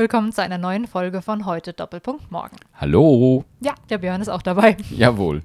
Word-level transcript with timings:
Willkommen 0.00 0.32
zu 0.32 0.40
einer 0.40 0.56
neuen 0.56 0.86
Folge 0.86 1.20
von 1.20 1.44
heute 1.44 1.74
Doppelpunkt 1.74 2.30
Morgen. 2.30 2.56
Hallo. 2.72 3.44
Ja, 3.60 3.74
der 3.90 3.98
Björn 3.98 4.22
ist 4.22 4.30
auch 4.30 4.40
dabei. 4.40 4.78
Jawohl. 4.88 5.42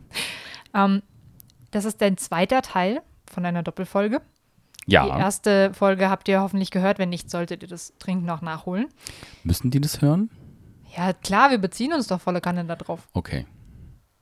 Ähm, 0.73 1.01
das 1.71 1.83
ist 1.83 1.99
dein 2.01 2.15
zweiter 2.15 2.61
Teil 2.61 3.01
von 3.29 3.45
einer 3.45 3.63
Doppelfolge. 3.63 4.21
Die 4.87 4.93
Ja. 4.93 5.19
erste 5.19 5.73
Folge 5.73 6.09
habt 6.09 6.29
ihr 6.29 6.39
hoffentlich 6.39 6.71
gehört. 6.71 6.99
Wenn 6.99 7.09
nicht, 7.09 7.29
solltet 7.29 7.63
ihr 7.63 7.67
das 7.67 7.91
dringend 7.99 8.25
noch 8.25 8.41
nachholen. 8.41 8.87
Müssen 9.43 9.71
die 9.71 9.81
das 9.81 10.01
hören? 10.01 10.29
Ja, 10.95 11.11
klar, 11.11 11.51
wir 11.51 11.57
beziehen 11.57 11.91
uns 11.91 12.07
doch 12.07 12.21
volle 12.21 12.39
Kanne 12.39 12.63
darauf. 12.63 13.09
Okay. 13.11 13.45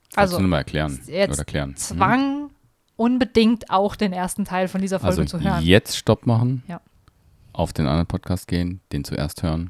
Kannst 0.05 0.18
Also, 0.18 0.38
du 0.38 0.41
nochmal 0.41 0.62
erklären 0.62 0.99
jetzt 1.05 1.31
oder 1.35 1.45
klären? 1.45 1.70
Mhm. 1.70 1.76
Zwang 1.76 2.49
unbedingt 2.95 3.70
auch 3.70 3.95
den 3.95 4.13
ersten 4.13 4.45
Teil 4.45 4.68
von 4.68 4.81
dieser 4.81 4.99
Folge 4.99 5.21
Also 5.21 5.38
zu 5.38 5.43
hören. 5.43 5.62
jetzt 5.63 5.95
Stopp 5.95 6.26
machen. 6.26 6.63
Ja. 6.68 6.81
Auf 7.52 7.71
den 7.71 7.85
anderen 7.85 8.07
Podcast 8.07 8.48
gehen, 8.48 8.81
den 8.91 9.04
zuerst 9.04 9.43
hören. 9.43 9.70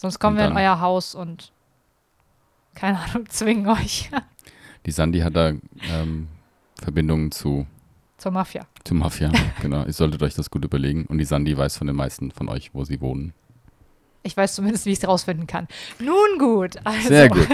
Sonst 0.00 0.18
kommen 0.18 0.38
wir 0.38 0.46
in 0.46 0.56
euer 0.56 0.80
Haus 0.80 1.14
und 1.14 1.52
keine 2.74 2.98
Ahnung, 3.00 3.26
zwingen 3.28 3.68
euch 3.68 4.10
Die 4.86 4.92
Sandy 4.92 5.20
hat 5.20 5.36
da 5.36 5.52
ähm, 5.92 6.28
Verbindungen 6.82 7.30
zu, 7.30 7.66
zur 8.16 8.32
Mafia. 8.32 8.66
zu 8.82 8.94
Mafia. 8.94 9.30
genau. 9.60 9.84
Ihr 9.84 9.92
solltet 9.92 10.22
euch 10.22 10.32
das 10.32 10.50
gut 10.50 10.64
überlegen. 10.64 11.04
Und 11.04 11.18
die 11.18 11.26
Sandy 11.26 11.54
weiß 11.54 11.76
von 11.76 11.86
den 11.86 11.96
meisten 11.96 12.30
von 12.30 12.48
euch, 12.48 12.70
wo 12.72 12.82
sie 12.84 13.02
wohnen. 13.02 13.34
Ich 14.22 14.34
weiß 14.34 14.54
zumindest, 14.54 14.86
wie 14.86 14.92
ich 14.92 15.00
es 15.00 15.06
rausfinden 15.06 15.46
kann. 15.46 15.68
Nun 15.98 16.38
gut. 16.38 16.78
Also, 16.82 17.08
Sehr 17.08 17.28
gut. 17.28 17.46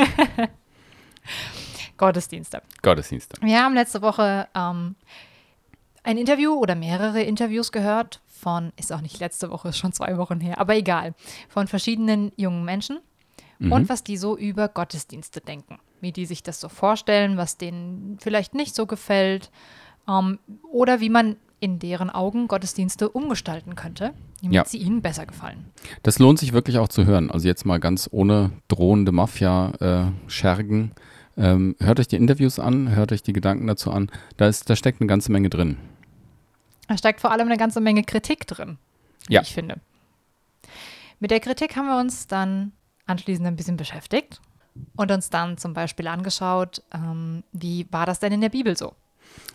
Gottesdienste. 1.97 2.62
Gottesdienste. 2.81 3.38
Wir 3.42 3.60
haben 3.60 3.75
letzte 3.75 4.03
Woche 4.03 4.47
ähm, 4.55 4.94
ein 6.07 6.17
Interview 6.19 6.55
oder 6.55 6.75
mehrere 6.75 7.21
Interviews 7.23 7.73
gehört 7.73 8.21
von, 8.27 8.73
ist 8.79 8.93
auch 8.93 9.01
nicht 9.03 9.19
letzte 9.21 9.51
Woche, 9.51 9.69
ist 9.69 9.79
schon 9.79 9.93
zwei 9.93 10.17
Wochen 10.19 10.41
her, 10.41 10.59
aber 10.61 10.77
egal, 10.77 11.15
von 11.49 11.67
verschiedenen 11.67 12.33
jungen 12.37 12.65
Menschen 12.65 12.99
Mhm. 13.59 13.73
und 13.73 13.89
was 13.89 14.05
die 14.05 14.17
so 14.19 14.37
über 14.37 14.69
Gottesdienste 14.69 15.41
denken. 15.41 15.79
Wie 16.03 16.12
die 16.12 16.27
sich 16.27 16.43
das 16.43 16.61
so 16.61 16.69
vorstellen, 16.69 17.39
was 17.39 17.57
denen 17.57 18.19
vielleicht 18.21 18.55
nicht 18.55 18.75
so 18.75 18.84
gefällt 18.84 19.51
ähm, 20.07 20.39
oder 20.71 21.01
wie 21.01 21.09
man 21.09 21.37
in 21.59 21.79
deren 21.79 22.11
Augen 22.11 22.49
Gottesdienste 22.49 23.09
umgestalten 23.09 23.75
könnte, 23.75 24.12
damit 24.43 24.55
Ja. 24.55 24.65
sie 24.67 24.77
ihnen 24.77 25.01
besser 25.01 25.25
gefallen. 25.25 25.65
Das 26.03 26.19
lohnt 26.19 26.39
sich 26.39 26.53
wirklich 26.53 26.77
auch 26.79 26.89
zu 26.89 27.07
hören. 27.07 27.31
Also 27.31 27.49
jetzt 27.49 27.65
mal 27.65 27.81
ganz 27.81 28.09
ohne 28.12 28.51
drohende 28.69 29.11
Mafia-Schergen. 29.12 30.93
ähm, 31.39 31.77
hört 31.81 32.01
euch 32.01 32.09
die 32.09 32.17
Interviews 32.17 32.59
an, 32.59 32.95
hört 32.95 33.12
euch 33.12 33.23
die 33.23 33.33
Gedanken 33.34 33.67
dazu 33.67 33.91
an. 33.91 34.11
Da, 34.39 34.49
ist, 34.49 34.71
da 34.71 34.77
steckt 34.77 35.01
eine 35.03 35.09
ganze 35.09 35.31
Menge 35.33 35.51
drin. 35.51 35.77
Da 36.89 36.97
steckt 36.97 37.20
vor 37.20 37.33
allem 37.33 37.48
eine 37.48 37.56
ganze 37.56 37.81
Menge 37.81 38.03
Kritik 38.05 38.47
drin, 38.47 38.79
Ja. 39.29 39.42
ich 39.42 39.53
finde. 39.53 39.81
Mit 41.19 41.31
der 41.31 41.41
Kritik 41.41 41.77
haben 41.77 41.87
wir 41.87 41.98
uns 41.98 42.27
dann 42.27 42.73
anschließend 43.06 43.47
ein 43.47 43.56
bisschen 43.56 43.77
beschäftigt 43.77 44.41
und 44.97 45.11
uns 45.11 45.31
dann 45.31 45.59
zum 45.59 45.73
Beispiel 45.73 46.06
angeschaut, 46.06 46.83
ähm, 46.93 47.43
wie 47.53 47.87
war 47.91 48.06
das 48.06 48.20
denn 48.20 48.33
in 48.33 48.41
der 48.41 48.51
Bibel 48.51 48.77
so? 48.77 48.95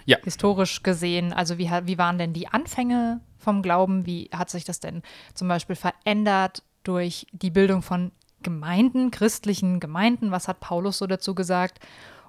Ja. 0.06 0.18
Historisch 0.24 0.84
gesehen, 0.84 1.32
also 1.34 1.58
wie, 1.58 1.70
wie 1.70 1.98
waren 1.98 2.18
denn 2.18 2.34
die 2.34 2.48
Anfänge 2.48 3.22
vom 3.38 3.62
Glauben? 3.62 4.06
Wie 4.06 4.30
hat 4.34 4.50
sich 4.50 4.64
das 4.64 4.80
denn 4.80 5.02
zum 5.34 5.48
Beispiel 5.48 5.76
verändert 5.76 6.64
durch 6.84 7.28
die 7.32 7.52
Bildung 7.52 7.82
von 7.82 8.12
Gemeinden, 8.42 9.12
christlichen 9.12 9.80
Gemeinden? 9.80 10.32
Was 10.32 10.48
hat 10.48 10.60
Paulus 10.60 10.98
so 10.98 11.08
dazu 11.08 11.36
gesagt? 11.36 11.80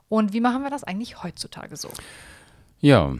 Und 0.08 0.32
wie 0.34 0.40
machen 0.40 0.62
wir 0.62 0.70
das 0.70 0.84
eigentlich 0.84 1.22
heutzutage 1.22 1.76
so? 1.76 1.88
Ja, 2.80 3.14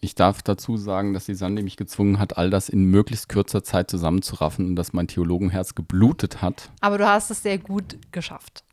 ich 0.00 0.14
darf 0.14 0.42
dazu 0.42 0.76
sagen, 0.76 1.14
dass 1.14 1.26
die 1.26 1.34
Sandy 1.34 1.62
mich 1.62 1.76
gezwungen 1.76 2.18
hat, 2.18 2.36
all 2.36 2.50
das 2.50 2.68
in 2.68 2.84
möglichst 2.84 3.28
kürzer 3.28 3.64
Zeit 3.64 3.90
zusammenzuraffen 3.90 4.66
und 4.66 4.76
dass 4.76 4.92
mein 4.92 5.08
Theologenherz 5.08 5.74
geblutet 5.74 6.42
hat. 6.42 6.70
Aber 6.80 6.98
du 6.98 7.06
hast 7.06 7.30
es 7.30 7.42
sehr 7.42 7.58
gut 7.58 7.98
geschafft, 8.12 8.64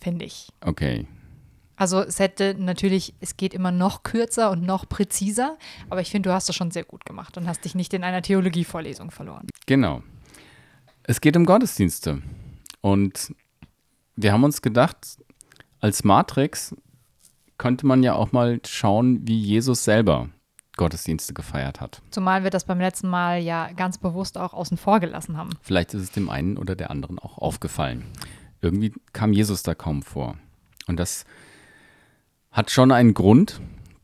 finde 0.00 0.24
ich. 0.24 0.48
Okay. 0.60 1.06
Also 1.76 2.00
es 2.00 2.18
hätte 2.18 2.56
natürlich, 2.58 3.14
es 3.20 3.36
geht 3.36 3.54
immer 3.54 3.70
noch 3.70 4.02
kürzer 4.02 4.50
und 4.50 4.62
noch 4.62 4.88
präziser, 4.88 5.56
aber 5.88 6.00
ich 6.00 6.10
finde, 6.10 6.30
du 6.30 6.34
hast 6.34 6.48
es 6.48 6.56
schon 6.56 6.72
sehr 6.72 6.84
gut 6.84 7.04
gemacht 7.04 7.36
und 7.36 7.46
hast 7.46 7.64
dich 7.64 7.76
nicht 7.76 7.94
in 7.94 8.02
einer 8.02 8.20
Theologievorlesung 8.20 9.12
verloren. 9.12 9.46
Genau. 9.66 10.02
Es 11.04 11.20
geht 11.20 11.36
um 11.36 11.46
Gottesdienste. 11.46 12.20
Und 12.80 13.32
wir 14.16 14.32
haben 14.32 14.42
uns 14.42 14.60
gedacht, 14.60 15.18
als 15.80 16.02
Matrix 16.02 16.74
könnte 17.58 17.86
man 17.86 18.02
ja 18.02 18.14
auch 18.14 18.32
mal 18.32 18.60
schauen, 18.66 19.26
wie 19.26 19.38
Jesus 19.38 19.84
selber 19.84 20.28
Gottesdienste 20.76 21.34
gefeiert 21.34 21.80
hat. 21.80 22.00
Zumal 22.10 22.44
wir 22.44 22.50
das 22.50 22.64
beim 22.64 22.78
letzten 22.78 23.08
Mal 23.08 23.40
ja 23.42 23.70
ganz 23.72 23.98
bewusst 23.98 24.38
auch 24.38 24.54
außen 24.54 24.78
vor 24.78 25.00
gelassen 25.00 25.36
haben. 25.36 25.50
Vielleicht 25.60 25.92
ist 25.92 26.02
es 26.02 26.12
dem 26.12 26.30
einen 26.30 26.56
oder 26.56 26.76
der 26.76 26.90
anderen 26.90 27.18
auch 27.18 27.36
aufgefallen. 27.36 28.04
Irgendwie 28.62 28.94
kam 29.12 29.32
Jesus 29.32 29.62
da 29.62 29.74
kaum 29.74 30.02
vor. 30.02 30.36
Und 30.86 30.98
das 30.98 31.24
hat 32.50 32.70
schon 32.70 32.92
einen 32.92 33.12
Grund, 33.12 33.60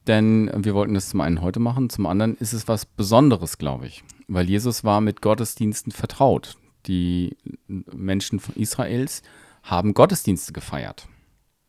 denn 0.07 0.51
wir 0.55 0.75
wollten 0.75 0.95
das 0.95 1.09
zum 1.09 1.23
einen 1.23 1.41
heute 1.41 1.61
machen, 1.61 1.89
zum 1.89 2.07
anderen 2.07 2.37
ist 2.37 2.53
es 2.53 2.69
was 2.69 2.85
Besonderes, 2.85 3.57
glaube 3.57 3.87
ich, 3.87 4.05
weil 4.29 4.49
Jesus 4.49 4.85
war 4.85 5.01
mit 5.01 5.23
Gottesdiensten 5.23 5.93
vertraut. 5.93 6.57
Die 6.87 7.37
Menschen 7.67 8.41
von 8.41 8.55
Israels 8.57 9.23
haben 9.63 9.95
Gottesdienste 9.95 10.53
gefeiert. 10.53 11.09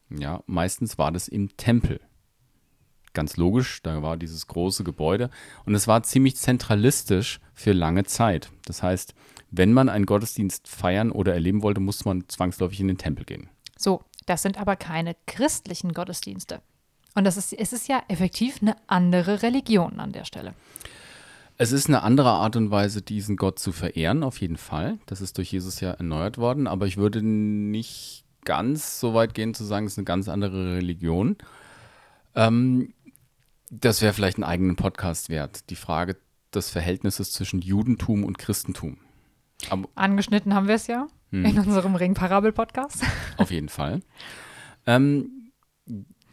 Ja, 0.09 0.43
meistens 0.45 0.97
war 0.97 1.11
das 1.11 1.27
im 1.27 1.55
Tempel. 1.57 1.99
Ganz 3.13 3.37
logisch, 3.37 3.81
da 3.81 4.01
war 4.01 4.17
dieses 4.17 4.47
große 4.47 4.83
Gebäude 4.83 5.29
und 5.65 5.73
es 5.73 5.87
war 5.87 6.03
ziemlich 6.03 6.35
zentralistisch 6.35 7.39
für 7.53 7.71
lange 7.71 8.03
Zeit. 8.03 8.51
Das 8.65 8.83
heißt, 8.83 9.15
wenn 9.51 9.71
man 9.71 9.87
einen 9.87 10.05
Gottesdienst 10.05 10.67
feiern 10.67 11.11
oder 11.11 11.33
erleben 11.33 11.63
wollte, 11.63 11.79
musste 11.79 12.09
man 12.09 12.27
zwangsläufig 12.27 12.81
in 12.81 12.89
den 12.89 12.97
Tempel 12.97 13.23
gehen. 13.23 13.49
So, 13.77 14.03
das 14.25 14.41
sind 14.41 14.57
aber 14.57 14.75
keine 14.75 15.15
christlichen 15.27 15.93
Gottesdienste. 15.93 16.61
Und 17.15 17.23
das 17.23 17.37
ist, 17.37 17.53
es 17.53 17.71
ist 17.71 17.87
ja 17.87 18.03
effektiv 18.09 18.61
eine 18.61 18.75
andere 18.87 19.41
Religion 19.41 19.99
an 19.99 20.11
der 20.11 20.25
Stelle. 20.25 20.53
Es 21.57 21.71
ist 21.71 21.87
eine 21.87 22.03
andere 22.03 22.31
Art 22.31 22.57
und 22.57 22.69
Weise, 22.69 23.01
diesen 23.01 23.37
Gott 23.37 23.59
zu 23.59 23.71
verehren, 23.71 24.23
auf 24.23 24.41
jeden 24.41 24.57
Fall. 24.57 24.99
Das 25.05 25.21
ist 25.21 25.37
durch 25.37 25.53
Jesus 25.53 25.79
ja 25.79 25.91
erneuert 25.91 26.37
worden, 26.37 26.67
aber 26.67 26.85
ich 26.85 26.97
würde 26.97 27.21
nicht 27.21 28.24
ganz 28.45 28.99
so 28.99 29.13
weit 29.13 29.33
gehen 29.33 29.53
zu 29.53 29.63
sagen, 29.63 29.85
es 29.85 29.93
ist 29.93 29.97
eine 29.97 30.05
ganz 30.05 30.29
andere 30.29 30.75
Religion. 30.75 31.37
Ähm, 32.35 32.93
das 33.69 34.01
wäre 34.01 34.13
vielleicht 34.13 34.37
einen 34.37 34.43
eigenen 34.43 34.75
Podcast 34.75 35.29
wert. 35.29 35.69
Die 35.69 35.75
Frage 35.75 36.17
des 36.53 36.69
Verhältnisses 36.69 37.31
zwischen 37.33 37.61
Judentum 37.61 38.23
und 38.23 38.37
Christentum. 38.37 38.97
Aber 39.69 39.89
Angeschnitten 39.95 40.53
haben 40.53 40.67
wir 40.67 40.75
es 40.75 40.87
ja 40.87 41.07
in 41.31 41.59
unserem 41.59 41.95
Ring-Parabel-Podcast. 41.95 43.03
Auf 43.37 43.51
jeden 43.51 43.67
Fall. 43.67 44.01
Ähm, 44.85 45.51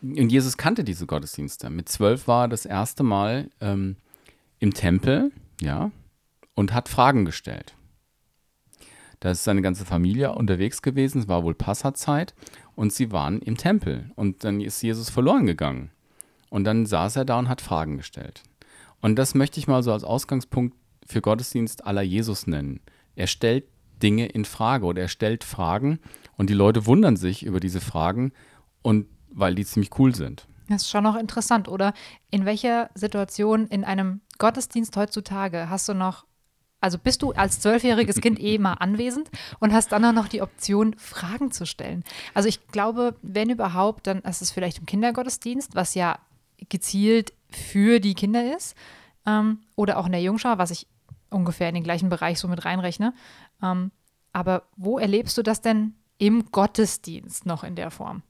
und 0.03 0.31
Jesus 0.31 0.57
kannte 0.57 0.85
diese 0.85 1.07
Gottesdienste. 1.07 1.71
Mit 1.71 1.89
zwölf 1.89 2.29
war 2.29 2.45
er 2.45 2.49
das 2.49 2.67
erste 2.67 3.03
Mal 3.03 3.51
ähm, 3.61 3.97
im 4.59 4.75
Tempel, 4.75 5.33
ja, 5.61 5.91
und 6.55 6.73
hat 6.73 6.89
Fragen 6.89 7.25
gestellt. 7.25 7.75
Da 9.23 9.31
ist 9.31 9.45
seine 9.45 9.63
ganze 9.63 9.85
Familie 9.85 10.33
unterwegs 10.33 10.83
gewesen, 10.83 11.21
es 11.21 11.29
war 11.29 11.45
wohl 11.45 11.55
Passazeit, 11.55 12.35
und 12.75 12.93
sie 12.93 13.13
waren 13.13 13.41
im 13.41 13.57
Tempel. 13.57 14.11
Und 14.17 14.43
dann 14.43 14.61
ist 14.61 14.83
Jesus 14.83 15.11
verloren 15.11 15.47
gegangen. 15.47 15.93
Und 16.51 16.65
dann 16.65 16.87
saß 16.87 17.15
er 17.15 17.25
da 17.25 17.39
und 17.39 17.49
hat 17.49 17.61
Fragen 17.61 17.99
gestellt. 17.99 18.43
Und 19.01 19.15
das 19.15 19.37
möchte 19.37 19.61
ich 19.61 19.69
mal 19.69 19.85
so 19.85 19.93
als 19.93 20.03
Ausgangspunkt 20.03 20.77
für 21.07 21.21
Gottesdienst 21.21 21.87
aller 21.87 22.03
Jesus 22.03 22.49
nennen. 22.49 22.81
Er 23.15 23.29
stellt 23.29 23.67
Dinge 24.03 24.27
in 24.27 24.45
Frage 24.45 24.87
oder 24.87 25.03
er 25.03 25.09
stellt 25.09 25.45
Fragen 25.45 26.01
und 26.37 26.51
die 26.51 26.55
Leute 26.55 26.87
wundern 26.87 27.15
sich 27.15 27.47
über 27.47 27.61
diese 27.61 27.81
Fragen 27.81 28.33
und 28.83 29.07
weil 29.31 29.55
die 29.55 29.65
ziemlich 29.65 29.97
cool 30.01 30.17
sind. 30.17 30.49
Das 30.69 30.83
ist 30.83 30.91
schon 30.91 31.05
noch 31.05 31.17
interessant, 31.17 31.69
oder? 31.69 31.95
In 32.33 32.45
welcher 32.45 32.91
Situation 32.97 33.69
in 33.69 33.85
einem 33.85 34.21
Gottesdienst 34.39 34.97
heutzutage 34.97 35.71
hast 35.71 35.89
du 35.89 35.95
noch, 35.95 36.25
also 36.83 36.99
bist 36.99 37.23
du 37.23 37.33
als 37.33 37.61
zwölfjähriges 37.61 38.21
Kind 38.21 38.41
eh 38.41 38.59
mal 38.59 38.75
anwesend 38.75 39.31
und 39.61 39.73
hast 39.73 39.93
dann 39.93 40.05
auch 40.05 40.13
noch 40.13 40.29
die 40.29 40.43
Option, 40.43 40.95
Fragen 40.99 41.53
zu 41.53 41.65
stellen? 41.65 42.05
Also 42.35 42.49
ich 42.49 42.67
glaube, 42.69 43.15
wenn 43.23 43.51
überhaupt, 43.51 44.07
dann 44.07 44.21
ist 44.23 44.43
es 44.43 44.51
vielleicht 44.51 44.79
im 44.79 44.87
Kindergottesdienst, 44.87 45.75
was 45.75 45.95
ja 45.95 46.19
gezielt 46.69 47.33
für 47.51 48.01
die 48.01 48.15
Kinder 48.15 48.55
ist, 48.57 48.77
ähm, 49.27 49.61
oder 49.77 49.99
auch 49.99 50.07
in 50.07 50.13
der 50.13 50.23
Jungschau, 50.23 50.59
was 50.59 50.73
ich 50.73 50.89
ungefähr 51.31 51.69
in 51.69 51.75
den 51.77 51.85
gleichen 51.85 52.09
Bereich 52.09 52.39
so 52.39 52.49
mit 52.49 52.65
reinrechne. 52.65 53.15
Ähm, 53.63 53.93
aber 54.33 54.65
wo 54.77 54.99
erlebst 54.99 55.39
du 55.39 55.43
das 55.43 55.61
denn 55.61 55.95
im 56.19 56.51
Gottesdienst 56.51 57.47
noch 57.47 57.63
in 57.63 57.77
der 57.77 57.91
Form? 57.91 58.23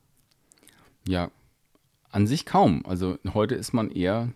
Ja, 1.09 1.31
an 2.11 2.27
sich 2.27 2.45
kaum. 2.45 2.85
Also 2.87 3.19
heute 3.33 3.55
ist 3.55 3.73
man 3.73 3.91
eher, 3.91 4.29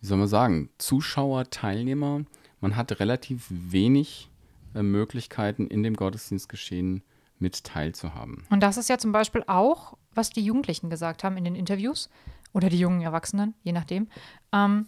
wie 0.00 0.06
soll 0.06 0.18
man 0.18 0.28
sagen, 0.28 0.68
Zuschauer, 0.76 1.48
Teilnehmer. 1.48 2.24
Man 2.60 2.76
hat 2.76 3.00
relativ 3.00 3.46
wenig 3.48 4.30
äh, 4.74 4.82
Möglichkeiten 4.82 5.66
in 5.66 5.82
dem 5.82 5.94
Gottesdienstgeschehen 5.94 7.02
mit 7.38 7.64
teilzuhaben. 7.64 8.44
Und 8.50 8.62
das 8.62 8.76
ist 8.76 8.88
ja 8.88 8.98
zum 8.98 9.12
Beispiel 9.12 9.42
auch, 9.46 9.96
was 10.14 10.30
die 10.30 10.44
Jugendlichen 10.44 10.90
gesagt 10.90 11.24
haben 11.24 11.36
in 11.36 11.44
den 11.44 11.54
Interviews 11.54 12.10
oder 12.52 12.68
die 12.68 12.78
jungen 12.78 13.00
Erwachsenen, 13.00 13.54
je 13.62 13.72
nachdem, 13.72 14.08
ähm, 14.52 14.86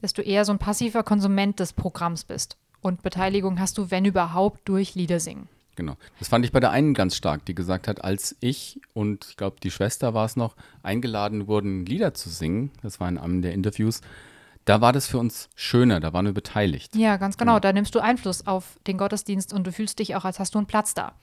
dass 0.00 0.12
du 0.12 0.22
eher 0.22 0.44
so 0.44 0.52
ein 0.52 0.58
passiver 0.58 1.02
Konsument 1.02 1.60
des 1.60 1.72
Programms 1.72 2.24
bist 2.24 2.58
und 2.80 3.02
Beteiligung 3.02 3.58
hast 3.58 3.78
du, 3.78 3.90
wenn 3.90 4.04
überhaupt, 4.04 4.68
durch 4.68 4.94
Lieder 4.94 5.20
singen. 5.20 5.48
Genau. 5.76 5.96
Das 6.18 6.28
fand 6.28 6.44
ich 6.44 6.52
bei 6.52 6.60
der 6.60 6.70
einen 6.70 6.94
ganz 6.94 7.16
stark, 7.16 7.44
die 7.46 7.54
gesagt 7.54 7.88
hat, 7.88 8.04
als 8.04 8.36
ich 8.40 8.80
und 8.92 9.26
ich 9.28 9.36
glaube, 9.36 9.56
die 9.62 9.70
Schwester 9.70 10.14
war 10.14 10.24
es 10.24 10.36
noch, 10.36 10.56
eingeladen 10.82 11.46
wurden, 11.46 11.84
Lieder 11.84 12.14
zu 12.14 12.28
singen, 12.28 12.70
das 12.82 13.00
war 13.00 13.08
in 13.08 13.18
einem 13.18 13.42
der 13.42 13.52
Interviews, 13.52 14.00
da 14.64 14.80
war 14.80 14.92
das 14.92 15.06
für 15.06 15.18
uns 15.18 15.48
schöner, 15.54 16.00
da 16.00 16.12
waren 16.12 16.24
wir 16.24 16.32
beteiligt. 16.32 16.96
Ja, 16.96 17.16
ganz 17.16 17.36
genau. 17.36 17.52
Genau. 17.52 17.60
Da 17.60 17.72
nimmst 17.72 17.94
du 17.94 18.00
Einfluss 18.00 18.46
auf 18.46 18.78
den 18.86 18.98
Gottesdienst 18.98 19.52
und 19.52 19.66
du 19.66 19.72
fühlst 19.72 19.98
dich 19.98 20.16
auch, 20.16 20.24
als 20.24 20.38
hast 20.38 20.54
du 20.54 20.58
einen 20.58 20.66
Platz 20.66 20.94
da. 20.94 21.14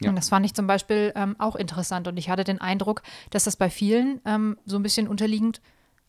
Ja. 0.00 0.10
Und 0.10 0.16
das 0.16 0.28
fand 0.28 0.44
ich 0.44 0.54
zum 0.54 0.66
Beispiel 0.66 1.12
ähm, 1.14 1.36
auch 1.38 1.56
interessant. 1.56 2.08
Und 2.08 2.16
ich 2.16 2.28
hatte 2.28 2.44
den 2.44 2.60
Eindruck, 2.60 3.02
dass 3.30 3.44
das 3.44 3.56
bei 3.56 3.70
vielen 3.70 4.20
ähm, 4.24 4.58
so 4.64 4.76
ein 4.76 4.82
bisschen 4.82 5.08
unterliegend 5.08 5.60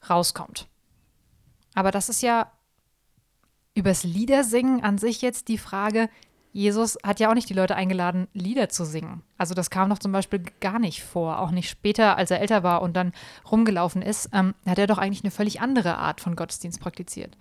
rauskommt. 0.09 0.67
Aber 1.73 1.91
das 1.91 2.09
ist 2.09 2.21
ja 2.21 2.51
übers 3.75 4.03
Liedersingen 4.03 4.83
an 4.83 4.97
sich 4.97 5.21
jetzt 5.21 5.47
die 5.47 5.57
Frage, 5.57 6.09
Jesus 6.53 6.97
hat 7.03 7.19
ja 7.19 7.29
auch 7.29 7.33
nicht 7.33 7.49
die 7.49 7.53
Leute 7.53 7.75
eingeladen, 7.75 8.27
Lieder 8.33 8.69
zu 8.69 8.85
singen. 8.85 9.21
Also 9.37 9.53
das 9.53 9.69
kam 9.69 9.89
doch 9.89 9.99
zum 9.99 10.11
Beispiel 10.11 10.43
gar 10.59 10.79
nicht 10.79 11.03
vor, 11.03 11.39
auch 11.39 11.51
nicht 11.51 11.69
später, 11.69 12.17
als 12.17 12.31
er 12.31 12.41
älter 12.41 12.63
war 12.63 12.81
und 12.81 12.95
dann 12.95 13.11
rumgelaufen 13.51 14.01
ist, 14.01 14.29
ähm, 14.33 14.55
hat 14.65 14.79
er 14.79 14.87
doch 14.87 14.97
eigentlich 14.97 15.23
eine 15.23 15.31
völlig 15.31 15.61
andere 15.61 15.97
Art 15.97 16.21
von 16.21 16.35
Gottesdienst 16.35 16.79
praktiziert. 16.79 17.37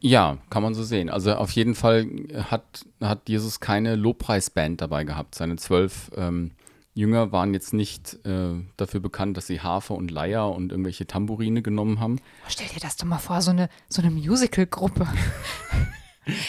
Ja, 0.00 0.38
kann 0.50 0.64
man 0.64 0.74
so 0.74 0.82
sehen. 0.82 1.08
Also 1.08 1.34
auf 1.34 1.52
jeden 1.52 1.76
Fall 1.76 2.08
hat, 2.50 2.84
hat 3.00 3.28
Jesus 3.28 3.60
keine 3.60 3.94
Lobpreisband 3.94 4.80
dabei 4.80 5.04
gehabt. 5.04 5.36
Seine 5.36 5.54
zwölf 5.56 6.10
ähm, 6.16 6.50
Jünger 6.94 7.30
waren 7.30 7.54
jetzt 7.54 7.72
nicht 7.72 8.18
äh, 8.26 8.54
dafür 8.76 8.98
bekannt, 8.98 9.36
dass 9.36 9.46
sie 9.46 9.60
Harfe 9.60 9.94
und 9.94 10.10
Leier 10.10 10.50
und 10.50 10.72
irgendwelche 10.72 11.06
Tambourine 11.06 11.62
genommen 11.62 12.00
haben. 12.00 12.18
Stell 12.48 12.66
dir 12.66 12.80
das 12.80 12.96
doch 12.96 13.06
mal 13.06 13.18
vor, 13.18 13.40
so 13.42 13.52
eine, 13.52 13.68
so 13.88 14.02
eine 14.02 14.10
Musical-Gruppe. 14.10 15.06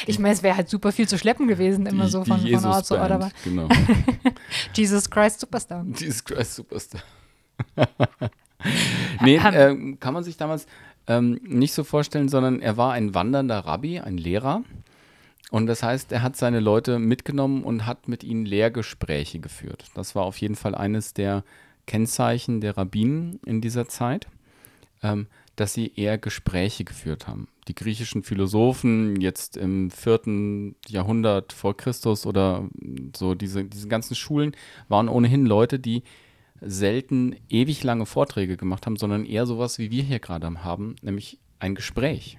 Ich 0.06 0.20
meine, 0.20 0.34
es 0.34 0.44
wäre 0.44 0.56
halt 0.58 0.70
super 0.70 0.92
viel 0.92 1.08
zu 1.08 1.18
schleppen 1.18 1.48
gewesen, 1.48 1.86
immer 1.86 2.06
Die- 2.06 2.12
so 2.12 2.24
von, 2.26 2.40
von 2.40 2.66
Ort 2.66 2.86
zu 2.86 2.98
Ort, 3.00 3.12
aber 3.12 3.32
Genau. 3.44 3.68
Jesus 4.74 5.10
Christ 5.10 5.40
Superstar. 5.40 5.86
Jesus 5.98 6.24
Christ 6.24 6.56
Superstar. 6.56 7.02
nee, 9.22 9.40
ähm, 9.54 10.00
kann 10.00 10.14
man 10.14 10.24
sich 10.24 10.38
damals 10.38 10.66
ähm, 11.08 11.40
nicht 11.44 11.74
so 11.74 11.84
vorstellen, 11.84 12.30
sondern 12.30 12.62
er 12.62 12.78
war 12.78 12.94
ein 12.94 13.14
wandernder 13.14 13.60
Rabbi, 13.60 14.00
ein 14.00 14.18
Lehrer. 14.18 14.64
Und 15.52 15.68
das 15.68 15.84
heißt, 15.84 16.12
er 16.12 16.24
hat 16.24 16.36
seine 16.36 16.60
Leute 16.60 16.98
mitgenommen 16.98 17.64
und 17.64 17.86
hat 17.86 18.08
mit 18.08 18.24
ihnen 18.24 18.46
Lehrgespräche 18.46 19.40
geführt. 19.40 19.86
Das 19.94 20.16
war 20.16 20.24
auf 20.24 20.38
jeden 20.38 20.56
Fall 20.56 20.74
eines 20.74 21.14
der 21.14 21.44
Kennzeichen 21.86 22.60
der 22.62 22.78
Rabbinen 22.78 23.40
in 23.46 23.62
dieser 23.62 23.88
Zeit, 23.88 24.28
ähm, 25.04 25.28
dass 25.56 25.74
sie 25.74 25.92
eher 25.96 26.18
Gespräche 26.18 26.86
geführt 26.86 27.28
haben. 27.28 27.48
Die 27.68 27.76
griechischen 27.76 28.24
Philosophen 28.24 29.22
jetzt 29.22 29.56
im 29.56 29.90
vierten 29.90 30.76
Jahrhundert 30.88 31.54
vor 31.54 31.78
Christus 31.78 32.26
oder 32.26 32.68
so 33.16 33.36
diese, 33.36 33.64
diese 33.66 33.88
ganzen 33.88 34.16
Schulen 34.16 34.56
waren 34.90 35.08
ohnehin 35.08 35.46
Leute, 35.46 35.80
die 35.80 36.04
selten 36.60 37.36
ewig 37.50 37.84
lange 37.84 38.06
Vorträge 38.06 38.58
gemacht 38.58 38.86
haben, 38.86 38.98
sondern 38.98 39.26
eher 39.26 39.46
sowas, 39.46 39.80
wie 39.80 39.92
wir 39.92 40.04
hier 40.04 40.20
gerade 40.20 40.64
haben, 40.64 40.96
nämlich 41.02 41.40
ein 41.60 41.76
Gespräch. 41.76 42.38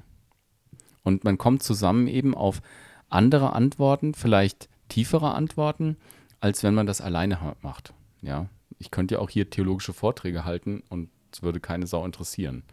Und 1.02 1.24
man 1.24 1.38
kommt 1.38 1.62
zusammen 1.62 2.06
eben 2.06 2.34
auf 2.34 2.60
andere 3.08 3.52
Antworten, 3.52 4.14
vielleicht 4.14 4.68
tiefere 4.88 5.34
Antworten, 5.34 5.96
als 6.40 6.62
wenn 6.62 6.74
man 6.74 6.86
das 6.86 7.00
alleine 7.00 7.38
macht. 7.62 7.94
Ja, 8.22 8.48
ich 8.78 8.90
könnte 8.90 9.16
ja 9.16 9.20
auch 9.20 9.30
hier 9.30 9.48
theologische 9.50 9.92
Vorträge 9.92 10.44
halten 10.44 10.82
und 10.88 11.10
es 11.32 11.42
würde 11.42 11.60
keine 11.60 11.86
Sau 11.86 12.04
interessieren. 12.04 12.64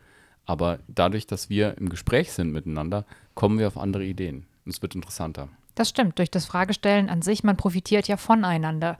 Aber 0.45 0.79
dadurch, 0.87 1.27
dass 1.27 1.49
wir 1.49 1.77
im 1.77 1.89
Gespräch 1.89 2.31
sind 2.31 2.51
miteinander, 2.51 3.05
kommen 3.35 3.59
wir 3.59 3.67
auf 3.67 3.77
andere 3.77 4.03
Ideen. 4.03 4.45
Und 4.65 4.73
es 4.73 4.81
wird 4.81 4.95
interessanter. 4.95 5.49
Das 5.75 5.89
stimmt, 5.89 6.19
durch 6.19 6.29
das 6.29 6.45
Fragestellen 6.45 7.09
an 7.09 7.21
sich, 7.21 7.43
man 7.43 7.57
profitiert 7.57 8.07
ja 8.07 8.17
voneinander. 8.17 8.99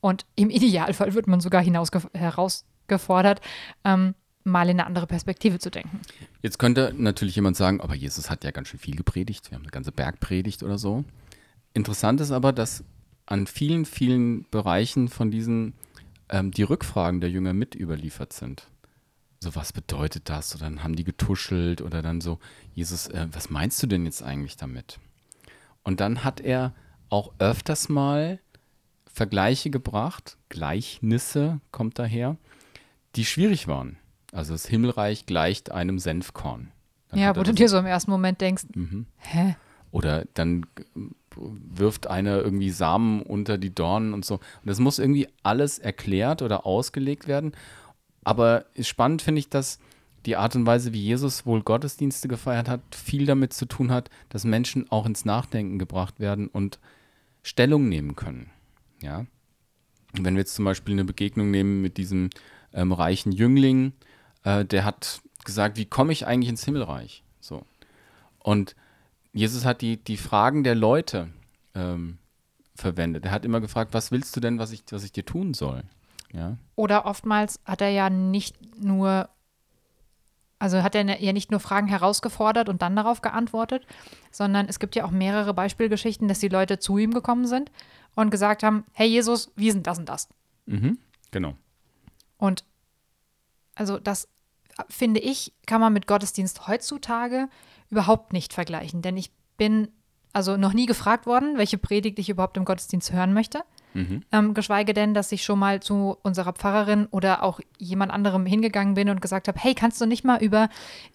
Und 0.00 0.26
im 0.34 0.50
Idealfall 0.50 1.14
wird 1.14 1.26
man 1.26 1.40
sogar 1.40 1.62
herausgefordert, 1.62 3.40
ähm, 3.84 4.14
mal 4.44 4.68
in 4.68 4.80
eine 4.80 4.86
andere 4.86 5.06
Perspektive 5.06 5.58
zu 5.58 5.70
denken. 5.70 6.00
Jetzt 6.42 6.58
könnte 6.58 6.92
natürlich 6.96 7.36
jemand 7.36 7.56
sagen, 7.56 7.80
aber 7.80 7.94
Jesus 7.94 8.30
hat 8.30 8.42
ja 8.42 8.50
ganz 8.50 8.68
schön 8.68 8.80
viel 8.80 8.96
gepredigt. 8.96 9.50
Wir 9.50 9.56
haben 9.56 9.62
eine 9.62 9.70
ganze 9.70 9.92
Bergpredigt 9.92 10.62
oder 10.62 10.78
so. 10.78 11.04
Interessant 11.74 12.20
ist 12.20 12.32
aber, 12.32 12.52
dass 12.52 12.84
an 13.26 13.46
vielen, 13.46 13.84
vielen 13.84 14.48
Bereichen 14.50 15.08
von 15.08 15.30
diesen 15.30 15.74
ähm, 16.28 16.50
die 16.50 16.64
Rückfragen 16.64 17.20
der 17.20 17.30
Jünger 17.30 17.52
mit 17.52 17.74
überliefert 17.74 18.32
sind. 18.32 18.66
So, 19.42 19.56
was 19.56 19.72
bedeutet 19.72 20.28
das? 20.28 20.54
Oder 20.54 20.66
dann 20.66 20.84
haben 20.84 20.94
die 20.94 21.02
getuschelt 21.02 21.82
oder 21.82 22.00
dann 22.00 22.20
so, 22.20 22.38
Jesus, 22.74 23.08
äh, 23.08 23.26
was 23.32 23.50
meinst 23.50 23.82
du 23.82 23.88
denn 23.88 24.04
jetzt 24.04 24.22
eigentlich 24.22 24.56
damit? 24.56 25.00
Und 25.82 25.98
dann 25.98 26.22
hat 26.22 26.40
er 26.40 26.72
auch 27.08 27.32
öfters 27.40 27.88
mal 27.88 28.38
Vergleiche 29.12 29.70
gebracht, 29.70 30.36
Gleichnisse 30.48 31.60
kommt 31.72 31.98
daher, 31.98 32.36
die 33.16 33.24
schwierig 33.24 33.66
waren. 33.66 33.98
Also 34.30 34.52
das 34.52 34.66
Himmelreich 34.66 35.26
gleicht 35.26 35.72
einem 35.72 35.98
Senfkorn. 35.98 36.70
Dann 37.08 37.18
ja, 37.18 37.34
wo 37.34 37.42
du 37.42 37.52
dir 37.52 37.68
so 37.68 37.78
im 37.78 37.86
ersten 37.86 38.12
Moment 38.12 38.40
denkst, 38.40 38.66
hä? 39.16 39.56
oder 39.90 40.24
dann 40.34 40.66
wirft 41.34 42.06
einer 42.06 42.36
irgendwie 42.36 42.70
Samen 42.70 43.22
unter 43.22 43.58
die 43.58 43.74
Dornen 43.74 44.14
und 44.14 44.24
so. 44.24 44.34
Und 44.34 44.66
das 44.66 44.78
muss 44.78 45.00
irgendwie 45.00 45.26
alles 45.42 45.80
erklärt 45.80 46.42
oder 46.42 46.64
ausgelegt 46.64 47.26
werden. 47.26 47.56
Aber 48.24 48.66
spannend 48.78 49.22
finde 49.22 49.40
ich, 49.40 49.48
dass 49.48 49.78
die 50.26 50.36
Art 50.36 50.54
und 50.54 50.66
Weise, 50.66 50.92
wie 50.92 51.02
Jesus 51.02 51.46
wohl 51.46 51.62
Gottesdienste 51.62 52.28
gefeiert 52.28 52.68
hat, 52.68 52.80
viel 52.94 53.26
damit 53.26 53.52
zu 53.52 53.66
tun 53.66 53.90
hat, 53.90 54.08
dass 54.28 54.44
Menschen 54.44 54.90
auch 54.90 55.06
ins 55.06 55.24
Nachdenken 55.24 55.78
gebracht 55.78 56.20
werden 56.20 56.46
und 56.46 56.78
Stellung 57.42 57.88
nehmen 57.88 58.14
können. 58.14 58.50
Ja. 59.00 59.26
Wenn 60.12 60.34
wir 60.34 60.40
jetzt 60.40 60.54
zum 60.54 60.64
Beispiel 60.64 60.94
eine 60.94 61.04
Begegnung 61.04 61.50
nehmen 61.50 61.82
mit 61.82 61.96
diesem 61.96 62.30
ähm, 62.72 62.92
reichen 62.92 63.32
Jüngling, 63.32 63.92
äh, 64.44 64.64
der 64.64 64.84
hat 64.84 65.22
gesagt, 65.44 65.76
wie 65.76 65.86
komme 65.86 66.12
ich 66.12 66.26
eigentlich 66.26 66.50
ins 66.50 66.64
Himmelreich? 66.64 67.24
So. 67.40 67.64
Und 68.38 68.76
Jesus 69.32 69.64
hat 69.64 69.80
die, 69.80 69.96
die 69.96 70.16
Fragen 70.16 70.62
der 70.62 70.74
Leute 70.74 71.30
ähm, 71.74 72.18
verwendet. 72.74 73.24
Er 73.24 73.32
hat 73.32 73.44
immer 73.44 73.60
gefragt, 73.60 73.94
was 73.94 74.12
willst 74.12 74.36
du 74.36 74.40
denn, 74.40 74.58
was 74.58 74.70
ich, 74.70 74.84
was 74.90 75.04
ich 75.04 75.12
dir 75.12 75.24
tun 75.24 75.54
soll? 75.54 75.82
Ja. 76.32 76.56
Oder 76.76 77.06
oftmals 77.06 77.60
hat 77.64 77.80
er 77.80 77.90
ja 77.90 78.10
nicht 78.10 78.56
nur, 78.82 79.28
also 80.58 80.82
hat 80.82 80.94
er 80.94 81.04
ne- 81.04 81.22
ja 81.22 81.32
nicht 81.32 81.50
nur 81.50 81.60
Fragen 81.60 81.88
herausgefordert 81.88 82.68
und 82.68 82.82
dann 82.82 82.96
darauf 82.96 83.20
geantwortet, 83.20 83.86
sondern 84.30 84.66
es 84.68 84.78
gibt 84.78 84.96
ja 84.96 85.04
auch 85.04 85.10
mehrere 85.10 85.54
Beispielgeschichten, 85.54 86.28
dass 86.28 86.38
die 86.40 86.48
Leute 86.48 86.78
zu 86.78 86.98
ihm 86.98 87.12
gekommen 87.12 87.46
sind 87.46 87.70
und 88.14 88.30
gesagt 88.30 88.62
haben, 88.62 88.84
hey 88.92 89.08
Jesus, 89.08 89.50
wie 89.56 89.70
sind 89.70 89.86
das 89.86 89.98
und 89.98 90.08
das? 90.08 90.28
Mhm. 90.66 90.98
Genau. 91.30 91.54
Und 92.38 92.64
also 93.74 93.98
das 93.98 94.28
finde 94.88 95.20
ich, 95.20 95.52
kann 95.66 95.80
man 95.80 95.92
mit 95.92 96.06
Gottesdienst 96.06 96.66
heutzutage 96.66 97.48
überhaupt 97.90 98.32
nicht 98.32 98.52
vergleichen. 98.52 99.02
Denn 99.02 99.16
ich 99.16 99.30
bin 99.56 99.88
also 100.32 100.56
noch 100.56 100.72
nie 100.72 100.86
gefragt 100.86 101.26
worden, 101.26 101.58
welche 101.58 101.78
Predigt 101.78 102.18
ich 102.18 102.30
überhaupt 102.30 102.56
im 102.56 102.64
Gottesdienst 102.64 103.12
hören 103.12 103.34
möchte. 103.34 103.64
Ähm, 104.32 104.54
geschweige 104.54 104.94
denn, 104.94 105.14
dass 105.14 105.32
ich 105.32 105.44
schon 105.44 105.58
mal 105.58 105.80
zu 105.80 106.16
unserer 106.22 106.52
Pfarrerin 106.52 107.06
oder 107.10 107.42
auch 107.42 107.60
jemand 107.78 108.12
anderem 108.12 108.46
hingegangen 108.46 108.94
bin 108.94 109.08
und 109.08 109.20
gesagt 109.20 109.48
habe, 109.48 109.58
hey, 109.58 109.74
kannst 109.74 110.00
du 110.00 110.06
nicht 110.06 110.24
mal 110.24 110.42
über 110.42 110.68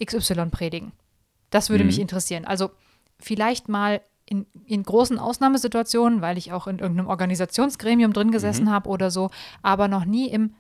XY 0.04 0.48
predigen? 0.52 0.92
Das 1.50 1.70
würde 1.70 1.86
mich 1.86 2.00
interessieren. 2.00 2.46
Also 2.46 2.72
vielleicht 3.20 3.70
mal 3.70 4.02
in, 4.26 4.46
in 4.66 4.84
großen 4.84 5.18
Ausnahmesituationen, 5.18 6.22
weil 6.22 6.38
ich 6.38 6.52
auch 6.52 6.68
in 6.68 6.80
irgendeinem 6.80 7.08
Organisationsgremium 7.08 8.14
drin 8.14 8.32
gesessen 8.32 8.70
habe 8.70 8.90
oder 8.90 9.10
so, 9.10 9.30
aber 9.62 9.88
noch 9.88 10.06
nie 10.06 10.30
im, 10.30 10.54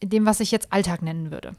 in 0.00 0.10
dem, 0.10 0.26
was 0.26 0.40
ich 0.40 0.50
jetzt 0.50 0.72
Alltag 0.72 1.02
nennen 1.02 1.30
würde. 1.30 1.52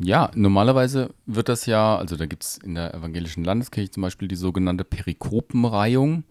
Ja, 0.00 0.30
normalerweise 0.34 1.14
wird 1.26 1.48
das 1.48 1.66
ja, 1.66 1.96
also 1.96 2.16
da 2.16 2.26
gibt 2.26 2.42
es 2.42 2.58
in 2.58 2.74
der 2.74 2.94
evangelischen 2.94 3.44
Landeskirche 3.44 3.90
zum 3.90 4.02
Beispiel 4.02 4.26
die 4.26 4.34
sogenannte 4.34 4.84
Perikopenreihung. 4.84 6.24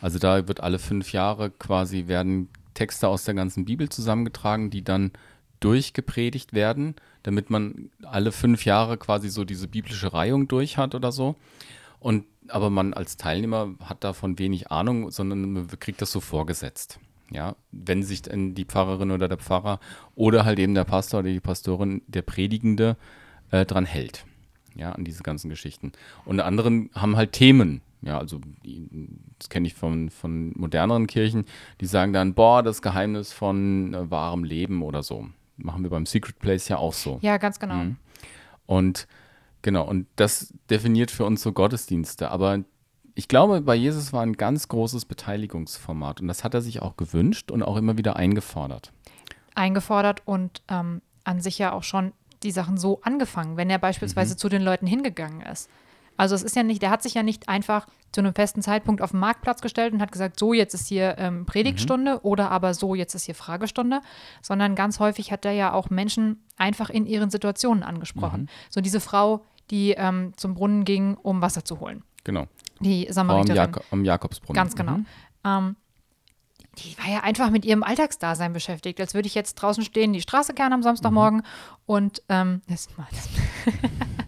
Also 0.00 0.18
da 0.18 0.48
wird 0.48 0.60
alle 0.60 0.78
fünf 0.78 1.12
Jahre 1.12 1.50
quasi 1.50 2.06
werden 2.06 2.48
Texte 2.74 3.08
aus 3.08 3.24
der 3.24 3.34
ganzen 3.34 3.64
Bibel 3.64 3.88
zusammengetragen, 3.88 4.70
die 4.70 4.82
dann 4.82 5.12
durchgepredigt 5.60 6.54
werden, 6.54 6.94
damit 7.22 7.50
man 7.50 7.90
alle 8.04 8.32
fünf 8.32 8.64
Jahre 8.64 8.96
quasi 8.96 9.28
so 9.28 9.44
diese 9.44 9.68
biblische 9.68 10.12
Reihung 10.12 10.48
durch 10.48 10.78
hat 10.78 10.94
oder 10.94 11.12
so. 11.12 11.36
Und 11.98 12.24
aber 12.48 12.70
man 12.70 12.94
als 12.94 13.16
Teilnehmer 13.16 13.74
hat 13.84 14.02
davon 14.02 14.38
wenig 14.38 14.70
Ahnung, 14.70 15.10
sondern 15.10 15.52
man 15.52 15.68
kriegt 15.78 16.02
das 16.02 16.10
so 16.10 16.20
vorgesetzt. 16.20 16.98
Ja, 17.30 17.54
wenn 17.70 18.02
sich 18.02 18.22
dann 18.22 18.54
die 18.54 18.64
Pfarrerin 18.64 19.12
oder 19.12 19.28
der 19.28 19.38
Pfarrer 19.38 19.78
oder 20.16 20.44
halt 20.44 20.58
eben 20.58 20.74
der 20.74 20.84
Pastor 20.84 21.20
oder 21.20 21.28
die 21.28 21.38
Pastorin, 21.38 22.02
der 22.08 22.22
Predigende, 22.22 22.96
äh, 23.52 23.64
dran 23.64 23.84
hält. 23.84 24.24
Ja, 24.74 24.92
an 24.92 25.04
diese 25.04 25.22
ganzen 25.22 25.48
Geschichten. 25.48 25.92
Und 26.24 26.40
anderen 26.40 26.90
haben 26.94 27.16
halt 27.16 27.32
Themen. 27.32 27.82
Ja, 28.02 28.18
also 28.18 28.40
das 29.40 29.48
kenne 29.48 29.66
ich 29.66 29.74
von, 29.74 30.10
von 30.10 30.52
moderneren 30.54 31.06
Kirchen, 31.06 31.44
die 31.80 31.86
sagen 31.86 32.12
dann, 32.12 32.34
boah, 32.34 32.62
das 32.62 32.82
Geheimnis 32.82 33.32
von 33.32 33.94
äh, 33.94 34.10
wahrem 34.10 34.44
Leben 34.44 34.82
oder 34.82 35.02
so. 35.02 35.26
Machen 35.56 35.82
wir 35.82 35.90
beim 35.90 36.06
Secret 36.06 36.38
Place 36.38 36.68
ja 36.68 36.78
auch 36.78 36.94
so. 36.94 37.18
Ja, 37.22 37.36
ganz 37.36 37.58
genau. 37.58 37.74
Mhm. 37.74 37.96
Und 38.66 39.06
Genau, 39.62 39.84
und 39.86 40.06
das 40.16 40.54
definiert 40.70 41.10
für 41.10 41.24
uns 41.24 41.42
so 41.42 41.52
Gottesdienste. 41.52 42.30
Aber 42.30 42.60
ich 43.14 43.28
glaube, 43.28 43.60
bei 43.60 43.74
Jesus 43.74 44.12
war 44.12 44.22
ein 44.22 44.36
ganz 44.36 44.68
großes 44.68 45.04
Beteiligungsformat 45.04 46.20
und 46.20 46.28
das 46.28 46.44
hat 46.44 46.54
er 46.54 46.62
sich 46.62 46.80
auch 46.80 46.96
gewünscht 46.96 47.50
und 47.50 47.62
auch 47.62 47.76
immer 47.76 47.98
wieder 47.98 48.16
eingefordert. 48.16 48.92
Eingefordert 49.54 50.22
und 50.24 50.62
ähm, 50.68 51.02
an 51.24 51.40
sich 51.40 51.58
ja 51.58 51.72
auch 51.72 51.82
schon 51.82 52.12
die 52.42 52.52
Sachen 52.52 52.78
so 52.78 53.00
angefangen, 53.02 53.58
wenn 53.58 53.68
er 53.68 53.78
beispielsweise 53.78 54.34
mhm. 54.34 54.38
zu 54.38 54.48
den 54.48 54.62
Leuten 54.62 54.86
hingegangen 54.86 55.42
ist. 55.42 55.68
Also 56.20 56.34
es 56.34 56.42
ist 56.42 56.54
ja 56.54 56.62
nicht, 56.62 56.82
der 56.82 56.90
hat 56.90 57.02
sich 57.02 57.14
ja 57.14 57.22
nicht 57.22 57.48
einfach 57.48 57.86
zu 58.12 58.20
einem 58.20 58.34
festen 58.34 58.60
Zeitpunkt 58.60 59.00
auf 59.00 59.12
den 59.12 59.20
Marktplatz 59.20 59.62
gestellt 59.62 59.94
und 59.94 60.02
hat 60.02 60.12
gesagt, 60.12 60.38
so 60.38 60.52
jetzt 60.52 60.74
ist 60.74 60.86
hier 60.86 61.16
ähm, 61.16 61.46
Predigtstunde 61.46 62.16
mhm. 62.16 62.18
oder 62.20 62.50
aber 62.50 62.74
so 62.74 62.94
jetzt 62.94 63.14
ist 63.14 63.24
hier 63.24 63.34
Fragestunde, 63.34 64.02
sondern 64.42 64.74
ganz 64.74 65.00
häufig 65.00 65.32
hat 65.32 65.46
er 65.46 65.52
ja 65.52 65.72
auch 65.72 65.88
Menschen 65.88 66.44
einfach 66.58 66.90
in 66.90 67.06
ihren 67.06 67.30
Situationen 67.30 67.82
angesprochen. 67.82 68.42
Mhm. 68.42 68.48
So 68.68 68.82
diese 68.82 69.00
Frau, 69.00 69.46
die 69.70 69.92
ähm, 69.92 70.34
zum 70.36 70.52
Brunnen 70.52 70.84
ging, 70.84 71.16
um 71.16 71.40
Wasser 71.40 71.64
zu 71.64 71.80
holen. 71.80 72.04
Genau. 72.24 72.48
Die 72.80 73.06
Samariterin. 73.08 73.58
Am, 73.58 73.72
Jak 73.72 73.84
am 73.90 74.04
Jakobsbrunnen. 74.04 74.62
Ganz 74.62 74.76
genau. 74.76 74.98
Mhm. 74.98 75.06
Ähm, 75.46 75.76
die 76.76 76.98
war 76.98 77.10
ja 77.10 77.20
einfach 77.20 77.48
mit 77.48 77.64
ihrem 77.64 77.82
Alltagsdasein 77.82 78.52
beschäftigt. 78.52 79.00
Als 79.00 79.14
würde 79.14 79.26
ich 79.26 79.34
jetzt 79.34 79.54
draußen 79.54 79.84
stehen, 79.84 80.12
die 80.12 80.20
Straße 80.20 80.52
kehren 80.52 80.74
am 80.74 80.82
Samstagmorgen 80.82 81.38
mhm. 81.38 81.44
und 81.86 82.22
ähm, 82.28 82.60
das, 82.68 82.88
das 83.10 83.28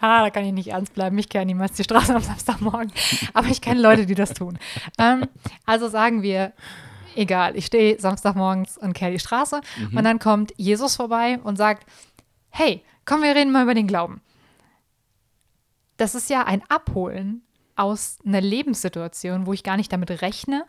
ah, 0.00 0.22
da 0.22 0.30
kann 0.30 0.44
ich 0.44 0.52
nicht 0.52 0.68
ernst 0.68 0.94
bleiben. 0.94 1.16
Ich 1.18 1.28
kenne 1.28 1.46
niemals 1.46 1.72
die 1.72 1.84
Straße 1.84 2.14
am 2.14 2.22
Samstagmorgen. 2.22 2.92
Aber 3.32 3.48
ich 3.48 3.60
kenne 3.60 3.80
Leute, 3.80 4.06
die 4.06 4.14
das 4.14 4.34
tun. 4.34 4.58
Ähm, 4.98 5.26
also 5.66 5.88
sagen 5.88 6.22
wir, 6.22 6.52
egal, 7.16 7.56
ich 7.56 7.66
stehe 7.66 7.98
Samstagmorgens 8.00 8.78
und 8.78 8.92
kehre 8.92 9.12
die 9.12 9.18
Straße 9.18 9.60
mhm. 9.78 9.96
und 9.96 10.04
dann 10.04 10.18
kommt 10.18 10.52
Jesus 10.56 10.96
vorbei 10.96 11.38
und 11.42 11.56
sagt, 11.56 11.86
hey, 12.50 12.82
komm, 13.04 13.22
wir 13.22 13.34
reden 13.34 13.52
mal 13.52 13.64
über 13.64 13.74
den 13.74 13.86
Glauben. 13.86 14.20
Das 15.96 16.14
ist 16.14 16.30
ja 16.30 16.44
ein 16.44 16.62
Abholen 16.68 17.42
aus 17.76 18.18
einer 18.24 18.40
Lebenssituation, 18.40 19.46
wo 19.46 19.52
ich 19.52 19.62
gar 19.62 19.76
nicht 19.76 19.92
damit 19.92 20.22
rechne, 20.22 20.64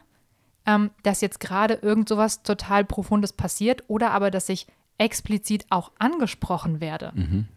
ähm, 0.65 0.91
dass 1.03 1.21
jetzt 1.21 1.39
gerade 1.39 1.75
irgend 1.75 2.09
sowas 2.09 2.43
total 2.43 2.85
Profundes 2.85 3.33
passiert 3.33 3.83
oder 3.87 4.11
aber, 4.11 4.31
dass 4.31 4.49
ich 4.49 4.67
explizit 4.97 5.65
auch 5.69 5.91
angesprochen 5.99 6.79
werde. 6.79 7.11
Mhm. 7.13 7.47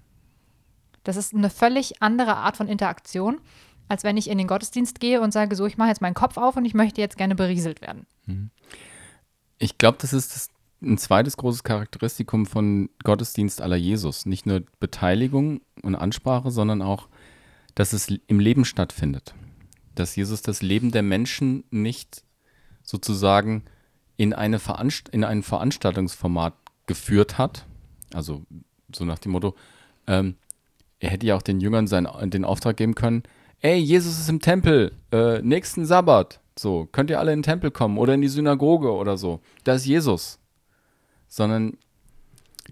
Das 1.09 1.17
ist 1.17 1.35
eine 1.35 1.49
völlig 1.49 2.03
andere 2.03 2.37
Art 2.37 2.59
von 2.59 2.69
Interaktion, 2.69 3.41
als 3.89 4.05
wenn 4.05 4.19
ich 4.19 4.29
in 4.29 4.37
den 4.37 4.47
Gottesdienst 4.47 5.01
gehe 5.01 5.23
und 5.23 5.33
sage, 5.33 5.57
so, 5.57 5.65
ich 5.65 5.79
mache 5.79 5.89
jetzt 5.89 6.03
meinen 6.03 6.13
Kopf 6.13 6.37
auf 6.37 6.59
und 6.59 6.67
ich 6.67 6.75
möchte 6.75 7.01
jetzt 7.01 7.17
gerne 7.17 7.35
berieselt 7.35 7.81
werden. 7.81 8.07
Mhm. 8.27 8.51
Ich 9.57 9.79
glaube, 9.79 9.97
das 10.03 10.13
ist 10.13 10.35
das, 10.35 10.51
ein 10.83 10.99
zweites 10.99 11.39
großes 11.39 11.65
Charakteristikum 11.65 12.45
von 12.45 12.91
Gottesdienst 13.05 13.63
aller 13.63 13.77
Jesus. 13.77 14.27
Nicht 14.27 14.45
nur 14.45 14.65
Beteiligung 14.81 15.63
und 15.83 15.95
Ansprache, 15.95 16.51
sondern 16.51 16.83
auch, 16.83 17.09
dass 17.75 17.95
es 17.95 18.09
im 18.27 18.39
Leben 18.39 18.67
stattfindet. 18.67 19.35
Dass 19.95 20.15
Jesus 20.15 20.43
das 20.43 20.61
Leben 20.61 20.91
der 20.91 21.03
Menschen 21.03 21.65
nicht 21.71 22.23
sozusagen 22.83 23.65
in, 24.19 24.35
eine 24.35 24.59
Veranst 24.59 25.09
in 25.09 25.25
ein 25.25 25.43
Veranstaltungsformat 25.43 26.53
geführt 26.85 27.39
hat. 27.39 27.65
Also 28.13 28.43
so 28.95 29.07
nach 29.07 29.21
dem 29.21 29.33
Motto, 29.33 29.55
ähm, 30.07 30.37
er 31.01 31.11
hätte 31.11 31.27
ja 31.27 31.37
auch 31.37 31.43
den 31.43 31.61
Jüngern 31.61 31.87
seinen, 31.87 32.31
den 32.31 32.45
Auftrag 32.45 32.77
geben 32.77 32.95
können, 32.95 33.23
ey, 33.61 33.77
Jesus 33.77 34.19
ist 34.19 34.29
im 34.29 34.41
Tempel, 34.41 34.93
äh, 35.13 35.41
nächsten 35.43 35.85
Sabbat, 35.87 36.41
so, 36.59 36.89
könnt 36.91 37.11
ihr 37.11 37.21
alle 37.21 37.33
in 37.33 37.39
den 37.39 37.45
Tempel 37.45 37.71
kommen 37.71 37.99
oder 37.99 38.15
in 38.15 38.21
die 38.21 38.29
Synagoge 38.29 38.93
oder 38.93 39.17
so. 39.17 39.41
Da 39.63 39.75
ist 39.75 39.87
Jesus. 39.87 40.41
Sondern 41.29 41.77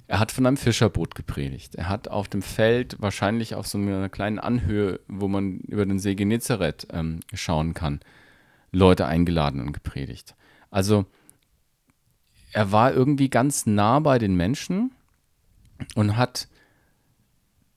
er 0.09 0.19
hat 0.19 0.33
von 0.33 0.45
einem 0.45 0.57
Fischerboot 0.57 1.15
gepredigt. 1.15 1.77
Er 1.77 1.89
hat 1.89 2.09
auf 2.09 2.29
dem 2.29 2.43
Feld, 2.43 2.97
wahrscheinlich 3.01 3.55
auf 3.55 3.67
so 3.67 3.79
einer 3.79 4.09
kleinen 4.09 4.39
Anhöhe, 4.39 5.01
wo 5.07 5.29
man 5.29 5.59
über 5.61 5.87
den 5.87 6.01
See 6.01 6.15
Genezareth 6.15 6.89
ähm, 6.93 7.21
schauen 7.33 7.75
kann, 7.75 8.01
Leute 8.73 9.07
eingeladen 9.07 9.61
und 9.61 9.73
gepredigt. 9.73 10.35
Also 10.71 11.07
er 12.53 12.73
war 12.73 12.93
irgendwie 12.93 13.31
ganz 13.31 13.67
nah 13.67 14.01
bei 14.01 14.19
den 14.19 14.37
Menschen 14.37 14.93
und 15.95 16.17
hat 16.17 16.49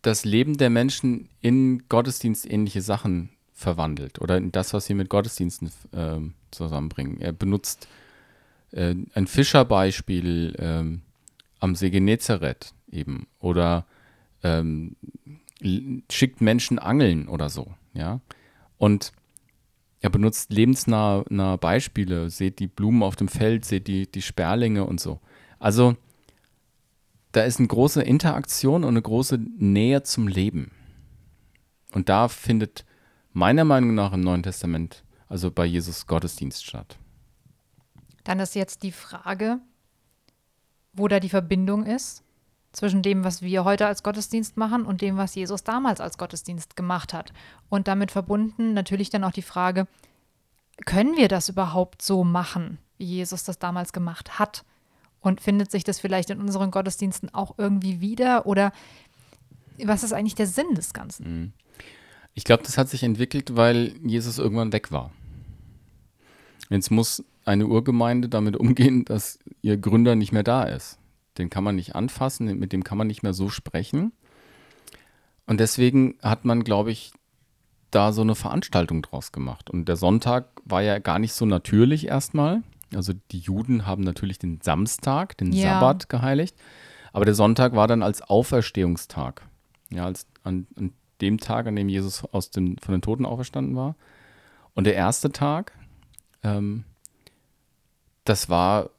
das 0.02 0.26
Leben 0.26 0.58
der 0.58 0.70
Menschen 0.70 1.30
in 1.42 1.88
gottesdienstähnliche 1.90 2.82
Sachen 2.82 3.30
verwandelt 3.54 4.20
oder 4.22 4.38
in 4.38 4.52
das, 4.52 4.74
was 4.74 4.86
sie 4.86 4.94
mit 4.94 5.10
Gottesdiensten 5.10 5.72
äh, 5.92 6.20
zusammenbringen. 6.52 7.20
Er 7.20 7.34
benutzt 7.34 7.88
äh, 8.72 8.96
ein 9.14 9.28
Fischerbeispiel 9.28 10.56
äh, 10.58 11.00
am 11.60 11.76
See 11.76 11.90
Genezareth 11.90 12.74
eben 12.90 13.28
oder 13.40 13.86
ähm, 14.44 14.96
schickt 16.10 16.40
Menschen 16.40 16.80
angeln 16.80 17.28
oder 17.28 17.50
so, 17.50 17.74
ja. 17.94 18.22
Und 18.78 19.12
er 20.00 20.10
benutzt 20.10 20.54
lebensnahe 20.54 21.58
Beispiele, 21.58 22.30
seht 22.30 22.60
die 22.60 22.68
Blumen 22.68 23.04
auf 23.04 23.18
dem 23.18 23.28
Feld, 23.28 23.66
seht 23.66 23.88
die, 23.88 24.10
die 24.10 24.22
Sperlinge 24.22 24.86
und 24.86 25.02
so. 25.02 25.20
Also 25.60 25.98
da 27.32 27.44
ist 27.44 27.60
eine 27.60 27.68
große 27.68 28.02
Interaktion 28.02 28.84
und 28.84 28.90
eine 28.90 29.02
große 29.02 29.38
Nähe 29.38 30.04
zum 30.04 30.28
Leben. 30.28 30.72
Und 31.94 32.10
da 32.10 32.28
findet 32.28 32.86
meiner 33.34 33.66
Meinung 33.66 33.94
nach 33.94 34.14
im 34.14 34.22
Neuen 34.22 34.44
Testament, 34.44 35.04
also 35.28 35.52
bei 35.52 35.66
Jesus 35.66 36.08
Gottesdienst 36.08 36.66
statt. 36.66 36.98
Dann 38.24 38.40
ist 38.40 38.56
jetzt 38.56 38.84
die 38.84 38.92
Frage, 38.92 39.60
wo 40.94 41.08
da 41.08 41.20
die 41.20 41.30
Verbindung 41.30 41.86
ist 41.86 42.24
zwischen 42.72 43.02
dem, 43.02 43.24
was 43.24 43.42
wir 43.42 43.64
heute 43.64 43.88
als 43.88 44.04
Gottesdienst 44.04 44.58
machen 44.58 44.86
und 44.86 45.02
dem, 45.02 45.18
was 45.18 45.36
Jesus 45.36 45.64
damals 45.64 46.02
als 46.02 46.18
Gottesdienst 46.18 46.76
gemacht 46.76 47.14
hat. 47.14 47.34
Und 47.70 47.88
damit 47.88 48.12
verbunden 48.12 48.74
natürlich 48.74 49.10
dann 49.10 49.24
auch 49.24 49.32
die 49.32 49.42
Frage, 49.42 49.88
können 50.86 51.18
wir 51.18 51.28
das 51.28 51.50
überhaupt 51.50 52.02
so 52.02 52.24
machen, 52.24 52.78
wie 52.98 53.06
Jesus 53.06 53.44
das 53.44 53.60
damals 53.60 53.94
gemacht 53.94 54.40
hat? 54.40 54.64
Und 55.22 55.42
findet 55.42 55.72
sich 55.72 55.84
das 55.84 56.00
vielleicht 56.00 56.30
in 56.30 56.40
unseren 56.40 56.72
Gottesdiensten 56.72 57.34
auch 57.34 57.56
irgendwie 57.58 58.00
wieder? 58.00 58.46
Oder 58.46 58.72
was 59.84 60.04
ist 60.04 60.14
eigentlich 60.14 60.36
der 60.36 60.48
Sinn 60.48 60.76
des 60.76 60.94
Ganzen? 60.94 61.42
Mhm. 61.42 61.54
Ich 62.34 62.44
glaube, 62.44 62.64
das 62.64 62.78
hat 62.78 62.90
sich 62.90 63.04
entwickelt, 63.04 63.56
weil 63.56 63.96
Jesus 64.04 64.38
irgendwann 64.38 64.72
weg 64.72 64.92
war. 64.92 65.12
Jetzt 66.70 66.92
muss 66.92 67.24
eine 67.44 67.68
Urgemeinde 67.68 68.30
damit 68.30 68.56
umgehen, 68.56 69.04
dass 69.04 69.40
ihr 69.62 69.78
Gründer 69.78 70.16
nicht 70.16 70.32
mehr 70.32 70.44
da 70.44 70.64
ist 70.64 71.00
den 71.40 71.50
kann 71.50 71.64
man 71.64 71.76
nicht 71.76 71.96
anfassen, 71.96 72.60
mit 72.60 72.74
dem 72.74 72.84
kann 72.84 72.98
man 72.98 73.08
nicht 73.08 73.24
mehr 73.24 73.34
so 73.34 73.50
sprechen. 73.50 74.12
Und 75.48 75.60
deswegen 75.60 76.16
hat 76.22 76.46
man, 76.46 76.64
glaube 76.64 76.92
ich, 76.92 77.12
da 77.90 78.12
so 78.12 78.22
eine 78.22 78.36
Veranstaltung 78.36 79.02
draus 79.02 79.32
gemacht. 79.32 79.70
Und 79.70 79.86
der 79.88 79.96
Sonntag 79.96 80.46
war 80.64 80.84
ja 80.84 81.00
gar 81.00 81.18
nicht 81.18 81.34
so 81.34 81.46
natürlich 81.46 82.08
erstmal. 82.08 82.62
Also 82.96 83.14
die 83.32 83.40
Juden 83.40 83.86
haben 83.86 84.04
natürlich 84.04 84.40
den 84.40 84.62
Samstag, 84.62 85.38
den 85.38 85.52
ja. 85.52 85.74
Sabbat 85.74 86.10
geheiligt. 86.10 86.56
Aber 87.14 87.26
der 87.26 87.36
Sonntag 87.36 87.76
war 87.76 87.88
dann 87.88 88.04
als 88.04 88.22
Auferstehungstag. 88.22 89.44
Ja, 89.92 90.06
als 90.06 90.28
an, 90.44 90.68
an 90.76 90.92
dem 91.22 91.38
Tag, 91.40 91.68
an 91.68 91.76
dem 91.76 91.90
Jesus 91.90 92.24
aus 92.26 92.52
den, 92.52 92.78
von 92.80 92.94
den 92.94 93.02
Toten 93.02 93.26
auferstanden 93.26 93.76
war. 93.76 93.96
Und 94.74 94.86
der 94.86 94.96
erste 94.96 95.32
Tag, 95.32 95.74
ähm, 96.44 96.86
das 98.24 98.50
war 98.50 98.92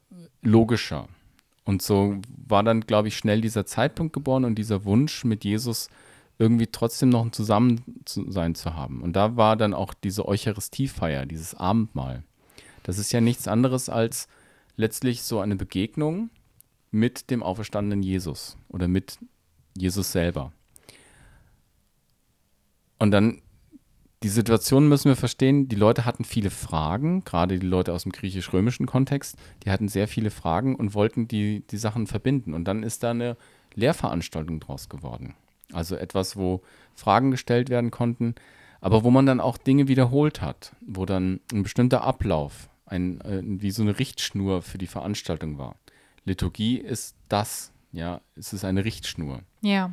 logischer. 0.42 1.08
Und 1.64 1.82
so 1.82 2.16
war 2.48 2.62
dann, 2.62 2.80
glaube 2.80 3.08
ich, 3.08 3.16
schnell 3.16 3.40
dieser 3.40 3.64
Zeitpunkt 3.64 4.12
geboren 4.12 4.44
und 4.44 4.56
dieser 4.56 4.84
Wunsch 4.84 5.24
mit 5.24 5.44
Jesus 5.44 5.88
irgendwie 6.38 6.66
trotzdem 6.66 7.10
noch 7.10 7.24
ein 7.24 7.32
Zusammensein 7.32 8.54
zu 8.54 8.74
haben. 8.74 9.02
Und 9.02 9.14
da 9.14 9.36
war 9.36 9.56
dann 9.56 9.74
auch 9.74 9.94
diese 9.94 10.26
Eucharistiefeier, 10.26 11.26
dieses 11.26 11.54
Abendmahl. 11.54 12.24
Das 12.82 12.98
ist 12.98 13.12
ja 13.12 13.20
nichts 13.20 13.48
anderes 13.48 13.88
als 13.88 14.28
letztlich 14.76 15.22
so 15.22 15.40
eine 15.40 15.56
Begegnung 15.56 16.30
mit 16.90 17.30
dem 17.30 17.42
auferstandenen 17.42 18.02
Jesus 18.02 18.56
oder 18.68 18.88
mit 18.88 19.18
Jesus 19.76 20.12
selber. 20.12 20.52
Und 22.98 23.10
dann 23.10 23.42
die 24.22 24.28
Situation 24.28 24.86
müssen 24.88 25.08
wir 25.08 25.16
verstehen, 25.16 25.68
die 25.68 25.76
Leute 25.76 26.04
hatten 26.04 26.24
viele 26.24 26.50
Fragen, 26.50 27.24
gerade 27.24 27.58
die 27.58 27.66
Leute 27.66 27.94
aus 27.94 28.02
dem 28.02 28.12
griechisch-römischen 28.12 28.84
Kontext, 28.84 29.36
die 29.64 29.70
hatten 29.70 29.88
sehr 29.88 30.08
viele 30.08 30.30
Fragen 30.30 30.74
und 30.76 30.94
wollten 30.94 31.26
die, 31.26 31.66
die 31.70 31.78
Sachen 31.78 32.06
verbinden. 32.06 32.52
Und 32.52 32.64
dann 32.64 32.82
ist 32.82 33.02
da 33.02 33.12
eine 33.12 33.38
Lehrveranstaltung 33.74 34.60
draus 34.60 34.90
geworden. 34.90 35.34
Also 35.72 35.96
etwas, 35.96 36.36
wo 36.36 36.60
Fragen 36.94 37.30
gestellt 37.30 37.70
werden 37.70 37.90
konnten, 37.90 38.34
aber 38.82 39.04
wo 39.04 39.10
man 39.10 39.24
dann 39.24 39.40
auch 39.40 39.56
Dinge 39.56 39.88
wiederholt 39.88 40.42
hat, 40.42 40.74
wo 40.86 41.06
dann 41.06 41.40
ein 41.52 41.62
bestimmter 41.62 42.04
Ablauf, 42.04 42.69
ein, 42.90 43.20
äh, 43.22 43.40
wie 43.42 43.70
so 43.70 43.82
eine 43.82 43.98
Richtschnur 43.98 44.62
für 44.62 44.78
die 44.78 44.86
Veranstaltung 44.86 45.58
war. 45.58 45.76
Liturgie 46.24 46.76
ist 46.76 47.16
das, 47.28 47.72
ja, 47.92 48.20
es 48.36 48.52
ist 48.52 48.64
eine 48.64 48.84
Richtschnur. 48.84 49.40
Ja. 49.62 49.92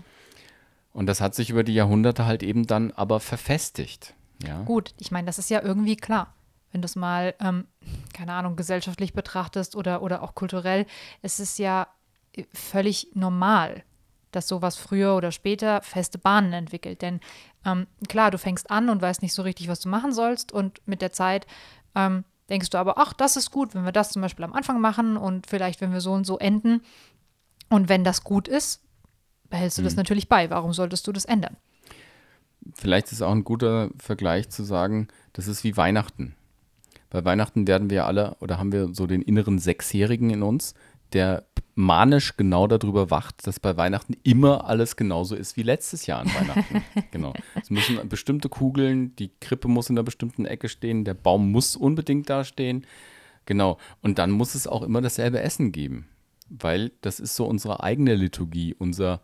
Und 0.94 1.06
das 1.06 1.22
hat 1.22 1.36
sich 1.36 1.52
über 1.52 1.64
die 1.64 1.74
Jahrhunderte 1.74 2.26
halt 2.26 2.44
eben 2.44 2.66
dann 2.66 2.92
aber 2.92 3.20
verfestigt. 3.20 4.14
Ja. 4.46 4.64
Gut, 4.64 4.94
ich 5.00 5.12
meine, 5.12 5.28
das 5.28 5.40
ist 5.40 5.50
ja 5.50 5.62
irgendwie 5.62 5.96
klar. 5.96 6.34
Wenn 6.72 6.82
du 6.82 6.86
es 6.86 6.96
mal, 6.96 7.36
ähm, 7.40 7.66
keine 8.14 8.34
Ahnung, 8.34 8.56
gesellschaftlich 8.56 9.14
betrachtest 9.14 9.76
oder, 9.76 10.02
oder 10.02 10.22
auch 10.22 10.36
kulturell, 10.36 10.86
es 11.22 11.40
ist 11.40 11.60
ja 11.60 11.88
völlig 12.54 13.10
normal, 13.14 13.84
dass 14.32 14.48
sowas 14.48 14.76
früher 14.76 15.16
oder 15.16 15.32
später 15.32 15.82
feste 15.82 16.18
Bahnen 16.18 16.54
entwickelt. 16.54 17.02
Denn 17.02 17.20
ähm, 17.66 17.88
klar, 18.08 18.32
du 18.32 18.38
fängst 18.38 18.70
an 18.70 18.90
und 18.90 19.02
weißt 19.02 19.22
nicht 19.22 19.34
so 19.34 19.42
richtig, 19.44 19.70
was 19.70 19.80
du 19.80 19.90
machen 19.90 20.12
sollst 20.12 20.52
und 20.52 20.82
mit 20.86 21.02
der 21.02 21.12
Zeit 21.12 21.48
ähm, 21.96 22.24
denkst 22.50 22.70
du 22.70 22.78
aber, 22.78 22.98
ach, 22.98 23.14
das 23.14 23.36
ist 23.38 23.52
gut, 23.52 23.76
wenn 23.76 23.84
wir 23.86 23.92
das 23.92 24.12
zum 24.12 24.22
Beispiel 24.22 24.46
am 24.46 24.54
Anfang 24.54 24.80
machen 24.82 25.18
und 25.18 25.48
vielleicht, 25.48 25.82
wenn 25.82 25.92
wir 25.94 26.02
so 26.02 26.14
und 26.14 26.26
so 26.26 26.38
enden. 26.40 26.82
Und 27.70 27.90
wenn 27.90 28.04
das 28.04 28.24
gut 28.24 28.48
ist, 28.48 28.82
behältst 29.50 29.78
du 29.78 29.82
das 29.82 29.94
Mhm. 29.94 29.98
natürlich 29.98 30.30
bei. 30.30 30.50
Warum 30.50 30.74
solltest 30.74 31.06
du 31.08 31.12
das 31.12 31.26
ändern? 31.26 31.58
Vielleicht 32.76 33.12
ist 33.12 33.22
auch 33.22 33.32
ein 33.32 33.44
guter 33.44 33.90
Vergleich 33.98 34.50
zu 34.50 34.64
sagen, 34.64 35.08
das 35.34 35.48
ist 35.48 35.64
wie 35.64 35.78
Weihnachten. 35.78 36.36
Bei 37.10 37.24
Weihnachten 37.24 37.68
werden 37.68 37.90
wir 37.90 38.06
alle 38.06 38.36
oder 38.42 38.58
haben 38.58 38.72
wir 38.74 38.94
so 38.94 39.08
den 39.08 39.22
inneren 39.22 39.60
Sechsjährigen 39.60 40.30
in 40.30 40.44
uns, 40.44 40.74
der 41.14 41.46
manisch 41.78 42.36
genau 42.38 42.66
darüber 42.66 43.12
wacht, 43.12 43.46
dass 43.46 43.60
bei 43.60 43.78
Weihnachten 43.78 44.16
immer 44.24 44.66
alles 44.66 44.96
genauso 44.96 45.36
ist 45.36 45.58
wie 45.58 45.64
letztes 45.64 46.08
Jahr 46.08 46.22
an 46.22 46.34
Weihnachten. 46.34 46.84
genau. 47.12 47.34
Es 47.62 47.70
müssen 47.70 48.10
bestimmte 48.10 48.50
Kugeln, 48.50 49.16
die 49.16 49.30
Krippe 49.40 49.68
muss 49.68 49.90
in 49.90 49.96
einer 49.96 50.04
bestimmten 50.04 50.46
Ecke 50.46 50.70
stehen, 50.70 51.06
der 51.06 51.14
Baum 51.14 51.52
muss 51.52 51.76
unbedingt 51.76 52.32
da 52.32 52.44
stehen. 52.44 52.86
Genau. 53.46 53.78
Und 54.02 54.18
dann 54.18 54.32
muss 54.32 54.56
es 54.56 54.66
auch 54.66 54.82
immer 54.82 55.02
dasselbe 55.02 55.40
Essen 55.40 55.72
geben, 55.72 56.08
weil 56.50 56.92
das 57.02 57.20
ist 57.20 57.36
so 57.36 57.46
unsere 57.46 57.84
eigene 57.84 58.16
Liturgie, 58.16 58.74
unser, 58.74 59.22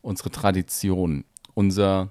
unsere 0.00 0.30
Tradition, 0.30 1.24
unser, 1.54 2.10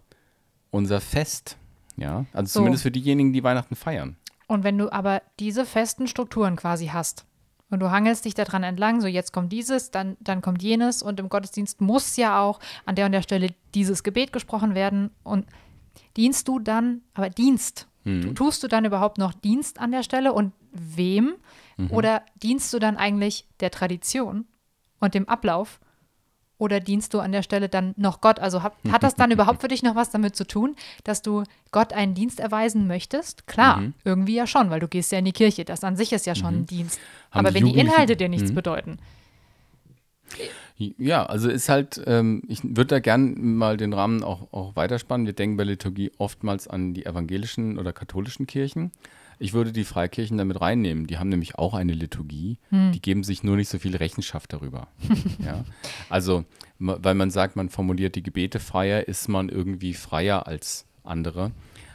unser 0.70 1.02
Fest. 1.02 1.58
Ja, 1.98 2.26
also 2.32 2.48
So. 2.48 2.60
zumindest 2.60 2.84
für 2.84 2.92
diejenigen, 2.92 3.34
die 3.34 3.44
Weihnachten 3.44 3.76
feiern. 3.76 4.16
Und 4.48 4.64
wenn 4.64 4.78
du 4.78 4.90
aber 4.90 5.22
diese 5.38 5.66
festen 5.66 6.08
Strukturen 6.08 6.56
quasi 6.56 6.88
hast 6.88 7.26
und 7.72 7.80
du 7.80 7.90
hangelst 7.90 8.26
dich 8.26 8.34
daran 8.34 8.64
entlang, 8.64 9.02
so 9.02 9.08
jetzt 9.08 9.34
kommt 9.34 9.52
dieses, 9.52 9.92
dann, 9.92 10.18
dann 10.20 10.42
kommt 10.42 10.62
jenes. 10.62 11.02
Und 11.02 11.20
im 11.20 11.30
Gottesdienst 11.30 11.82
muss 11.82 12.18
ja 12.18 12.40
auch 12.42 12.60
an 12.86 12.96
der 12.96 13.06
und 13.08 13.14
der 13.14 13.22
Stelle 13.22 13.50
dieses 13.74 14.04
Gebet 14.04 14.34
gesprochen 14.34 14.76
werden. 14.76 15.10
Und 15.24 15.46
dienst 16.18 16.48
du 16.48 16.60
dann, 16.60 17.02
aber 17.14 17.30
Dienst, 17.30 17.88
du, 18.22 18.34
tust 18.34 18.62
du 18.62 18.68
dann 18.68 18.86
überhaupt 18.86 19.18
noch 19.18 19.34
Dienst 19.34 19.80
an 19.80 19.92
der 19.92 20.04
Stelle 20.04 20.34
und 20.34 20.54
wem? 20.72 21.36
Oder 21.90 22.24
dienst 22.44 22.74
du 22.74 22.80
dann 22.80 22.98
eigentlich 22.98 23.48
der 23.60 23.72
Tradition 23.72 24.46
und 25.00 25.14
dem 25.14 25.28
Ablauf? 25.28 25.80
Oder 26.62 26.80
dienst 26.80 27.16
du 27.16 27.20
an 27.20 27.32
der 27.32 27.42
Stelle 27.42 27.70
dann 27.70 27.96
noch 27.98 28.22
Gott? 28.22 28.40
Also 28.40 28.62
hat, 28.62 28.74
hat 28.92 29.02
das 29.02 29.16
dann 29.16 29.32
überhaupt 29.32 29.62
für 29.62 29.68
dich 29.68 29.82
noch 29.82 29.96
was 29.96 30.12
damit 30.12 30.36
zu 30.36 30.46
tun, 30.46 30.76
dass 31.04 31.24
du 31.24 31.42
Gott 31.72 31.92
einen 31.92 32.14
Dienst 32.14 32.40
erweisen 32.40 32.86
möchtest? 32.86 33.48
Klar, 33.48 33.82
irgendwie 34.04 34.36
ja 34.36 34.46
schon, 34.46 34.70
weil 34.70 34.80
du 34.80 34.88
gehst 34.88 35.12
ja 35.12 35.18
in 35.18 35.26
die 35.26 35.32
Kirche. 35.32 35.66
Das 35.66 35.84
an 35.84 35.96
sich 35.96 36.14
ist 36.14 36.28
ja 36.28 36.36
schon 36.36 36.54
ein 36.54 36.66
Dienst. 36.68 37.00
Haben 37.32 37.48
Aber 37.48 37.50
die 37.50 37.66
wenn 37.66 37.74
die 37.74 37.80
Inhalte 37.80 38.16
dir 38.16 38.30
nichts 38.30 38.54
bedeuten. 38.54 39.00
Ja, 40.78 41.26
also 41.26 41.50
ist 41.50 41.68
halt, 41.68 42.00
ähm, 42.06 42.44
ich 42.48 42.64
würde 42.64 42.86
da 42.86 43.00
gern 43.00 43.56
mal 43.56 43.76
den 43.76 43.92
Rahmen 43.92 44.24
auch, 44.24 44.54
auch 44.54 44.76
weiterspannen. 44.76 45.26
Wir 45.26 45.34
denken 45.34 45.58
bei 45.58 45.64
Liturgie 45.64 46.12
oftmals 46.20 46.68
an 46.68 46.94
die 46.94 47.08
evangelischen 47.08 47.80
oder 47.80 47.92
katholischen 47.92 48.46
Kirchen. 48.46 48.92
Ich 49.42 49.54
würde 49.54 49.72
die 49.72 49.86
Freikirchen 49.86 50.38
damit 50.38 50.62
reinnehmen. 50.62 51.08
Die 51.08 51.18
haben 51.18 51.30
nämlich 51.30 51.56
auch 51.56 51.74
eine 51.74 51.94
Liturgie. 51.94 52.60
Die 52.70 53.02
geben 53.02 53.24
sich 53.24 53.44
nur 53.44 53.56
nicht 53.56 53.70
so 53.70 53.80
viel 53.80 53.96
Rechenschaft 53.96 54.54
darüber. 54.54 54.88
ja. 55.44 55.66
Also, 56.10 56.46
weil 56.78 57.16
man 57.16 57.32
sagt, 57.32 57.56
man 57.56 57.70
formuliert 57.70 58.14
die 58.16 58.22
Gebete 58.22 58.60
freier, 58.60 59.08
ist 59.08 59.30
man 59.30 59.50
irgendwie 59.50 59.96
freier 59.96 60.46
als 60.46 60.86
andere. 61.04 61.52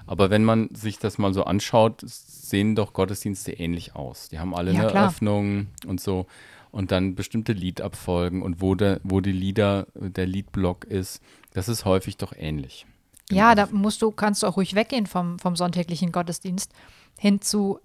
Aber 0.07 0.29
wenn 0.31 0.43
man 0.43 0.75
sich 0.75 0.99
das 0.99 1.19
mal 1.19 1.33
so 1.33 1.45
anschaut, 1.45 2.03
sehen 2.05 2.75
doch 2.75 2.93
Gottesdienste 2.93 3.53
ähnlich 3.53 3.94
aus. 3.94 4.29
Die 4.29 4.40
haben 4.40 4.53
alle 4.53 4.73
Ja, 4.73 4.81
eine 4.81 4.90
klar. 4.90 5.09
Öffnung 5.09 5.68
und 5.87 6.01
so. 6.01 6.27
Und 6.73 6.90
dann 6.90 7.14
bestimmte 7.14 7.53
Liedabfolgen 7.53 8.42
und 8.42 8.61
wo, 8.61 8.75
der, 8.75 9.01
wo 9.05 9.20
die 9.20 9.33
Lieder, 9.33 9.87
der 9.94 10.27
Liedblock 10.27 10.85
ist, 10.85 11.23
das 11.53 11.68
ist 11.68 11.85
häufig 11.85 12.16
doch 12.16 12.33
ähnlich. 12.37 12.87
Ja, 13.31 13.55
da 13.55 13.68
musst 13.73 14.03
du, 14.03 14.11
kannst 14.11 14.42
du 14.42 14.47
auch 14.47 14.57
ruhig 14.57 14.75
weggehen 14.75 15.07
vom, 15.07 15.38
vom 15.38 15.57
sonntäglichen 15.57 16.12
Gottesdienst 16.12 16.73
hin 17.18 17.40
zu, 17.40 17.81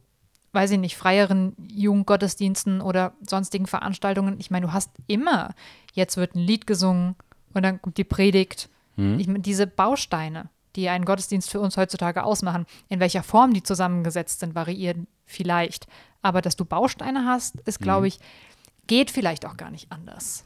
weiß 0.54 0.72
ich 0.72 0.80
nicht, 0.80 0.98
freieren 0.98 1.56
Jugendgottesdiensten 1.72 2.82
oder 2.82 3.14
sonstigen 3.28 3.68
Veranstaltungen. 3.68 4.40
Ich 4.40 4.52
meine, 4.52 4.68
du 4.68 4.74
hast 4.74 4.92
immer, 5.08 5.54
jetzt 5.94 6.18
wird 6.18 6.36
ein 6.36 6.40
Lied 6.40 6.68
gesungen 6.68 7.16
und 7.54 7.64
dann 7.64 7.82
kommt 7.82 7.98
die 7.98 8.04
Predigt. 8.04 8.70
Ich 8.98 9.26
meine, 9.26 9.40
diese 9.40 9.66
Bausteine, 9.66 10.50
die 10.76 10.90
einen 10.90 11.06
Gottesdienst 11.06 11.50
für 11.50 11.60
uns 11.60 11.76
heutzutage 11.76 12.24
ausmachen, 12.24 12.68
in 12.88 13.00
welcher 13.00 13.24
Form 13.24 13.54
die 13.54 13.64
zusammengesetzt 13.64 14.42
sind, 14.42 14.54
variieren 14.54 15.08
vielleicht. 15.26 15.88
Aber 16.22 16.42
dass 16.42 16.56
du 16.56 16.66
Bausteine 16.66 17.26
hast, 17.26 17.56
ist, 17.62 17.80
glaube 17.80 18.08
ich, 18.08 18.20
geht 18.86 19.10
vielleicht 19.10 19.46
auch 19.46 19.58
gar 19.58 19.72
nicht 19.72 19.92
anders. 19.92 20.46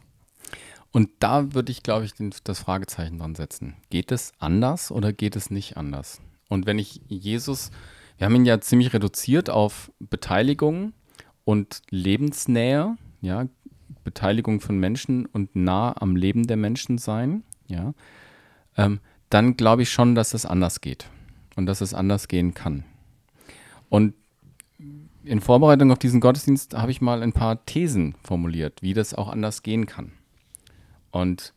Und 0.91 1.10
da 1.19 1.54
würde 1.54 1.71
ich, 1.71 1.84
glaube 1.84 2.06
ich, 2.06 2.13
den, 2.13 2.34
das 2.45 2.60
Fragezeichen 2.60 3.17
dran 3.17 3.36
setzen. 3.36 3.76
Geht 3.89 4.13
es 4.13 4.32
anders 4.39 4.91
oder 4.91 5.12
geht 5.12 5.36
es 5.36 5.50
nicht 5.50 5.76
anders? 5.76 6.21
Und 6.48 6.65
wenn 6.65 6.80
ich 6.80 7.02
Jesus, 7.10 7.71
wir 8.17 8.25
haben 8.25 8.36
ihn 8.36 8.45
ja 8.45 8.60
ziemlich 8.62 8.93
reduziert 8.93 9.49
auf 9.49 9.91
Beteiligung 9.99 10.93
und 11.43 11.82
Lebensnähe, 11.89 12.97
ja, 13.21 13.47
Beteiligung 14.04 14.62
von 14.62 14.78
Menschen 14.78 15.25
und 15.25 15.56
nah 15.56 15.95
am 15.99 16.15
Leben 16.15 16.47
der 16.47 16.58
Menschen 16.58 16.97
sein, 16.97 17.43
ja, 17.67 17.93
ähm, 18.78 18.99
dann 19.30 19.58
glaube 19.58 19.82
ich 19.82 19.91
schon, 19.91 20.15
dass 20.15 20.34
es 20.34 20.45
anders 20.45 20.82
geht 20.82 21.10
und 21.56 21.65
dass 21.65 21.82
es 21.82 21.93
anders 21.93 22.28
gehen 22.28 22.54
kann. 22.54 22.84
Und 23.89 24.13
in 25.23 25.41
Vorbereitung 25.41 25.91
auf 25.91 25.99
diesen 25.99 26.21
Gottesdienst 26.21 26.75
habe 26.75 26.91
ich 26.91 27.01
mal 27.01 27.23
ein 27.23 27.34
paar 27.34 27.65
Thesen 27.65 28.15
formuliert, 28.23 28.82
wie 28.82 28.93
das 28.93 29.13
auch 29.13 29.28
anders 29.28 29.63
gehen 29.63 29.88
kann. 29.88 30.12
Und 31.12 31.54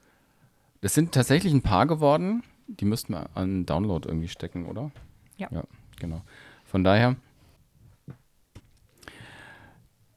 das 0.81 0.95
sind 0.95 1.13
tatsächlich 1.13 1.53
ein 1.53 1.63
paar 1.63 1.87
geworden. 1.87 2.43
Die 2.67 2.85
müssten 2.85 3.13
wir 3.13 3.29
an 3.35 3.67
Download 3.67 4.09
irgendwie 4.09 4.29
stecken, 4.29 4.67
oder? 4.67 4.91
Ja. 5.37 5.49
Ja, 5.51 5.65
genau. 5.99 6.23
Von 6.69 6.85
daher, 6.85 7.17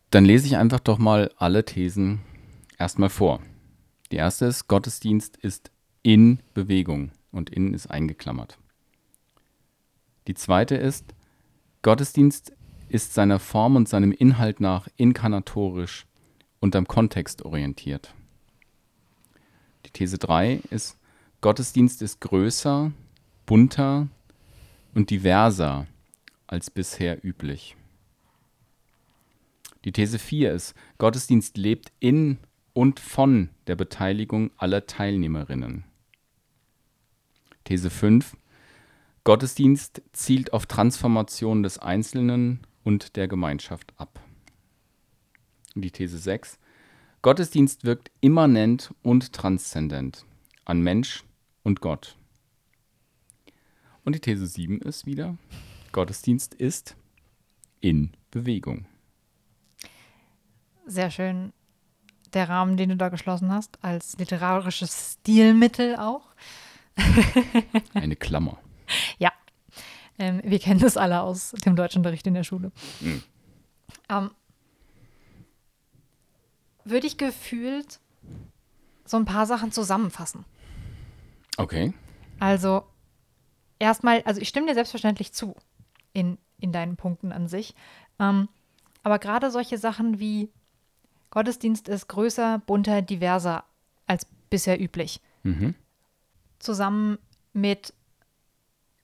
dann 0.10 0.26
lese 0.26 0.48
ich 0.48 0.58
einfach 0.58 0.82
doch 0.82 0.98
mal 0.98 1.32
alle 1.38 1.64
Thesen 1.64 2.20
erstmal 2.78 3.10
vor. 3.10 3.40
Die 4.12 4.18
erste 4.18 4.48
ist, 4.48 4.68
Gottesdienst 4.68 5.38
ist 5.38 5.72
in 6.04 6.42
Bewegung 6.54 7.12
und 7.32 7.50
in 7.50 7.74
ist 7.74 7.88
eingeklammert. 7.90 8.58
Die 10.28 10.34
zweite 10.34 10.76
ist, 10.76 11.16
Gottesdienst 11.84 12.52
ist 12.90 13.14
seiner 13.14 13.40
Form 13.40 13.78
und 13.78 13.88
seinem 13.88 14.12
Inhalt 14.12 14.60
nach 14.60 14.90
inkarnatorisch 14.98 16.06
und 16.60 16.76
am 16.76 16.86
Kontext 16.86 17.44
orientiert. 17.44 18.14
Die 19.86 19.92
These 19.92 20.18
3 20.18 20.60
ist, 20.70 20.98
Gottesdienst 21.40 22.02
ist 22.02 22.20
größer, 22.20 22.92
bunter 23.46 24.10
und 24.94 25.10
diverser 25.10 25.88
als 26.52 26.70
bisher 26.70 27.26
üblich. 27.26 27.76
Die 29.84 29.92
These 29.92 30.20
4 30.20 30.52
ist, 30.54 30.76
Gottesdienst 31.00 31.58
lebt 31.58 31.92
in 32.00 32.38
und 32.74 33.00
von 33.00 33.50
der 33.68 33.76
Beteiligung 33.76 34.52
aller 34.58 34.86
Teilnehmerinnen. 34.86 35.86
These 37.64 37.90
5, 37.90 38.38
Gottesdienst 39.24 40.02
zielt 40.14 40.54
auf 40.54 40.66
Transformation 40.66 41.64
des 41.64 41.80
Einzelnen 41.80 42.60
und 42.84 43.16
der 43.16 43.28
Gemeinschaft 43.28 43.94
ab. 43.98 44.20
Die 45.76 45.92
These 45.92 46.18
6, 46.18 46.60
Gottesdienst 47.22 47.86
wirkt 47.86 48.12
immanent 48.20 48.94
und 49.04 49.34
transzendent 49.34 50.26
an 50.66 50.82
Mensch 50.82 51.24
und 51.64 51.82
Gott. 51.82 52.18
Und 54.04 54.16
die 54.16 54.20
These 54.20 54.48
7 54.48 54.82
ist 54.82 55.06
wieder, 55.06 55.38
Gottesdienst 55.92 56.54
ist 56.54 56.96
in 57.80 58.12
Bewegung. 58.32 58.86
Sehr 60.86 61.12
schön 61.12 61.54
der 62.34 62.50
Rahmen, 62.50 62.78
den 62.78 62.90
du 62.90 62.96
da 62.96 63.10
geschlossen 63.10 63.52
hast, 63.52 63.78
als 63.84 64.18
literarisches 64.18 65.18
Stilmittel 65.20 65.96
auch. 65.98 66.24
Eine 67.94 68.16
Klammer. 68.16 68.58
Ja, 69.18 69.32
ähm, 70.18 70.42
wir 70.44 70.60
kennen 70.60 70.80
das 70.80 70.98
alle 70.98 71.22
aus 71.22 71.52
dem 71.66 71.76
Deutschunterricht 71.76 72.28
in 72.28 72.34
der 72.34 72.44
Schule. 72.44 72.72
Ähm, 74.10 74.32
würde 76.84 77.08
ich 77.08 77.18
gefühlt 77.18 78.00
so 79.06 79.18
ein 79.18 79.26
paar 79.26 79.46
Sachen 79.46 79.72
zusammenfassen. 79.72 80.46
Okay. 81.58 81.94
Also 82.40 82.86
erstmal, 83.80 84.22
also 84.24 84.42
ich 84.42 84.48
stimme 84.48 84.68
dir 84.68 84.74
selbstverständlich 84.74 85.34
zu 85.34 85.56
in, 86.14 86.38
in 86.60 86.72
deinen 86.72 86.98
Punkten 86.98 87.32
an 87.32 87.48
sich. 87.48 87.76
Ähm, 88.20 88.50
aber 89.04 89.20
gerade 89.20 89.52
solche 89.52 89.78
Sachen 89.78 90.20
wie 90.20 90.50
Gottesdienst 91.32 91.88
ist 91.88 92.08
größer, 92.08 92.62
bunter, 92.66 93.02
diverser 93.02 93.64
als 94.06 94.28
bisher 94.50 94.80
üblich. 94.80 95.22
Mhm. 95.44 95.76
Zusammen 96.60 97.18
mit 97.54 97.94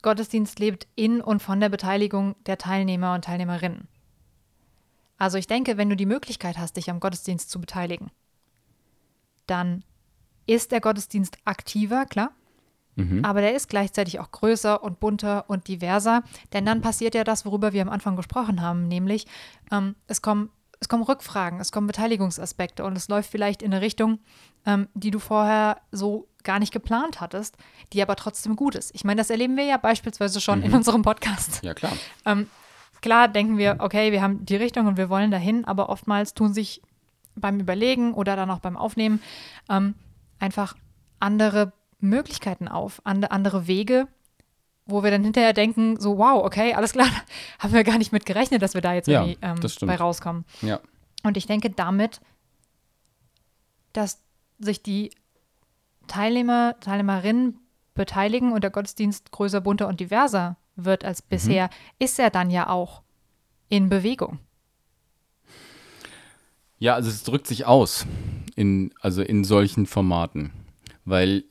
Gottesdienst 0.02 0.60
lebt 0.60 0.88
in 0.96 1.22
und 1.22 1.42
von 1.42 1.60
der 1.60 1.70
Beteiligung 1.70 2.36
der 2.46 2.58
Teilnehmer 2.58 3.16
und 3.16 3.26
Teilnehmerinnen. 3.26 3.88
Also 5.18 5.38
ich 5.38 5.48
denke, 5.48 5.78
wenn 5.78 5.90
du 5.90 5.96
die 5.96 6.06
Möglichkeit 6.06 6.58
hast, 6.58 6.78
dich 6.78 6.90
am 6.90 7.00
Gottesdienst 7.00 7.50
zu 7.50 7.60
beteiligen, 7.60 8.12
dann 9.48 9.84
ist 10.46 10.72
der 10.72 10.82
Gottesdienst 10.82 11.38
aktiver, 11.46 12.06
klar. 12.06 12.32
Aber 13.24 13.42
der 13.42 13.56
ist 13.56 13.70
gleichzeitig 13.70 14.20
auch 14.20 14.32
größer 14.32 14.84
und 14.84 15.00
bunter 15.00 15.46
und 15.48 15.68
diverser. 15.68 16.24
Denn 16.54 16.66
dann 16.66 16.82
passiert 16.82 17.16
ja 17.16 17.24
das, 17.24 17.46
worüber 17.46 17.74
wir 17.74 17.82
am 17.82 17.90
Anfang 17.90 18.16
gesprochen 18.16 18.62
haben, 18.62 18.88
nämlich 18.88 19.28
ähm, 19.72 19.96
es, 20.08 20.22
kommen, 20.22 20.50
es 20.80 20.90
kommen 20.90 21.04
Rückfragen, 21.04 21.60
es 21.60 21.72
kommen 21.72 21.88
Beteiligungsaspekte 21.88 22.84
und 22.84 22.98
es 22.98 23.08
läuft 23.08 23.30
vielleicht 23.30 23.62
in 23.62 23.72
eine 23.72 23.82
Richtung, 23.82 24.20
ähm, 24.66 24.88
die 24.94 25.12
du 25.12 25.20
vorher 25.20 25.78
so 25.92 26.28
gar 26.44 26.60
nicht 26.60 26.74
geplant 26.74 27.22
hattest, 27.22 27.58
die 27.94 28.02
aber 28.02 28.16
trotzdem 28.16 28.56
gut 28.56 28.74
ist. 28.74 28.96
Ich 28.96 29.04
meine, 29.04 29.20
das 29.20 29.30
erleben 29.30 29.58
wir 29.58 29.66
ja 29.66 29.78
beispielsweise 29.78 30.42
schon 30.42 30.64
in 30.64 30.74
unserem 30.74 31.02
Podcast. 31.04 31.64
Ja, 31.64 31.74
klar. 31.74 31.92
Ähm, 32.26 32.50
klar 33.02 33.28
denken 33.28 33.58
wir, 33.58 33.78
okay, 33.80 34.12
wir 34.12 34.22
haben 34.22 34.46
die 34.46 34.56
Richtung 34.56 34.88
und 34.88 34.98
wir 34.98 35.10
wollen 35.10 35.30
dahin, 35.30 35.66
aber 35.66 35.90
oftmals 35.90 36.34
tun 36.34 36.54
sich 36.54 36.82
beim 37.36 37.60
Überlegen 37.60 38.14
oder 38.14 38.36
dann 38.36 38.50
auch 38.50 38.60
beim 38.60 38.78
Aufnehmen 38.78 39.22
ähm, 39.70 39.94
einfach 40.40 40.76
andere 41.20 41.74
Möglichkeiten 42.00 42.68
auf, 42.68 43.02
ande- 43.06 43.32
andere 43.32 43.68
Wege, 43.68 44.08
wo 44.86 45.04
wir 45.04 45.12
dann 45.12 45.24
hinterher 45.24 45.54
denken, 45.54 46.00
so 46.00 46.18
wow, 46.18 46.44
okay, 46.46 46.74
alles 46.74 46.94
klar, 46.94 47.10
haben 47.60 47.74
wir 47.74 47.84
gar 47.84 47.98
nicht 47.98 48.12
mit 48.12 48.26
gerechnet, 48.26 48.62
dass 48.62 48.74
wir 48.74 48.82
da 48.82 48.94
jetzt 48.94 49.08
Ja, 49.08 49.24
irgendwie 49.26 49.40
ähm, 49.42 49.88
bei 49.88 49.96
rauskommen. 49.96 50.46
Ja. 50.62 50.80
Und 51.24 51.38
ich 51.38 51.46
denke 51.48 51.70
damit, 51.70 52.22
dass 53.94 54.22
sich 54.60 54.82
die 54.84 55.12
Teilnehmer, 56.08 56.76
Teilnehmerinnen 56.80 57.60
beteiligen 57.96 58.54
und 58.54 58.64
der 58.64 58.70
Gottesdienst 58.70 59.32
größer, 59.32 59.60
bunter 59.62 59.88
und 59.88 60.00
diverser 60.00 60.58
wird 60.76 61.04
als 61.04 61.22
bisher, 61.22 61.70
ist 62.00 62.20
er 62.20 62.30
dann 62.30 62.50
ja 62.52 62.70
auch 62.70 63.02
in 63.70 63.90
Bewegung. 63.90 64.40
Ja, 66.80 66.94
also 66.94 67.10
es 67.10 67.24
drückt 67.24 67.48
sich 67.48 67.66
aus 67.66 68.06
in, 68.56 68.94
also 69.02 69.24
in 69.24 69.44
solchen 69.44 69.88
Formaten. 69.88 70.52
Weil, 71.06 71.44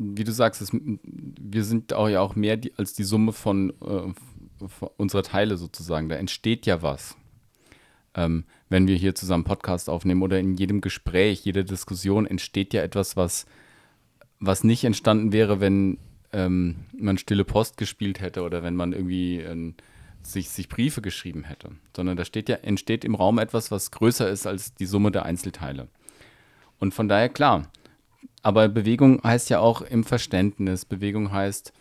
wie 0.00 0.24
du 0.24 0.32
sagst, 0.32 0.62
es, 0.62 0.70
wir 0.72 1.64
sind 1.64 1.92
auch 1.92 2.08
ja 2.08 2.20
auch 2.20 2.34
mehr 2.34 2.56
die, 2.56 2.72
als 2.78 2.94
die 2.94 3.04
Summe 3.04 3.32
von, 3.32 3.70
äh, 3.82 4.66
von 4.66 4.90
unserer 4.96 5.22
Teile 5.22 5.58
sozusagen. 5.58 6.08
Da 6.08 6.16
entsteht 6.16 6.64
ja 6.66 6.80
was. 6.80 7.16
Ähm, 8.14 8.44
wenn 8.70 8.88
wir 8.88 8.96
hier 8.96 9.14
zusammen 9.14 9.44
Podcast 9.44 9.90
aufnehmen 9.90 10.22
oder 10.22 10.40
in 10.40 10.54
jedem 10.54 10.80
Gespräch, 10.80 11.44
jeder 11.44 11.64
Diskussion 11.64 12.26
entsteht 12.26 12.72
ja 12.72 12.82
etwas, 12.82 13.16
was, 13.16 13.46
was 14.40 14.64
nicht 14.64 14.84
entstanden 14.84 15.32
wäre, 15.32 15.60
wenn 15.60 15.98
ähm, 16.32 16.76
man 16.96 17.18
stille 17.18 17.44
Post 17.44 17.76
gespielt 17.76 18.20
hätte 18.20 18.42
oder 18.42 18.62
wenn 18.62 18.76
man 18.76 18.92
irgendwie 18.92 19.40
ähm, 19.40 19.74
sich, 20.22 20.48
sich 20.48 20.68
Briefe 20.68 21.02
geschrieben 21.02 21.44
hätte. 21.44 21.72
Sondern 21.94 22.16
da 22.16 22.24
steht 22.24 22.48
ja, 22.48 22.56
entsteht 22.56 23.04
im 23.04 23.14
Raum 23.14 23.38
etwas, 23.38 23.70
was 23.70 23.90
größer 23.90 24.28
ist 24.30 24.46
als 24.46 24.74
die 24.74 24.86
Summe 24.86 25.10
der 25.10 25.24
Einzelteile. 25.24 25.88
Und 26.78 26.94
von 26.94 27.06
daher 27.06 27.28
klar. 27.28 27.70
Aber 28.42 28.68
Bewegung 28.68 29.22
heißt 29.22 29.50
ja 29.50 29.60
auch 29.60 29.82
im 29.82 30.04
Verständnis. 30.04 30.84
Bewegung 30.84 31.30
heißt, 31.30 31.72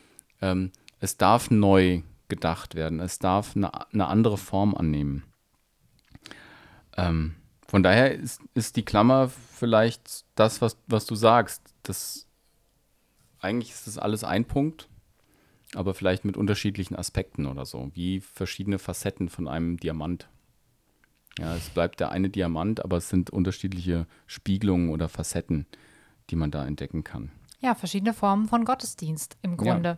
ähm, 0.42 0.72
es 1.00 1.18
darf 1.18 1.50
neu 1.50 2.02
gedacht 2.28 2.76
werden. 2.76 3.00
Es 3.00 3.20
darf 3.20 3.56
eine, 3.56 3.92
eine 3.92 4.08
andere 4.08 4.38
Form 4.38 4.76
annehmen. 4.76 5.24
Ähm, 6.98 7.36
von 7.68 7.84
daher 7.84 8.14
ist, 8.14 8.42
ist 8.56 8.76
die 8.78 8.84
Klammer 8.84 9.30
vielleicht 9.30 10.26
das, 10.36 10.62
was, 10.62 10.78
was 10.88 11.06
du 11.06 11.16
sagst. 11.16 11.62
Das, 11.84 12.28
eigentlich 13.40 13.72
ist 13.72 13.88
das 13.88 13.98
alles 13.98 14.24
ein 14.24 14.46
Punkt, 14.46 14.90
aber 15.76 15.94
vielleicht 15.94 16.26
mit 16.26 16.36
unterschiedlichen 16.36 16.96
Aspekten 16.96 17.46
oder 17.46 17.66
so, 17.66 17.92
wie 17.94 18.22
verschiedene 18.22 18.80
Facetten 18.80 19.30
von 19.30 19.48
einem 19.48 19.78
Diamant. 19.78 20.30
Ja, 21.38 21.56
es 21.56 21.70
bleibt 21.70 22.00
der 22.00 22.12
eine 22.12 22.30
Diamant, 22.30 22.84
aber 22.84 22.98
es 22.98 23.10
sind 23.10 23.30
unterschiedliche 23.30 24.08
Spiegelungen 24.26 24.90
oder 24.90 25.08
Facetten, 25.08 25.68
die 26.30 26.36
man 26.36 26.52
da 26.52 26.66
entdecken 26.66 27.04
kann. 27.04 27.32
Ja, 27.60 27.76
verschiedene 27.76 28.14
Formen 28.14 28.48
von 28.48 28.64
Gottesdienst 28.66 29.38
im 29.42 29.52
Ja. 29.52 29.58
Grunde. 29.58 29.98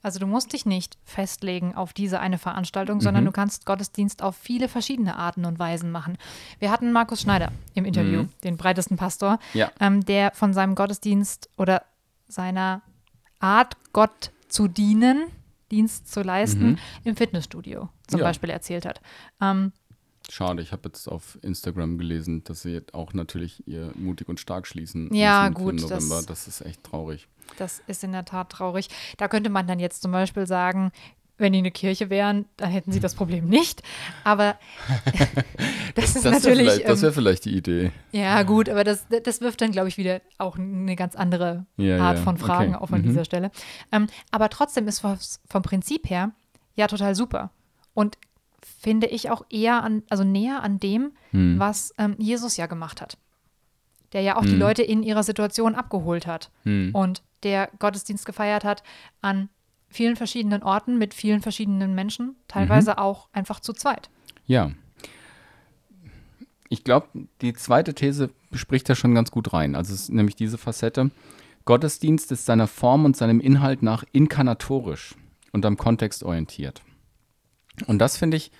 Also 0.00 0.20
du 0.20 0.26
musst 0.28 0.52
dich 0.52 0.64
nicht 0.64 0.96
festlegen 1.04 1.74
auf 1.74 1.92
diese 1.92 2.20
eine 2.20 2.38
Veranstaltung, 2.38 3.00
sondern 3.00 3.24
du 3.24 3.32
kannst 3.32 3.66
Gottesdienst 3.66 4.22
auf 4.22 4.36
viele 4.36 4.68
verschiedene 4.68 5.16
Arten 5.16 5.44
und 5.44 5.58
Weisen 5.58 5.90
machen. 5.90 6.16
Wir 6.60 6.70
hatten 6.70 6.92
Markus 6.92 7.20
Schneider 7.22 7.50
im 7.74 7.84
Interview, 7.84 8.26
den 8.44 8.56
breitesten 8.56 8.96
Pastor, 8.96 9.40
Ja. 9.54 9.72
ähm, 9.80 10.04
der 10.04 10.30
von 10.34 10.52
seinem 10.54 10.76
Gottesdienst 10.76 11.50
oder 11.56 11.82
seiner 12.28 12.82
Art, 13.40 13.76
Gott 13.92 14.30
zu 14.48 14.68
dienen, 14.68 15.24
Dienst 15.72 16.10
zu 16.10 16.22
leisten, 16.22 16.78
im 17.04 17.16
Fitnessstudio 17.16 17.88
zum 18.06 18.20
Ja. 18.20 18.26
Beispiel 18.26 18.50
erzählt 18.50 18.86
hat. 18.86 19.00
Ähm, 19.40 19.72
Schade, 20.30 20.62
ich 20.62 20.72
habe 20.72 20.82
jetzt 20.86 21.06
auf 21.08 21.38
Instagram 21.42 21.96
gelesen, 21.98 22.44
dass 22.44 22.62
sie 22.62 22.70
jetzt 22.72 22.92
auch 22.94 23.14
natürlich 23.14 23.66
ihr 23.66 23.92
mutig 23.96 24.28
und 24.28 24.38
stark 24.40 24.66
schließen 24.66 25.12
Ja, 25.14 25.48
gut, 25.48 25.74
November. 25.80 26.16
das- 26.16 26.26
Das, 26.26 26.48
ist 26.48 26.60
echt 26.60 26.84
traurig. 26.84 27.28
Das 27.56 27.80
ist 27.86 28.04
in 28.04 28.12
der 28.12 28.24
Tat 28.26 28.50
traurig. 28.50 28.88
Da 29.16 29.26
könnte 29.28 29.48
man 29.50 29.66
dann 29.66 29.78
jetzt 29.80 30.02
zum 30.02 30.12
Beispiel 30.12 30.46
sagen, 30.46 30.92
wenn 31.38 31.52
die 31.52 31.60
eine 31.60 31.70
Kirche 31.70 32.10
wären, 32.10 32.46
dann 32.56 32.68
hätten 32.70 32.90
sie 32.92 33.00
das 33.00 33.14
Problem 33.14 33.46
nicht. 33.48 33.82
Aber 34.24 34.56
das 35.94 36.16
ist 36.16 36.16
Das 36.16 36.24
wäre 36.24 36.34
natürlich. 36.34 36.58
vielleicht, 36.58 36.88
das 36.88 36.98
ähm, 36.98 37.02
wär 37.04 37.12
vielleicht 37.12 37.44
die 37.44 37.56
Idee. 37.56 37.92
ja, 38.12 38.42
gut, 38.42 38.68
aber 38.68 38.84
das, 38.84 39.06
das 39.24 39.40
wirft 39.40 39.60
dann, 39.60 39.70
glaube 39.72 39.88
ich, 39.88 39.96
wieder 39.96 40.20
auch 40.38 40.58
eine 40.58 40.96
ganz 40.96 41.14
andere 41.14 41.64
Ja, 41.76 42.00
Art 42.00 42.18
ja, 42.18 42.24
von 42.24 42.36
Fragen 42.38 42.74
okay. 42.74 42.82
auf 42.82 42.92
an 42.92 43.00
Mhm. 43.02 43.06
dieser 43.06 43.24
Stelle. 43.24 43.50
Ähm, 43.92 44.08
aber 44.30 44.50
trotzdem 44.50 44.88
ist 44.88 45.00
vom 45.00 45.62
Prinzip 45.62 46.10
her 46.10 46.32
ja 46.74 46.86
total 46.86 47.14
super. 47.14 47.50
Und 47.94 48.18
finde 48.80 49.06
ich 49.06 49.30
auch 49.30 49.44
eher 49.50 49.82
an, 49.82 50.02
also 50.10 50.24
näher 50.24 50.62
an 50.62 50.78
dem, 50.80 51.12
Hm. 51.30 51.58
was 51.58 51.92
ähm, 51.98 52.14
Jesus 52.18 52.56
ja 52.56 52.66
gemacht 52.66 53.00
hat. 53.00 53.18
Der 54.12 54.22
ja 54.22 54.36
auch 54.36 54.44
die 54.44 54.56
Leute 54.56 54.82
in 54.82 55.02
ihrer 55.02 55.22
Situation 55.22 55.74
abgeholt 55.74 56.26
hat 56.26 56.50
Hm. 56.64 56.90
und 56.94 57.22
der 57.42 57.70
Gottesdienst 57.78 58.26
gefeiert 58.26 58.64
hat 58.64 58.82
an 59.20 59.48
vielen 59.90 60.16
verschiedenen 60.16 60.62
Orten 60.62 60.98
mit 60.98 61.14
vielen 61.14 61.40
verschiedenen 61.40 61.94
Menschen, 61.94 62.36
teilweise 62.48 62.92
Mhm. 62.92 62.98
auch 62.98 63.28
einfach 63.32 63.60
zu 63.60 63.72
zweit. 63.72 64.10
Ja. 64.46 64.70
Ich 66.68 66.84
glaube, 66.84 67.08
die 67.40 67.54
zweite 67.54 67.94
These 67.94 68.30
spricht 68.52 68.88
da 68.88 68.94
schon 68.94 69.14
ganz 69.14 69.30
gut 69.30 69.52
rein. 69.52 69.74
Also 69.74 69.94
es 69.94 70.02
ist 70.02 70.10
nämlich 70.10 70.36
diese 70.36 70.58
Facette. 70.58 71.10
Gottesdienst 71.64 72.30
ist 72.32 72.44
seiner 72.46 72.66
Form 72.66 73.04
und 73.04 73.16
seinem 73.16 73.40
Inhalt 73.40 73.82
nach 73.82 74.04
inkarnatorisch 74.12 75.14
und 75.52 75.64
am 75.64 75.76
Kontext 75.76 76.22
orientiert. 76.22 76.82
Und 77.82 77.98
das 77.98 78.16
finde 78.16 78.36
ich 78.36 78.50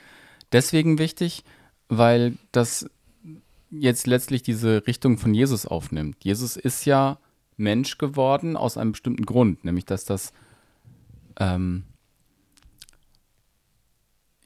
deswegen 0.52 0.98
wichtig, 0.98 1.44
weil 1.88 2.36
das 2.52 2.88
jetzt 3.70 4.06
letztlich 4.06 4.42
diese 4.42 4.86
Richtung 4.86 5.18
von 5.18 5.34
Jesus 5.34 5.66
aufnimmt. 5.66 6.16
Jesus 6.24 6.56
ist 6.56 6.84
ja 6.84 7.18
Mensch 7.56 7.98
geworden 7.98 8.56
aus 8.56 8.76
einem 8.76 8.92
bestimmten 8.92 9.26
Grund, 9.26 9.64
nämlich 9.64 9.84
dass 9.84 10.04
das 10.04 10.32
ähm, 11.38 11.84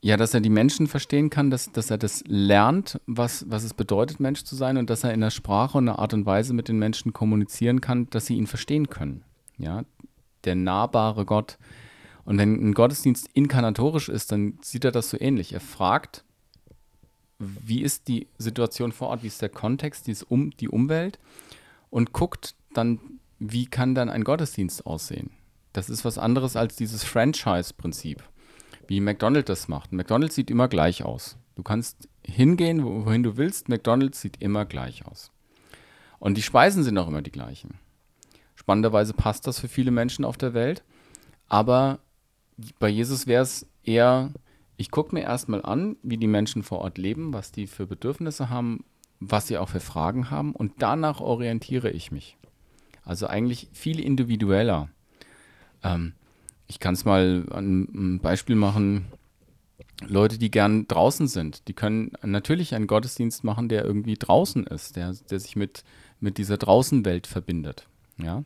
ja, 0.04 0.16
dass 0.16 0.34
er 0.34 0.40
die 0.40 0.50
Menschen 0.50 0.88
verstehen 0.88 1.30
kann, 1.30 1.50
dass, 1.50 1.70
dass 1.70 1.88
er 1.90 1.96
das 1.96 2.24
lernt, 2.26 3.00
was, 3.06 3.48
was 3.48 3.62
es 3.62 3.72
bedeutet, 3.72 4.18
Mensch 4.18 4.42
zu 4.42 4.56
sein 4.56 4.76
und 4.76 4.90
dass 4.90 5.04
er 5.04 5.14
in 5.14 5.20
der 5.20 5.30
Sprache 5.30 5.78
und 5.78 5.88
einer 5.88 6.00
Art 6.00 6.12
und 6.12 6.26
Weise 6.26 6.54
mit 6.54 6.66
den 6.66 6.78
Menschen 6.78 7.12
kommunizieren 7.12 7.80
kann, 7.80 8.10
dass 8.10 8.26
sie 8.26 8.34
ihn 8.34 8.48
verstehen 8.48 8.88
können. 8.90 9.22
Ja, 9.58 9.84
der 10.44 10.56
nahbare 10.56 11.24
Gott. 11.24 11.56
Und 12.24 12.38
wenn 12.38 12.54
ein 12.54 12.74
Gottesdienst 12.74 13.28
inkarnatorisch 13.34 14.08
ist, 14.08 14.32
dann 14.32 14.58
sieht 14.62 14.84
er 14.84 14.92
das 14.92 15.10
so 15.10 15.20
ähnlich. 15.20 15.52
Er 15.52 15.60
fragt, 15.60 16.24
wie 17.38 17.82
ist 17.82 18.06
die 18.08 18.28
Situation 18.38 18.92
vor 18.92 19.08
Ort, 19.08 19.22
wie 19.22 19.28
ist 19.28 19.42
der 19.42 19.48
Kontext, 19.48 20.06
wie 20.06 20.12
ist 20.12 20.22
um, 20.22 20.50
die 20.58 20.68
Umwelt 20.68 21.18
und 21.90 22.12
guckt 22.12 22.54
dann, 22.74 23.00
wie 23.38 23.66
kann 23.66 23.94
dann 23.94 24.08
ein 24.08 24.22
Gottesdienst 24.24 24.86
aussehen. 24.86 25.30
Das 25.72 25.90
ist 25.90 26.04
was 26.04 26.18
anderes 26.18 26.54
als 26.54 26.76
dieses 26.76 27.02
Franchise-Prinzip 27.04 28.22
wie 28.88 29.00
McDonald's 29.00 29.46
das 29.46 29.68
macht. 29.68 29.92
McDonald's 29.92 30.34
sieht 30.34 30.50
immer 30.50 30.68
gleich 30.68 31.02
aus. 31.04 31.36
Du 31.54 31.62
kannst 31.62 32.08
hingehen, 32.26 32.84
wo- 32.84 33.06
wohin 33.06 33.22
du 33.22 33.36
willst. 33.36 33.68
McDonald's 33.68 34.20
sieht 34.20 34.42
immer 34.42 34.64
gleich 34.64 35.06
aus. 35.06 35.30
Und 36.18 36.36
die 36.36 36.42
Speisen 36.42 36.82
sind 36.82 36.98
auch 36.98 37.08
immer 37.08 37.22
die 37.22 37.32
gleichen. 37.32 37.78
Spannenderweise 38.54 39.14
passt 39.14 39.46
das 39.46 39.58
für 39.60 39.68
viele 39.68 39.90
Menschen 39.90 40.24
auf 40.24 40.36
der 40.36 40.52
Welt. 40.52 40.82
Aber 41.48 42.00
bei 42.78 42.88
Jesus 42.88 43.26
wäre 43.26 43.42
es 43.42 43.66
eher, 43.84 44.30
ich 44.76 44.90
gucke 44.90 45.14
mir 45.14 45.22
erstmal 45.22 45.62
an, 45.62 45.96
wie 46.02 46.16
die 46.16 46.26
Menschen 46.26 46.62
vor 46.62 46.80
Ort 46.80 46.98
leben, 46.98 47.32
was 47.32 47.52
die 47.52 47.66
für 47.66 47.86
Bedürfnisse 47.86 48.50
haben, 48.50 48.84
was 49.20 49.46
sie 49.46 49.58
auch 49.58 49.68
für 49.68 49.80
Fragen 49.80 50.30
haben. 50.30 50.52
Und 50.52 50.74
danach 50.78 51.20
orientiere 51.20 51.90
ich 51.90 52.10
mich. 52.10 52.36
Also 53.04 53.26
eigentlich 53.26 53.68
viel 53.72 54.00
individueller. 54.00 54.88
Ähm, 55.82 56.14
ich 56.66 56.78
kann 56.78 56.94
es 56.94 57.04
mal 57.04 57.46
einem 57.50 58.20
Beispiel 58.20 58.56
machen. 58.56 59.06
Leute, 60.06 60.38
die 60.38 60.50
gern 60.50 60.88
draußen 60.88 61.28
sind, 61.28 61.68
die 61.68 61.74
können 61.74 62.12
natürlich 62.24 62.74
einen 62.74 62.86
Gottesdienst 62.86 63.44
machen, 63.44 63.68
der 63.68 63.84
irgendwie 63.84 64.14
draußen 64.14 64.66
ist, 64.66 64.96
der, 64.96 65.14
der 65.30 65.38
sich 65.38 65.54
mit, 65.54 65.84
mit 66.18 66.38
dieser 66.38 66.56
Draußenwelt 66.56 67.26
verbindet. 67.26 67.86
Ja? 68.16 68.42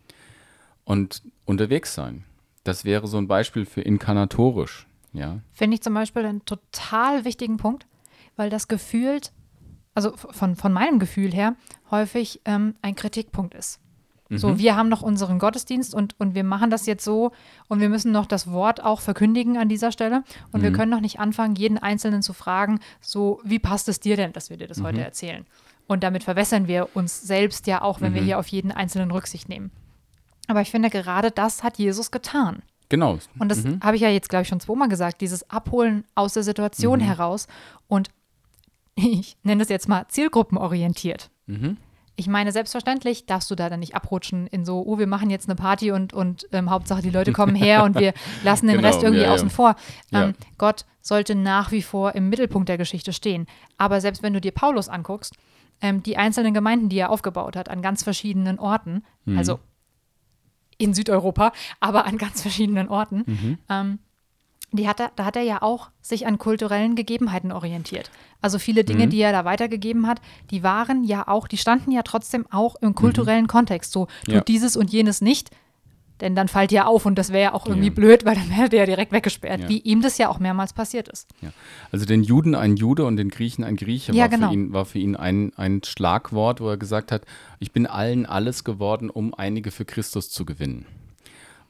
Und 0.84 1.22
unterwegs 1.44 1.94
sein. 1.94 2.24
Das 2.66 2.84
wäre 2.84 3.06
so 3.06 3.18
ein 3.18 3.28
Beispiel 3.28 3.64
für 3.64 3.80
inkarnatorisch. 3.80 4.86
Ja? 5.12 5.40
Finde 5.52 5.76
ich 5.76 5.82
zum 5.82 5.94
Beispiel 5.94 6.24
einen 6.24 6.44
total 6.44 7.24
wichtigen 7.24 7.56
Punkt, 7.58 7.86
weil 8.36 8.50
das 8.50 8.68
gefühlt, 8.68 9.32
also 9.94 10.12
von, 10.16 10.56
von 10.56 10.72
meinem 10.72 10.98
Gefühl 10.98 11.32
her, 11.32 11.54
häufig 11.90 12.40
ähm, 12.44 12.74
ein 12.82 12.94
Kritikpunkt 12.94 13.54
ist. 13.54 13.80
So, 14.28 14.58
wir 14.58 14.74
haben 14.74 14.88
noch 14.88 15.02
unseren 15.02 15.38
Gottesdienst 15.38 15.94
und, 15.94 16.18
und 16.18 16.34
wir 16.34 16.42
machen 16.42 16.68
das 16.68 16.86
jetzt 16.86 17.04
so 17.04 17.30
und 17.68 17.78
wir 17.78 17.88
müssen 17.88 18.10
noch 18.10 18.26
das 18.26 18.50
Wort 18.50 18.82
auch 18.82 19.00
verkündigen 19.00 19.56
an 19.56 19.68
dieser 19.68 19.92
Stelle. 19.92 20.24
Und 20.50 20.62
wir 20.62 20.72
können 20.72 20.90
noch 20.90 21.00
nicht 21.00 21.20
anfangen, 21.20 21.54
jeden 21.54 21.78
Einzelnen 21.78 22.22
zu 22.22 22.32
fragen, 22.32 22.80
so, 23.00 23.40
wie 23.44 23.60
passt 23.60 23.88
es 23.88 24.00
dir 24.00 24.16
denn, 24.16 24.32
dass 24.32 24.50
wir 24.50 24.56
dir 24.56 24.66
das 24.66 24.82
heute 24.82 25.00
erzählen? 25.00 25.46
Und 25.86 26.02
damit 26.02 26.24
verwässern 26.24 26.66
wir 26.66 26.88
uns 26.94 27.22
selbst 27.22 27.68
ja 27.68 27.82
auch, 27.82 28.00
wenn 28.00 28.14
wir 28.14 28.22
hier 28.22 28.40
auf 28.40 28.48
jeden 28.48 28.72
Einzelnen 28.72 29.12
Rücksicht 29.12 29.48
nehmen. 29.48 29.70
Aber 30.46 30.60
ich 30.60 30.70
finde, 30.70 30.90
gerade 30.90 31.30
das 31.30 31.62
hat 31.62 31.78
Jesus 31.78 32.10
getan. 32.10 32.62
Genau. 32.88 33.18
Und 33.38 33.48
das 33.50 33.64
habe 33.82 33.96
ich 33.96 34.02
ja 34.02 34.10
jetzt, 34.10 34.28
glaube 34.28 34.42
ich, 34.42 34.48
schon 34.48 34.60
zweimal 34.60 34.88
gesagt, 34.88 35.20
dieses 35.20 35.50
Abholen 35.50 36.04
aus 36.14 36.34
der 36.34 36.44
Situation 36.44 37.00
heraus 37.00 37.48
und 37.88 38.10
ich 38.94 39.36
nenne 39.42 39.62
es 39.62 39.68
jetzt 39.68 39.88
mal 39.88 40.06
zielgruppenorientiert. 40.08 41.30
Mhm. 41.46 41.76
Ich 42.18 42.28
meine, 42.28 42.50
selbstverständlich 42.50 43.26
darfst 43.26 43.50
du 43.50 43.54
da 43.56 43.68
dann 43.68 43.80
nicht 43.80 43.94
abrutschen 43.94 44.46
in 44.46 44.64
so, 44.64 44.82
oh, 44.86 44.98
wir 44.98 45.06
machen 45.06 45.28
jetzt 45.28 45.48
eine 45.48 45.54
Party 45.56 45.90
und, 45.90 46.14
und 46.14 46.46
ähm, 46.52 46.70
Hauptsache 46.70 47.02
die 47.02 47.10
Leute 47.10 47.32
kommen 47.32 47.54
her 47.54 47.84
und 47.84 47.98
wir 47.98 48.14
lassen 48.42 48.68
den 48.68 48.76
Genau, 48.76 48.88
Rest 48.88 49.02
irgendwie 49.02 49.20
ja, 49.22 49.28
ja. 49.28 49.34
außen 49.34 49.50
vor. 49.50 49.76
Ja. 50.12 50.24
Ähm, 50.28 50.34
Gott 50.56 50.86
sollte 51.02 51.34
nach 51.34 51.72
wie 51.72 51.82
vor 51.82 52.14
im 52.14 52.30
Mittelpunkt 52.30 52.70
der 52.70 52.78
Geschichte 52.78 53.12
stehen. 53.12 53.46
Aber 53.76 54.00
selbst 54.00 54.22
wenn 54.22 54.32
du 54.32 54.40
dir 54.40 54.52
Paulus 54.52 54.88
anguckst, 54.88 55.34
ähm, 55.82 56.02
die 56.02 56.16
einzelnen 56.16 56.54
Gemeinden, 56.54 56.88
die 56.88 56.96
er 56.98 57.10
aufgebaut 57.10 57.54
hat, 57.54 57.68
an 57.68 57.82
ganz 57.82 58.02
verschiedenen 58.02 58.58
Orten, 58.58 59.04
Mhm. 59.26 59.36
also 59.36 59.58
in 60.78 60.94
Südeuropa, 60.94 61.52
aber 61.80 62.04
an 62.06 62.18
ganz 62.18 62.42
verschiedenen 62.42 62.88
Orten, 62.88 63.24
Mhm. 63.26 63.58
ähm, 63.68 63.98
die 64.72 64.88
hat 64.88 65.00
er, 65.00 65.12
da 65.16 65.24
hat 65.24 65.36
er 65.36 65.42
ja 65.42 65.62
auch 65.62 65.90
sich 66.02 66.26
an 66.26 66.38
kulturellen 66.38 66.96
Gegebenheiten 66.96 67.52
orientiert. 67.52 68.10
Also 68.42 68.58
viele 68.58 68.84
Dinge, 68.84 69.06
Mhm. 69.06 69.10
die 69.10 69.20
er 69.20 69.32
da 69.32 69.44
weitergegeben 69.44 70.06
hat, 70.06 70.20
die 70.50 70.62
waren 70.62 71.04
ja 71.04 71.28
auch, 71.28 71.46
die 71.48 71.56
standen 71.56 71.92
ja 71.92 72.02
trotzdem 72.02 72.46
auch 72.50 72.74
im 72.82 72.94
kulturellen 72.94 73.46
Kontext. 73.46 73.92
So, 73.92 74.06
tut 74.24 74.28
Mhm. 74.28 74.34
Ja. 74.34 74.40
dieses 74.40 74.76
und 74.76 74.90
jenes 74.92 75.20
nicht, 75.20 75.50
denn 76.20 76.34
dann 76.34 76.48
fällt 76.48 76.72
ihr 76.72 76.86
auf 76.88 77.04
und 77.06 77.16
das 77.16 77.30
wäre 77.32 77.42
ja 77.42 77.54
auch 77.54 77.66
irgendwie 77.66 77.88
Ja. 77.88 77.92
blöd, 77.94 78.24
weil 78.24 78.34
dann 78.36 78.50
wäre 78.50 78.68
der 78.68 78.80
ja 78.80 78.86
direkt 78.86 79.12
weggesperrt, 79.12 79.62
Ja. 79.62 79.68
wie 79.68 79.78
ihm 79.78 80.00
das 80.02 80.18
ja 80.18 80.28
auch 80.28 80.38
mehrmals 80.38 80.72
passiert 80.72 81.08
ist. 81.08 81.28
Ja. 81.42 81.50
Also 81.92 82.06
den 82.06 82.22
Juden 82.22 82.54
ein 82.54 82.76
Jude 82.76 83.04
und 83.04 83.16
den 83.16 83.28
Griechen 83.28 83.64
ein 83.64 83.76
Grieche 83.76 84.12
Ja, 84.12 84.22
war, 84.24 84.28
genau. 84.30 84.48
für 84.48 84.54
ihn, 84.54 84.72
war 84.72 84.84
für 84.86 84.98
ihn 84.98 85.16
ein, 85.16 85.52
ein 85.56 85.82
Schlagwort, 85.84 86.60
wo 86.60 86.68
er 86.68 86.76
gesagt 86.76 87.12
hat, 87.12 87.22
ich 87.58 87.72
bin 87.72 87.86
allen 87.86 88.26
alles 88.26 88.64
geworden, 88.64 89.10
um 89.10 89.34
einige 89.34 89.70
für 89.70 89.84
Christus 89.84 90.30
zu 90.30 90.44
gewinnen. 90.44 90.86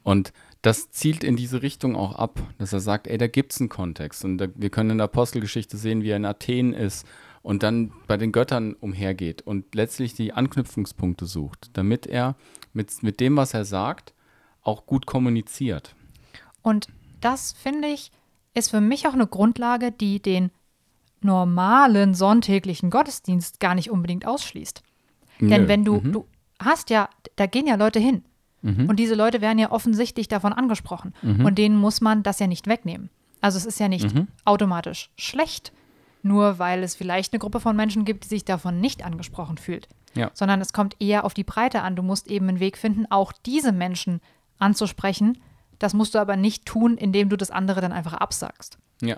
Und 0.03 0.31
das 0.61 0.89
zielt 0.91 1.23
in 1.23 1.35
diese 1.35 1.61
Richtung 1.61 1.95
auch 1.95 2.15
ab, 2.15 2.39
dass 2.57 2.73
er 2.73 2.79
sagt, 2.79 3.07
ey, 3.07 3.17
da 3.17 3.27
gibt 3.27 3.51
es 3.53 3.59
einen 3.59 3.69
Kontext. 3.69 4.23
Und 4.25 4.37
da, 4.37 4.47
wir 4.55 4.69
können 4.69 4.91
in 4.91 4.97
der 4.97 5.05
Apostelgeschichte 5.05 5.77
sehen, 5.77 6.01
wie 6.03 6.09
er 6.09 6.17
in 6.17 6.25
Athen 6.25 6.73
ist 6.73 7.05
und 7.43 7.63
dann 7.63 7.91
bei 8.07 8.17
den 8.17 8.31
Göttern 8.31 8.73
umhergeht 8.79 9.41
und 9.41 9.75
letztlich 9.75 10.13
die 10.15 10.33
Anknüpfungspunkte 10.33 11.25
sucht, 11.25 11.69
damit 11.73 12.07
er 12.07 12.35
mit, 12.73 13.03
mit 13.03 13.19
dem, 13.19 13.35
was 13.37 13.53
er 13.53 13.65
sagt, 13.65 14.13
auch 14.67 14.85
gut 14.85 15.05
kommuniziert. 15.05 15.95
Und 16.61 16.87
das, 17.21 17.53
finde 17.53 17.87
ich, 17.87 18.11
ist 18.53 18.69
für 18.71 18.81
mich 18.81 19.07
auch 19.07 19.13
eine 19.13 19.27
Grundlage, 19.27 19.91
die 19.91 20.21
den 20.21 20.51
normalen 21.21 22.13
sonntäglichen 22.13 22.89
Gottesdienst 22.89 23.59
gar 23.59 23.75
nicht 23.75 23.89
unbedingt 23.89 24.25
ausschließt. 24.25 24.83
Denn 25.39 25.63
Nö. 25.63 25.67
wenn 25.67 25.83
du, 25.85 25.95
Mhm. 26.01 26.11
du 26.13 26.25
hast 26.59 26.89
ja, 26.89 27.09
da 27.35 27.45
gehen 27.45 27.67
ja 27.67 27.75
Leute 27.75 27.99
hin. 27.99 28.23
Und 28.63 28.97
diese 28.97 29.15
Leute 29.15 29.39
werden 29.39 29.59
ja 29.59 29.71
offensichtlich 29.71 30.27
davon 30.27 30.51
angesprochen. 30.51 31.13
Mhm. 31.21 31.45
Und 31.45 31.57
denen 31.57 31.77
muss 31.77 32.01
man 32.01 32.21
das 32.23 32.39
ja 32.39 32.47
nicht 32.47 32.67
wegnehmen. 32.67 33.09
Also 33.39 33.57
es 33.57 33.65
ist 33.65 33.79
ja 33.79 33.87
nicht 33.87 34.13
automatisch 34.43 35.09
schlecht, 35.15 35.71
nur 36.21 36.59
weil 36.59 36.83
es 36.83 36.93
vielleicht 36.93 37.31
eine 37.31 37.39
Gruppe 37.39 37.61
von 37.61 37.77
Menschen 37.77 38.03
gibt, 38.03 38.25
die 38.25 38.29
sich 38.29 38.43
davon 38.43 38.81
nicht 38.81 39.05
angesprochen 39.05 39.57
fühlt. 39.57 39.87
Ja. 40.15 40.31
Sondern 40.33 40.59
es 40.59 40.73
kommt 40.73 40.97
eher 40.99 41.23
auf 41.23 41.33
die 41.33 41.45
Breite 41.45 41.81
an. 41.81 41.95
Du 41.95 42.01
musst 42.03 42.27
eben 42.27 42.49
einen 42.49 42.59
Weg 42.59 42.77
finden, 42.77 43.05
auch 43.09 43.31
diese 43.31 43.71
Menschen 43.71 44.19
anzusprechen. 44.59 45.37
Das 45.79 45.93
musst 45.93 46.15
du 46.15 46.19
aber 46.19 46.35
nicht 46.35 46.65
tun, 46.65 46.97
indem 46.97 47.29
du 47.29 47.37
das 47.37 47.51
andere 47.51 47.81
dann 47.81 47.91
einfach 47.91 48.13
absagst. 48.13 48.77
Ja, 49.01 49.17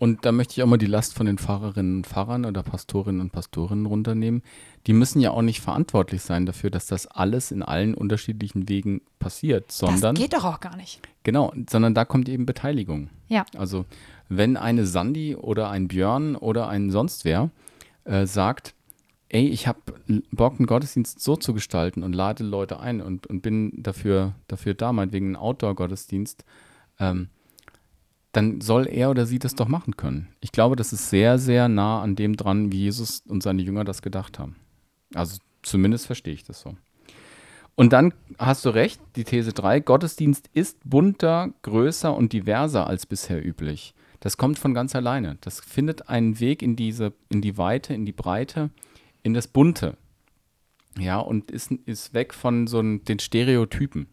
und 0.00 0.24
da 0.24 0.32
möchte 0.32 0.54
ich 0.54 0.62
auch 0.64 0.66
mal 0.66 0.78
die 0.78 0.86
Last 0.86 1.14
von 1.14 1.26
den 1.26 1.38
Pfarrerinnen 1.38 1.98
und 1.98 2.06
Pfarrern 2.08 2.44
oder 2.44 2.64
Pastorinnen 2.64 3.20
und 3.20 3.30
Pastorinnen 3.30 3.86
runternehmen. 3.86 4.42
Die 4.88 4.92
müssen 4.92 5.20
ja 5.20 5.30
auch 5.30 5.42
nicht 5.42 5.60
verantwortlich 5.60 6.22
sein 6.22 6.44
dafür, 6.44 6.70
dass 6.70 6.86
das 6.86 7.06
alles 7.06 7.52
in 7.52 7.62
allen 7.62 7.94
unterschiedlichen 7.94 8.68
Wegen 8.68 9.00
passiert, 9.20 9.70
sondern 9.70 10.16
das 10.16 10.22
geht 10.22 10.32
doch 10.32 10.44
auch 10.44 10.58
gar 10.58 10.76
nicht. 10.76 11.00
genau, 11.22 11.52
sondern 11.70 11.94
da 11.94 12.04
kommt 12.04 12.28
eben 12.28 12.46
Beteiligung. 12.46 13.10
Ja. 13.28 13.44
Also 13.56 13.84
wenn 14.28 14.56
eine 14.56 14.86
Sandy 14.86 15.36
oder 15.36 15.70
ein 15.70 15.86
Björn 15.86 16.34
oder 16.34 16.68
ein 16.68 16.90
sonst 16.90 17.24
wer 17.24 17.50
äh, 18.04 18.26
sagt, 18.26 18.74
ey, 19.32 19.48
ich 19.48 19.66
habe 19.66 19.80
Bock, 20.30 20.54
einen 20.58 20.66
Gottesdienst 20.66 21.20
so 21.20 21.36
zu 21.36 21.54
gestalten 21.54 22.02
und 22.02 22.12
lade 22.12 22.44
Leute 22.44 22.78
ein 22.80 23.00
und, 23.00 23.26
und 23.26 23.40
bin 23.40 23.82
dafür, 23.82 24.34
dafür 24.46 24.74
da, 24.74 24.92
meinetwegen 24.92 25.32
ein 25.32 25.36
Outdoor-Gottesdienst, 25.36 26.44
ähm, 27.00 27.28
dann 28.32 28.60
soll 28.60 28.86
er 28.86 29.10
oder 29.10 29.26
sie 29.26 29.38
das 29.38 29.54
doch 29.54 29.68
machen 29.68 29.96
können. 29.96 30.28
Ich 30.40 30.52
glaube, 30.52 30.76
das 30.76 30.92
ist 30.92 31.10
sehr, 31.10 31.38
sehr 31.38 31.68
nah 31.68 32.02
an 32.02 32.14
dem 32.14 32.36
dran, 32.36 32.72
wie 32.72 32.80
Jesus 32.80 33.22
und 33.26 33.42
seine 33.42 33.62
Jünger 33.62 33.84
das 33.84 34.02
gedacht 34.02 34.38
haben. 34.38 34.56
Also 35.14 35.38
zumindest 35.62 36.06
verstehe 36.06 36.34
ich 36.34 36.44
das 36.44 36.60
so. 36.60 36.76
Und 37.74 37.94
dann 37.94 38.12
hast 38.38 38.66
du 38.66 38.70
recht, 38.70 39.00
die 39.16 39.24
These 39.24 39.54
3, 39.54 39.80
Gottesdienst 39.80 40.50
ist 40.52 40.78
bunter, 40.84 41.50
größer 41.62 42.14
und 42.14 42.34
diverser 42.34 42.86
als 42.86 43.06
bisher 43.06 43.44
üblich. 43.44 43.94
Das 44.20 44.36
kommt 44.36 44.58
von 44.58 44.74
ganz 44.74 44.94
alleine. 44.94 45.38
Das 45.40 45.60
findet 45.60 46.10
einen 46.10 46.38
Weg 46.38 46.62
in 46.62 46.76
diese, 46.76 47.14
in 47.30 47.40
die 47.40 47.56
Weite, 47.56 47.94
in 47.94 48.04
die 48.04 48.12
Breite, 48.12 48.70
in 49.22 49.34
das 49.34 49.48
Bunte. 49.48 49.96
Ja, 50.98 51.18
und 51.18 51.50
ist, 51.50 51.70
ist 51.72 52.12
weg 52.14 52.34
von 52.34 52.66
so 52.66 52.82
den 52.82 53.18
Stereotypen. 53.18 54.08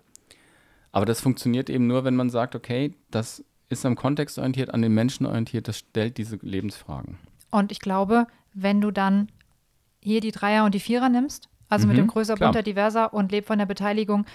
Aber 0.92 1.06
das 1.06 1.22
funktioniert 1.22 1.70
eben 1.70 1.88
nur, 1.88 2.04
wenn 2.04 2.16
man 2.16 2.30
sagt, 2.30 2.56
okay, 2.56 2.96
das 3.12 3.44
ist 3.68 3.86
am 3.86 3.96
Kontext 3.96 4.38
orientiert, 4.40 4.74
an 4.74 4.82
den 4.82 4.94
Menschen 4.94 5.26
orientiert, 5.26 5.68
das 5.68 5.80
stellt 5.80 6.18
diese 6.18 6.38
Lebensfragen. 6.42 7.18
Und 7.52 7.72
ich 7.72 7.80
glaube, 7.80 8.28
wenn 8.54 8.82
du 8.82 8.92
dann 8.92 9.30
hier 10.02 10.22
die 10.22 10.32
Dreier 10.32 10.66
und 10.66 10.74
die 10.74 10.80
Vierer 10.80 11.10
nimmst, 11.10 11.50
also 11.68 11.86
mit 11.86 11.98
Mhm, 11.98 12.02
dem 12.02 12.08
größer, 12.08 12.36
klar. 12.36 12.52
bunter, 12.52 12.64
diverser 12.64 13.14
und 13.14 13.32
lebt 13.32 13.48
von 13.48 13.60
der 13.60 13.66
Beteiligung 13.68 14.26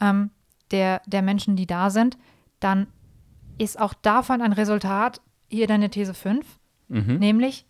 ähm, 0.00 0.30
der, 0.70 1.00
der 1.06 1.22
Menschen, 1.22 1.56
die 1.56 1.66
da 1.66 1.90
sind, 1.90 2.16
dann 2.60 2.86
ist 3.58 3.80
auch 3.80 3.94
davon 3.94 4.42
ein 4.42 4.52
Resultat 4.52 5.20
hier 5.48 5.66
deine 5.66 5.90
These 5.90 6.14
5, 6.14 6.46
Mhm. 6.88 7.18
nämlich, 7.18 7.66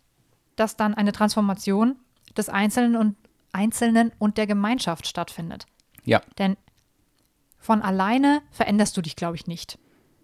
dass 0.56 0.76
dann 0.76 0.92
eine 0.94 1.12
Transformation 1.12 1.96
des 2.36 2.48
Einzelnen 2.48 2.96
und, 2.96 3.16
Einzelnen 3.52 4.12
und 4.18 4.38
der 4.38 4.46
Gemeinschaft 4.46 5.06
stattfindet. 5.06 5.66
Ja, 6.04 6.20
Denn 6.38 6.56
von 7.58 7.82
alleine 7.82 8.42
veränderst 8.50 8.96
du 8.96 9.02
dich, 9.02 9.16
glaube 9.16 9.36
ich, 9.36 9.46
nicht. 9.46 9.78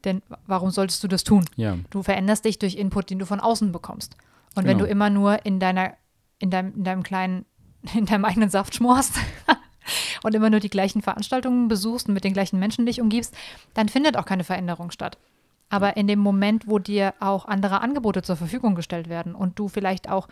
Denn 0.05 0.22
warum 0.46 0.70
solltest 0.70 1.03
du 1.03 1.09
das 1.09 1.25
tun? 1.25 1.44
ja. 1.57 1.77
Du 1.90 2.03
veränderst 2.03 2.44
dich 2.44 2.59
durch 2.59 2.77
Input, 2.77 3.11
den 3.11 3.18
du 3.18 3.27
von 3.27 3.40
außen 3.40 3.72
bekommst. 3.72 4.16
Und 4.55 4.64
wenn 4.64 4.77
Genau. 4.77 4.85
du 4.85 4.90
immer 4.90 5.11
nur 5.11 5.44
in 5.46 5.59
deiner, 5.61 5.94
in 6.38 6.51
deinem, 6.51 6.75
in 6.75 6.85
deinem 6.85 7.03
kleinen, 7.03 7.44
in 7.94 8.07
deinem 8.07 8.25
eigenen 8.25 8.51
Saft 8.51 8.75
schmorst 8.75 9.14
und 10.22 10.35
immer 10.35 10.51
nur 10.51 10.61
die 10.61 10.70
gleichen 10.70 11.03
Veranstaltungen 11.03 11.68
besuchst 11.68 12.07
und 12.09 12.14
mit 12.14 12.25
den 12.25 12.33
gleichen 12.33 12.59
Menschen 12.59 12.87
dich 12.87 13.01
umgibst, 13.01 13.35
dann 13.75 13.88
findet 13.88 14.16
auch 14.16 14.25
keine 14.27 14.44
Veränderung 14.44 14.90
statt. 14.90 15.18
Aber 15.68 15.96
in 15.96 16.07
dem 16.07 16.18
Moment, 16.18 16.68
wo 16.68 16.79
dir 16.79 17.14
auch 17.18 17.46
andere 17.46 17.81
Angebote 17.81 18.22
zur 18.22 18.37
Verfügung 18.37 18.75
gestellt 18.75 19.09
werden 19.09 19.35
und 19.35 19.59
du 19.59 19.68
vielleicht 19.68 20.09
auch 20.11 20.29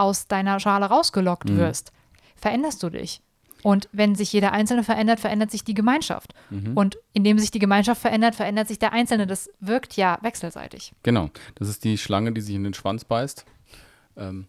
aus 0.00 0.26
deiner 0.26 0.58
Schale 0.60 0.86
rausgelockt 0.86 1.56
wirst, 1.56 1.92
veränderst 2.36 2.82
du 2.82 2.90
dich. 2.90 3.20
Und 3.62 3.88
wenn 3.92 4.14
sich 4.14 4.32
jeder 4.32 4.52
Einzelne 4.52 4.84
verändert, 4.84 5.20
verändert 5.20 5.50
sich 5.50 5.64
die 5.64 5.74
Gemeinschaft. 5.74 6.34
Und 6.74 6.98
indem 7.12 7.38
sich 7.38 7.50
die 7.50 7.58
Gemeinschaft 7.58 8.00
verändert, 8.00 8.34
verändert 8.34 8.68
sich 8.68 8.78
der 8.78 8.92
Einzelne. 8.92 9.26
Das 9.26 9.50
wirkt 9.60 9.96
ja 9.96 10.18
wechselseitig. 10.22 10.92
Genau, 11.02 11.28
das 11.56 11.68
ist 11.68 11.84
die 11.84 11.98
Schlange, 11.98 12.32
die 12.32 12.40
sich 12.40 12.54
in 12.54 12.64
den 12.64 12.74
Schwanz 12.74 13.04
beißt. 13.04 13.44
Ähm, 14.16 14.46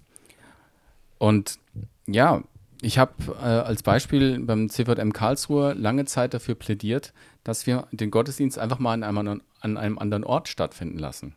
und 1.18 1.60
ja, 2.08 2.42
ich 2.82 2.98
habe 2.98 3.14
äh, 3.40 3.46
als 3.46 3.84
Beispiel 3.84 4.40
beim 4.40 4.70
CVM 4.70 5.14
Karlsruhe 5.14 5.74
lange 5.74 6.06
Zeit 6.06 6.34
dafür 6.34 6.56
plädiert, 6.56 7.14
dass 7.44 7.68
wir 7.68 7.88
den 7.92 8.12
Gottesdienst 8.12 8.58
einfach 8.58 8.80
mal 8.80 8.94
an 8.94 9.04
einem, 9.04 9.42
an 9.60 9.78
einem 9.78 10.00
anderen 10.00 10.24
Ort 10.24 10.48
stattfinden 10.48 10.98
lassen. 10.98 11.36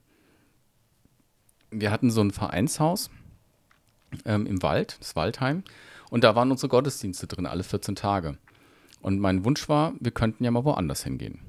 Wir 1.71 1.91
hatten 1.91 2.11
so 2.11 2.21
ein 2.21 2.31
Vereinshaus 2.31 3.11
ähm, 4.25 4.47
im 4.47 4.63
Wald, 4.63 4.97
das 5.01 5.17
Waldheim, 5.17 5.63
und 6.11 6.25
da 6.25 6.35
waren 6.35 6.51
unsere 6.51 6.69
Gottesdienste 6.69 7.27
drin, 7.27 7.47
alle 7.47 7.65
14 7.65 7.97
Tage. 7.97 8.39
Und 9.01 9.19
mein 9.19 9.45
Wunsch 9.45 9.69
war, 9.69 9.95
wir 10.01 10.13
könnten 10.13 10.45
ja 10.45 10.51
mal 10.51 10.65
woanders 10.65 11.05
hingehen. 11.05 11.41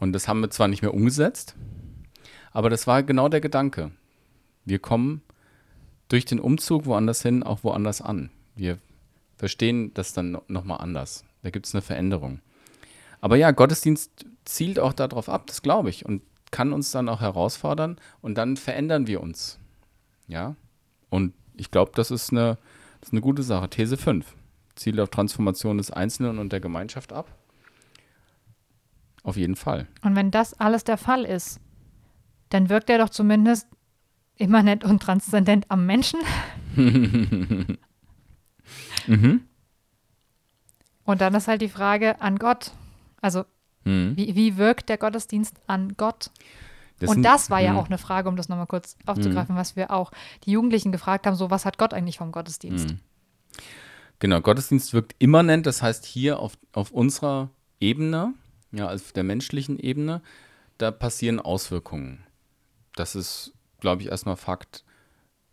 Und 0.00 0.12
das 0.12 0.28
haben 0.28 0.40
wir 0.40 0.50
zwar 0.50 0.68
nicht 0.68 0.82
mehr 0.82 0.94
umgesetzt, 0.94 1.56
aber 2.52 2.70
das 2.70 2.86
war 2.86 3.02
genau 3.02 3.28
der 3.28 3.40
Gedanke. 3.40 3.90
Wir 4.64 4.78
kommen 4.78 5.22
durch 6.08 6.24
den 6.24 6.40
Umzug 6.40 6.86
woanders 6.86 7.22
hin 7.22 7.42
auch 7.42 7.64
woanders 7.64 8.00
an. 8.00 8.30
Wir 8.54 8.78
verstehen 9.36 9.92
das 9.94 10.12
dann 10.12 10.38
nochmal 10.48 10.80
anders. 10.80 11.24
Da 11.42 11.50
gibt 11.50 11.66
es 11.66 11.74
eine 11.74 11.82
Veränderung. 11.82 12.40
Aber 13.20 13.36
ja, 13.36 13.50
Gottesdienst 13.50 14.26
zielt 14.44 14.78
auch 14.78 14.92
darauf 14.92 15.28
ab, 15.28 15.46
das 15.46 15.62
glaube 15.62 15.90
ich, 15.90 16.06
und 16.06 16.22
kann 16.50 16.72
uns 16.72 16.90
dann 16.90 17.08
auch 17.08 17.20
herausfordern 17.20 17.96
und 18.20 18.36
dann 18.36 18.56
verändern 18.56 19.06
wir 19.06 19.20
uns. 19.20 19.58
Ja, 20.26 20.56
und 21.10 21.34
ich 21.58 21.70
glaube, 21.70 21.92
das 21.94 22.10
ist 22.10 22.30
eine, 22.32 22.56
das 23.00 23.08
ist 23.08 23.12
eine 23.12 23.20
gute 23.20 23.42
Sache. 23.42 23.68
These 23.68 23.96
5. 23.96 24.26
zielt 24.76 24.98
auf 25.00 25.10
Transformation 25.10 25.78
des 25.78 25.90
Einzelnen 25.90 26.38
und 26.38 26.52
der 26.52 26.60
Gemeinschaft 26.60 27.12
ab. 27.12 27.28
Auf 29.22 29.36
jeden 29.36 29.56
Fall. 29.56 29.86
Und 30.02 30.16
wenn 30.16 30.30
das 30.30 30.54
alles 30.54 30.84
der 30.84 30.96
Fall 30.96 31.24
ist, 31.24 31.60
dann 32.50 32.68
wirkt 32.70 32.88
er 32.88 32.98
doch 32.98 33.10
zumindest 33.10 33.66
immanent 34.36 34.84
und 34.84 35.02
transzendent 35.02 35.66
am 35.70 35.84
Menschen. 35.86 36.20
Mhm. 39.06 39.40
Und 41.04 41.20
dann 41.22 41.34
ist 41.34 41.48
halt 41.48 41.62
die 41.62 41.68
Frage 41.70 42.20
an 42.20 42.38
Gott. 42.38 42.72
Also, 43.22 43.44
Mhm. 43.84 44.16
wie, 44.16 44.34
wie 44.36 44.56
wirkt 44.58 44.88
der 44.90 44.98
Gottesdienst 44.98 45.56
an 45.66 45.94
Gott? 45.96 46.30
Das 46.98 47.10
und 47.10 47.22
das 47.22 47.48
war 47.50 47.60
ja 47.60 47.72
Mhm. 47.72 47.78
auch 47.78 47.86
eine 47.86 47.98
Frage, 47.98 48.28
um 48.28 48.36
das 48.36 48.48
nochmal 48.48 48.66
kurz 48.66 48.96
aufzugreifen, 49.06 49.54
was 49.56 49.76
wir 49.76 49.90
auch 49.90 50.10
die 50.44 50.50
Jugendlichen 50.52 50.92
gefragt 50.92 51.26
haben: 51.26 51.36
so, 51.36 51.50
was 51.50 51.64
hat 51.64 51.78
Gott 51.78 51.94
eigentlich 51.94 52.18
vom 52.18 52.32
Gottesdienst? 52.32 52.90
Mhm. 52.90 52.98
Genau, 54.18 54.40
Gottesdienst 54.40 54.92
wirkt 54.94 55.14
immanent, 55.18 55.66
das 55.66 55.80
heißt 55.82 56.04
hier 56.04 56.40
auf, 56.40 56.58
auf 56.72 56.90
unserer 56.90 57.50
Ebene, 57.78 58.34
ja, 58.72 58.92
auf 58.92 59.12
der 59.12 59.22
menschlichen 59.22 59.78
Ebene, 59.78 60.22
da 60.76 60.90
passieren 60.90 61.38
Auswirkungen. 61.38 62.24
Das 62.96 63.14
ist, 63.14 63.52
glaube 63.80 64.02
ich, 64.02 64.08
erstmal 64.08 64.36
Fakt. 64.36 64.84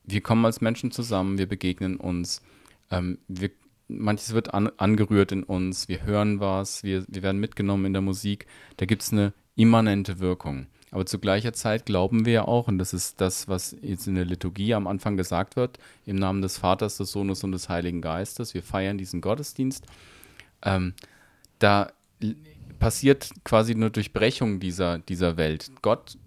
Wir 0.03 0.21
kommen 0.21 0.45
als 0.45 0.61
Menschen 0.61 0.91
zusammen, 0.91 1.37
wir 1.37 1.47
begegnen 1.47 1.97
uns, 1.97 2.41
ähm, 2.89 3.19
wir, 3.27 3.51
manches 3.87 4.33
wird 4.33 4.53
an, 4.53 4.71
angerührt 4.77 5.31
in 5.31 5.43
uns, 5.43 5.87
wir 5.87 6.01
hören 6.03 6.39
was, 6.39 6.83
wir, 6.83 7.05
wir 7.07 7.21
werden 7.21 7.39
mitgenommen 7.39 7.85
in 7.85 7.93
der 7.93 8.01
Musik, 8.01 8.47
da 8.77 8.85
gibt 8.87 9.03
es 9.03 9.11
eine 9.11 9.33
immanente 9.55 10.19
Wirkung. 10.19 10.67
Aber 10.91 11.05
zu 11.05 11.19
gleicher 11.19 11.53
Zeit 11.53 11.85
glauben 11.85 12.25
wir 12.25 12.33
ja 12.33 12.47
auch, 12.47 12.67
und 12.67 12.77
das 12.77 12.93
ist 12.93 13.19
das, 13.19 13.47
was 13.47 13.75
jetzt 13.81 14.07
in 14.07 14.15
der 14.15 14.25
Liturgie 14.25 14.73
am 14.73 14.87
Anfang 14.87 15.17
gesagt 15.17 15.55
wird, 15.55 15.79
im 16.05 16.15
Namen 16.15 16.41
des 16.41 16.57
Vaters, 16.57 16.97
des 16.97 17.11
Sohnes 17.11 17.43
und 17.43 17.51
des 17.51 17.69
Heiligen 17.69 18.01
Geistes, 18.01 18.53
wir 18.53 18.63
feiern 18.63 18.97
diesen 18.97 19.19
Gottesdienst, 19.19 19.85
ähm, 20.63 20.93
da 21.59 21.91
passiert 22.79 23.29
quasi 23.43 23.73
eine 23.73 23.91
Durchbrechung 23.91 24.59
dieser, 24.59 24.99
dieser 24.99 25.37
Welt. 25.37 25.71
Gott 25.81 26.17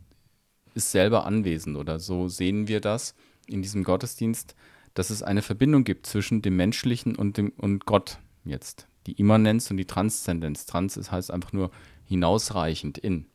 ist 0.75 0.91
selber 0.91 1.25
anwesend 1.27 1.77
oder 1.77 1.99
so 1.99 2.29
sehen 2.29 2.69
wir 2.69 2.81
das 2.81 3.15
in 3.47 3.63
diesem 3.63 3.85
Gottesdienst, 3.85 4.55
dass 4.95 5.11
es 5.11 5.23
eine 5.23 5.43
Verbindung 5.43 5.85
gibt 5.85 6.07
zwischen 6.07 6.43
dem 6.43 6.57
Menschlichen 6.57 7.17
und, 7.17 7.37
dem, 7.37 7.51
und 7.57 7.87
Gott 7.87 8.19
jetzt. 8.45 8.87
Die 9.07 9.13
Immanenz 9.13 9.71
und 9.71 9.77
die 9.77 9.87
Transzendenz. 9.87 10.67
Trans 10.67 10.97
ist, 10.97 11.13
heißt 11.13 11.31
einfach 11.31 11.53
nur 11.53 11.71
hinausreichend 12.07 12.99
in 12.99 13.27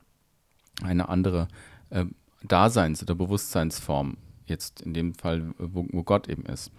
eine 0.81 1.09
andere 1.09 1.47
äh, 1.89 2.05
Daseins- 2.43 3.01
oder 3.01 3.15
Bewusstseinsform, 3.15 4.17
jetzt 4.45 4.81
in 4.81 4.93
dem 4.93 5.13
Fall, 5.13 5.53
wo, 5.57 5.85
wo 5.91 6.03
Gott 6.03 6.27
eben 6.27 6.45
ist. 6.45 6.71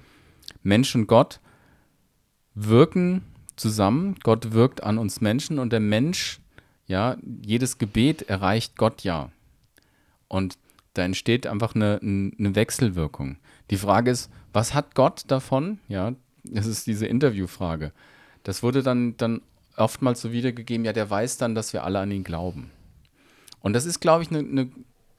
Mensch 0.62 0.94
und 0.94 1.06
Gott 1.06 1.40
wirken 2.54 3.22
zusammen, 3.56 4.16
Gott 4.22 4.52
wirkt 4.52 4.82
an 4.82 4.98
uns 4.98 5.20
Menschen 5.20 5.58
und 5.58 5.72
der 5.72 5.80
Mensch, 5.80 6.40
ja, 6.86 7.16
jedes 7.42 7.78
Gebet 7.78 8.22
erreicht 8.22 8.76
Gott 8.76 9.02
ja. 9.02 9.30
Und 10.28 10.58
da 10.94 11.02
entsteht 11.02 11.46
einfach 11.46 11.74
eine, 11.74 11.98
eine 12.02 12.54
Wechselwirkung. 12.54 13.38
Die 13.70 13.76
Frage 13.76 14.10
ist, 14.10 14.30
was 14.52 14.74
hat 14.74 14.94
Gott 14.94 15.24
davon? 15.28 15.78
Ja, 15.88 16.14
das 16.44 16.66
ist 16.66 16.86
diese 16.86 17.06
Interviewfrage. 17.06 17.92
Das 18.42 18.62
wurde 18.62 18.82
dann, 18.82 19.16
dann 19.16 19.40
oftmals 19.76 20.20
so 20.20 20.32
wiedergegeben, 20.32 20.84
ja, 20.84 20.92
der 20.92 21.08
weiß 21.08 21.38
dann, 21.38 21.54
dass 21.54 21.72
wir 21.72 21.84
alle 21.84 21.98
an 22.00 22.10
ihn 22.10 22.24
glauben. 22.24 22.70
Und 23.64 23.72
das 23.72 23.86
ist, 23.86 24.00
glaube 24.00 24.22
ich, 24.22 24.28
eine 24.28 24.42
ne, 24.42 24.70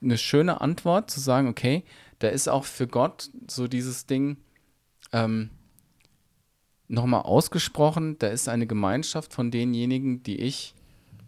ne 0.01 0.17
schöne 0.19 0.61
Antwort, 0.61 1.09
zu 1.09 1.19
sagen, 1.19 1.47
okay, 1.47 1.83
da 2.19 2.27
ist 2.27 2.47
auch 2.47 2.63
für 2.63 2.85
Gott 2.85 3.31
so 3.49 3.67
dieses 3.67 4.05
Ding 4.05 4.37
ähm, 5.11 5.49
nochmal 6.87 7.23
ausgesprochen, 7.23 8.19
da 8.19 8.27
ist 8.27 8.47
eine 8.47 8.67
Gemeinschaft 8.67 9.33
von 9.33 9.49
denjenigen, 9.49 10.21
die 10.21 10.39
ich 10.39 10.75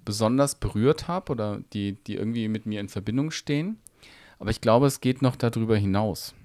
besonders 0.06 0.60
berührt 0.60 1.08
habe 1.08 1.32
oder 1.32 1.62
die, 1.73 1.93
die 1.93 2.13
irgendwie 2.13 2.47
mit 2.49 2.67
mir 2.67 2.80
in 2.80 2.88
Verbindung 2.88 3.32
stehen. 3.32 3.80
Aber 4.38 4.51
ich 4.51 4.62
glaube, 4.62 4.86
es 4.86 5.01
geht 5.01 5.23
noch 5.23 5.36
darüber 5.36 5.75
hinaus. 5.75 6.36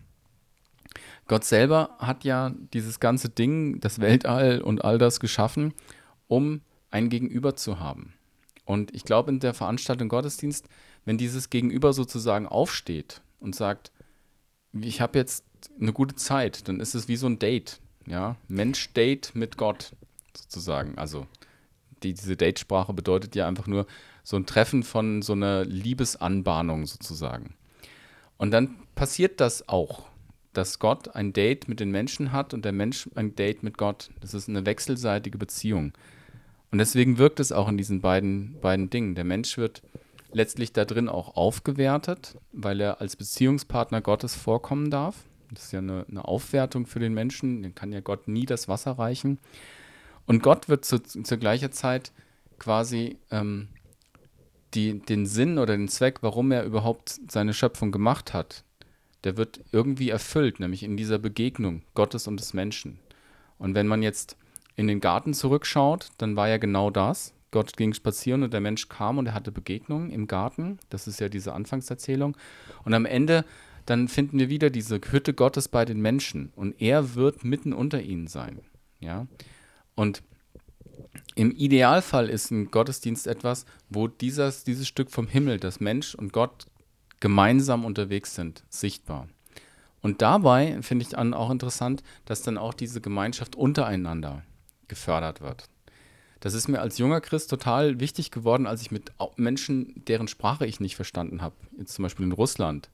Gott 1.28 1.44
selber 1.44 1.96
hat 1.98 2.24
ja 2.24 2.54
dieses 2.72 2.98
ganze 2.98 3.28
Ding, 3.28 3.78
das 3.80 4.00
Weltall 4.00 4.62
und 4.62 4.86
all 4.86 4.96
das 4.96 5.20
geschaffen, 5.20 5.74
um 6.28 6.62
ein 6.90 7.10
Gegenüber 7.10 7.56
zu 7.56 7.78
haben. 7.78 8.14
Und 8.72 8.94
ich 8.94 9.04
glaube, 9.04 9.30
in 9.30 9.38
der 9.38 9.52
Veranstaltung 9.52 10.08
Gottesdienst, 10.08 10.66
wenn 11.04 11.18
dieses 11.18 11.50
Gegenüber 11.50 11.92
sozusagen 11.92 12.46
aufsteht 12.46 13.20
und 13.38 13.54
sagt, 13.54 13.92
ich 14.72 15.02
habe 15.02 15.18
jetzt 15.18 15.44
eine 15.78 15.92
gute 15.92 16.14
Zeit, 16.14 16.68
dann 16.68 16.80
ist 16.80 16.94
es 16.94 17.06
wie 17.06 17.16
so 17.16 17.26
ein 17.26 17.38
Date. 17.38 17.80
Ja? 18.06 18.36
Mensch-Date 18.48 19.34
mit 19.34 19.58
Gott 19.58 19.92
sozusagen. 20.34 20.96
Also 20.96 21.26
die, 22.02 22.14
diese 22.14 22.34
Datesprache 22.34 22.94
bedeutet 22.94 23.36
ja 23.36 23.46
einfach 23.46 23.66
nur 23.66 23.86
so 24.22 24.36
ein 24.36 24.46
Treffen 24.46 24.82
von 24.84 25.20
so 25.20 25.34
einer 25.34 25.66
Liebesanbahnung 25.66 26.86
sozusagen. 26.86 27.54
Und 28.38 28.52
dann 28.52 28.76
passiert 28.94 29.40
das 29.40 29.68
auch, 29.68 30.04
dass 30.54 30.78
Gott 30.78 31.14
ein 31.14 31.34
Date 31.34 31.68
mit 31.68 31.78
den 31.78 31.90
Menschen 31.90 32.32
hat 32.32 32.54
und 32.54 32.64
der 32.64 32.72
Mensch 32.72 33.10
ein 33.16 33.36
Date 33.36 33.62
mit 33.62 33.76
Gott. 33.76 34.08
Das 34.20 34.32
ist 34.32 34.48
eine 34.48 34.64
wechselseitige 34.64 35.36
Beziehung. 35.36 35.92
Und 36.72 36.78
deswegen 36.78 37.18
wirkt 37.18 37.38
es 37.38 37.52
auch 37.52 37.68
in 37.68 37.76
diesen 37.76 38.00
beiden, 38.00 38.58
beiden 38.60 38.88
Dingen. 38.88 39.14
Der 39.14 39.24
Mensch 39.24 39.58
wird 39.58 39.82
letztlich 40.32 40.72
da 40.72 40.86
drin 40.86 41.10
auch 41.10 41.36
aufgewertet, 41.36 42.38
weil 42.52 42.80
er 42.80 43.00
als 43.00 43.14
Beziehungspartner 43.14 44.00
Gottes 44.00 44.34
vorkommen 44.34 44.90
darf. 44.90 45.16
Das 45.50 45.64
ist 45.64 45.72
ja 45.72 45.80
eine, 45.80 46.06
eine 46.08 46.24
Aufwertung 46.24 46.86
für 46.86 46.98
den 46.98 47.12
Menschen. 47.12 47.62
Den 47.62 47.74
kann 47.74 47.92
ja 47.92 48.00
Gott 48.00 48.26
nie 48.26 48.46
das 48.46 48.68
Wasser 48.68 48.92
reichen. 48.92 49.38
Und 50.26 50.42
Gott 50.42 50.70
wird 50.70 50.86
zu, 50.86 50.98
zur 51.00 51.36
gleichen 51.36 51.72
Zeit 51.72 52.10
quasi 52.58 53.18
ähm, 53.30 53.68
die, 54.72 54.98
den 55.00 55.26
Sinn 55.26 55.58
oder 55.58 55.76
den 55.76 55.88
Zweck, 55.88 56.22
warum 56.22 56.52
er 56.52 56.64
überhaupt 56.64 57.20
seine 57.28 57.52
Schöpfung 57.52 57.92
gemacht 57.92 58.32
hat, 58.32 58.64
der 59.24 59.36
wird 59.36 59.60
irgendwie 59.72 60.08
erfüllt, 60.08 60.58
nämlich 60.58 60.82
in 60.84 60.96
dieser 60.96 61.18
Begegnung 61.18 61.82
Gottes 61.94 62.26
und 62.26 62.40
des 62.40 62.54
Menschen. 62.54 62.98
Und 63.58 63.74
wenn 63.74 63.86
man 63.86 64.02
jetzt 64.02 64.38
in 64.76 64.86
den 64.86 65.00
Garten 65.00 65.34
zurückschaut, 65.34 66.10
dann 66.18 66.36
war 66.36 66.48
ja 66.48 66.58
genau 66.58 66.90
das. 66.90 67.34
Gott 67.50 67.76
ging 67.76 67.92
spazieren 67.92 68.42
und 68.42 68.52
der 68.52 68.60
Mensch 68.60 68.88
kam 68.88 69.18
und 69.18 69.26
er 69.26 69.34
hatte 69.34 69.52
Begegnungen 69.52 70.10
im 70.10 70.26
Garten. 70.26 70.78
Das 70.88 71.06
ist 71.06 71.20
ja 71.20 71.28
diese 71.28 71.52
Anfangserzählung. 71.52 72.36
Und 72.84 72.94
am 72.94 73.04
Ende, 73.04 73.44
dann 73.84 74.08
finden 74.08 74.38
wir 74.38 74.48
wieder 74.48 74.70
diese 74.70 75.00
Hütte 75.10 75.34
Gottes 75.34 75.68
bei 75.68 75.84
den 75.84 76.00
Menschen 76.00 76.52
und 76.56 76.80
er 76.80 77.14
wird 77.14 77.44
mitten 77.44 77.72
unter 77.72 78.00
ihnen 78.00 78.26
sein. 78.26 78.60
Ja. 79.00 79.26
Und 79.94 80.22
im 81.34 81.50
Idealfall 81.50 82.30
ist 82.30 82.50
ein 82.50 82.70
Gottesdienst 82.70 83.26
etwas, 83.26 83.66
wo 83.90 84.08
dieses, 84.08 84.64
dieses 84.64 84.88
Stück 84.88 85.10
vom 85.10 85.28
Himmel, 85.28 85.58
das 85.58 85.80
Mensch 85.80 86.14
und 86.14 86.32
Gott 86.32 86.66
gemeinsam 87.20 87.84
unterwegs 87.84 88.34
sind, 88.34 88.64
sichtbar. 88.70 89.28
Und 90.00 90.22
dabei 90.22 90.80
finde 90.82 91.04
ich 91.04 91.10
dann 91.10 91.34
auch 91.34 91.50
interessant, 91.50 92.02
dass 92.24 92.42
dann 92.42 92.58
auch 92.58 92.74
diese 92.74 93.00
Gemeinschaft 93.00 93.56
untereinander 93.56 94.42
gefördert 94.92 95.40
wird. 95.40 95.64
Das 96.40 96.52
ist 96.52 96.68
mir 96.68 96.80
als 96.80 96.98
junger 96.98 97.22
Christ 97.22 97.48
total 97.48 97.98
wichtig 97.98 98.30
geworden, 98.30 98.66
als 98.66 98.82
ich 98.82 98.90
mit 98.90 99.10
Menschen, 99.36 100.04
deren 100.06 100.28
Sprache 100.28 100.66
ich 100.66 100.80
nicht 100.80 100.96
verstanden 100.96 101.40
habe, 101.40 101.54
jetzt 101.78 101.94
zum 101.94 102.02
Beispiel 102.02 102.26
in 102.26 102.32
Russland, 102.32 102.90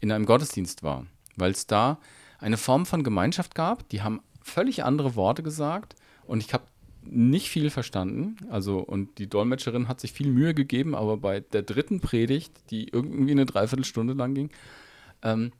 in 0.00 0.12
einem 0.12 0.26
Gottesdienst 0.26 0.82
war, 0.82 1.06
weil 1.36 1.52
es 1.52 1.66
da 1.66 1.98
eine 2.38 2.58
Form 2.58 2.84
von 2.84 3.02
Gemeinschaft 3.02 3.54
gab, 3.54 3.88
die 3.88 4.02
haben 4.02 4.20
völlig 4.42 4.84
andere 4.84 5.14
Worte 5.16 5.42
gesagt 5.42 5.96
und 6.26 6.42
ich 6.42 6.52
habe 6.52 6.64
nicht 7.02 7.48
viel 7.48 7.70
verstanden. 7.70 8.36
Also, 8.50 8.80
und 8.80 9.18
die 9.18 9.28
Dolmetscherin 9.28 9.88
hat 9.88 10.00
sich 10.00 10.12
viel 10.12 10.28
Mühe 10.28 10.52
gegeben, 10.52 10.94
aber 10.94 11.16
bei 11.16 11.40
der 11.40 11.62
dritten 11.62 12.00
Predigt, 12.00 12.52
die 12.70 12.88
irgendwie 12.88 13.30
eine 13.30 13.46
Dreiviertelstunde 13.46 14.12
lang 14.12 14.34
ging, 14.34 14.50
ähm, 15.22 15.52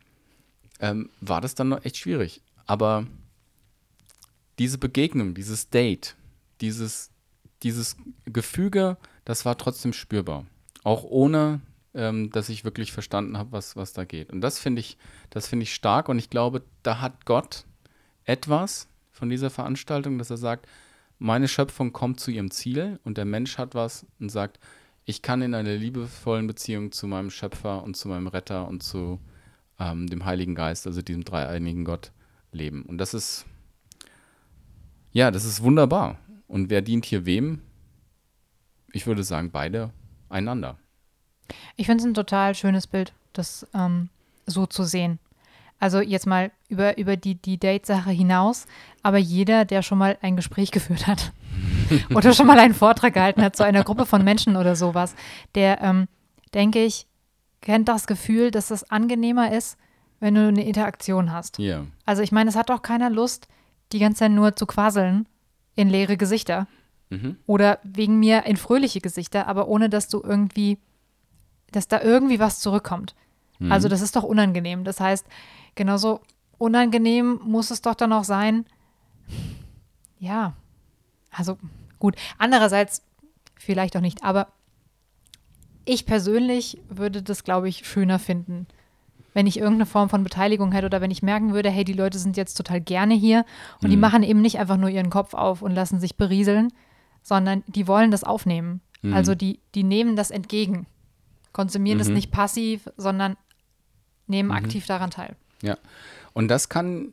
ähm, 0.80 1.08
war 1.20 1.40
das 1.40 1.54
dann 1.54 1.70
noch 1.70 1.84
echt 1.84 1.96
schwierig. 1.96 2.42
Aber 2.66 3.06
diese 4.58 4.78
Begegnung, 4.78 5.34
dieses 5.34 5.70
Date, 5.70 6.16
dieses, 6.60 7.10
dieses 7.62 7.96
Gefüge, 8.24 8.96
das 9.24 9.44
war 9.44 9.56
trotzdem 9.58 9.92
spürbar. 9.92 10.46
Auch 10.84 11.04
ohne, 11.04 11.60
ähm, 11.94 12.30
dass 12.30 12.48
ich 12.48 12.64
wirklich 12.64 12.92
verstanden 12.92 13.38
habe, 13.38 13.52
was, 13.52 13.76
was 13.76 13.92
da 13.92 14.04
geht. 14.04 14.30
Und 14.30 14.40
das 14.40 14.58
finde 14.58 14.80
ich, 14.80 14.96
das 15.30 15.52
ich 15.52 15.74
stark 15.74 16.08
und 16.08 16.18
ich 16.18 16.30
glaube, 16.30 16.62
da 16.82 17.00
hat 17.00 17.26
Gott 17.26 17.64
etwas 18.24 18.88
von 19.10 19.28
dieser 19.28 19.50
Veranstaltung, 19.50 20.18
dass 20.18 20.30
er 20.30 20.36
sagt, 20.36 20.66
meine 21.18 21.48
Schöpfung 21.48 21.92
kommt 21.92 22.20
zu 22.20 22.30
ihrem 22.30 22.50
Ziel 22.50 23.00
und 23.04 23.18
der 23.18 23.24
Mensch 23.24 23.58
hat 23.58 23.74
was 23.74 24.06
und 24.20 24.30
sagt, 24.30 24.60
ich 25.04 25.22
kann 25.22 25.42
in 25.42 25.54
einer 25.54 25.74
liebevollen 25.74 26.46
Beziehung 26.46 26.92
zu 26.92 27.06
meinem 27.06 27.30
Schöpfer 27.30 27.82
und 27.82 27.96
zu 27.96 28.08
meinem 28.08 28.26
Retter 28.26 28.68
und 28.68 28.82
zu 28.82 29.18
ähm, 29.80 30.06
dem 30.06 30.24
Heiligen 30.24 30.54
Geist, 30.54 30.86
also 30.86 31.02
diesem 31.02 31.24
dreieinigen 31.24 31.84
Gott, 31.84 32.12
leben. 32.52 32.82
Und 32.82 32.98
das 32.98 33.14
ist, 33.14 33.46
ja, 35.18 35.32
das 35.32 35.44
ist 35.44 35.64
wunderbar. 35.64 36.16
Und 36.46 36.70
wer 36.70 36.80
dient 36.80 37.04
hier 37.04 37.26
wem? 37.26 37.60
Ich 38.92 39.08
würde 39.08 39.24
sagen, 39.24 39.50
beide 39.50 39.90
einander. 40.28 40.78
Ich 41.74 41.86
finde 41.86 42.02
es 42.02 42.06
ein 42.06 42.14
total 42.14 42.54
schönes 42.54 42.86
Bild, 42.86 43.12
das 43.32 43.66
ähm, 43.74 44.10
so 44.46 44.66
zu 44.66 44.84
sehen. 44.84 45.18
Also 45.80 46.00
jetzt 46.00 46.28
mal 46.28 46.52
über, 46.68 46.98
über 46.98 47.16
die, 47.16 47.34
die 47.34 47.58
Date-Sache 47.58 48.10
hinaus, 48.10 48.68
aber 49.02 49.18
jeder, 49.18 49.64
der 49.64 49.82
schon 49.82 49.98
mal 49.98 50.16
ein 50.22 50.36
Gespräch 50.36 50.70
geführt 50.76 51.08
hat 51.08 51.32
oder 52.14 52.32
schon 52.32 52.46
mal 52.46 52.60
einen 52.60 52.74
Vortrag 52.74 53.14
gehalten 53.14 53.42
hat 53.42 53.56
zu 53.56 53.64
einer 53.64 53.82
Gruppe 53.82 54.06
von 54.06 54.22
Menschen 54.22 54.56
oder 54.56 54.76
sowas, 54.76 55.16
der, 55.56 55.80
ähm, 55.82 56.06
denke 56.54 56.84
ich, 56.84 57.08
kennt 57.60 57.88
das 57.88 58.06
Gefühl, 58.06 58.52
dass 58.52 58.70
es 58.70 58.88
angenehmer 58.88 59.50
ist, 59.50 59.78
wenn 60.20 60.36
du 60.36 60.46
eine 60.46 60.64
Interaktion 60.64 61.32
hast. 61.32 61.58
Ja. 61.58 61.86
Also 62.04 62.22
ich 62.22 62.30
meine, 62.30 62.50
es 62.50 62.56
hat 62.56 62.70
doch 62.70 62.82
keiner 62.82 63.10
Lust, 63.10 63.48
die 63.92 63.98
ganze 63.98 64.20
Zeit 64.20 64.32
nur 64.32 64.56
zu 64.56 64.66
quasseln 64.66 65.26
in 65.74 65.88
leere 65.88 66.16
Gesichter. 66.16 66.66
Mhm. 67.10 67.36
Oder 67.46 67.78
wegen 67.82 68.18
mir 68.18 68.44
in 68.44 68.56
fröhliche 68.56 69.00
Gesichter, 69.00 69.46
aber 69.46 69.68
ohne 69.68 69.88
dass 69.88 70.08
du 70.08 70.20
irgendwie, 70.22 70.78
dass 71.70 71.88
da 71.88 72.02
irgendwie 72.02 72.38
was 72.38 72.60
zurückkommt. 72.60 73.14
Mhm. 73.58 73.72
Also 73.72 73.88
das 73.88 74.00
ist 74.00 74.16
doch 74.16 74.24
unangenehm. 74.24 74.84
Das 74.84 75.00
heißt, 75.00 75.26
genauso 75.74 76.20
unangenehm 76.58 77.40
muss 77.44 77.70
es 77.70 77.80
doch 77.80 77.94
dann 77.94 78.12
auch 78.12 78.24
sein. 78.24 78.66
Ja, 80.18 80.54
also 81.30 81.56
gut. 81.98 82.16
Andererseits 82.36 83.02
vielleicht 83.56 83.96
auch 83.96 84.00
nicht, 84.00 84.24
aber 84.24 84.48
ich 85.84 86.04
persönlich 86.04 86.78
würde 86.88 87.22
das, 87.22 87.44
glaube 87.44 87.68
ich, 87.68 87.88
schöner 87.88 88.18
finden, 88.18 88.66
wenn 89.38 89.46
ich 89.46 89.56
irgendeine 89.56 89.86
Form 89.86 90.08
von 90.08 90.24
Beteiligung 90.24 90.72
hätte 90.72 90.86
oder 90.86 91.00
wenn 91.00 91.12
ich 91.12 91.22
merken 91.22 91.54
würde, 91.54 91.70
hey, 91.70 91.84
die 91.84 91.92
Leute 91.92 92.18
sind 92.18 92.36
jetzt 92.36 92.54
total 92.54 92.80
gerne 92.80 93.14
hier 93.14 93.44
und 93.80 93.90
die 93.90 93.94
Mhm. 93.96 94.00
machen 94.00 94.22
eben 94.24 94.42
nicht 94.42 94.58
einfach 94.58 94.76
nur 94.76 94.88
ihren 94.88 95.10
Kopf 95.10 95.32
auf 95.32 95.62
und 95.62 95.70
lassen 95.76 96.00
sich 96.00 96.16
berieseln, 96.16 96.72
sondern 97.22 97.62
die 97.68 97.86
wollen 97.86 98.10
das 98.10 98.24
aufnehmen. 98.24 98.80
Mhm. 99.00 99.14
Also 99.14 99.36
die, 99.36 99.60
die 99.76 99.84
nehmen 99.84 100.16
das 100.16 100.32
entgegen, 100.32 100.86
konsumieren 101.52 101.98
das 102.00 102.08
Mhm. 102.08 102.14
nicht 102.14 102.32
passiv, 102.32 102.88
sondern 102.96 103.36
nehmen 104.26 104.48
Mhm. 104.48 104.56
aktiv 104.56 104.86
daran 104.86 105.12
teil. 105.12 105.36
Ja. 105.62 105.76
Und 106.32 106.48
das 106.48 106.68
kann, 106.68 107.12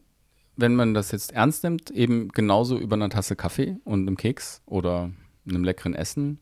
wenn 0.56 0.74
man 0.74 0.96
das 0.96 1.12
jetzt 1.12 1.32
ernst 1.32 1.64
nimmt, 1.64 1.92
eben 1.92 2.30
genauso 2.30 2.80
über 2.80 2.96
eine 2.96 3.10
Tasse 3.10 3.36
Kaffee 3.36 3.78
und 3.84 4.00
einem 4.08 4.18
Keks 4.18 4.64
oder 4.66 5.12
einem 5.48 5.64
leckeren 5.64 5.94
Essen 5.94 6.40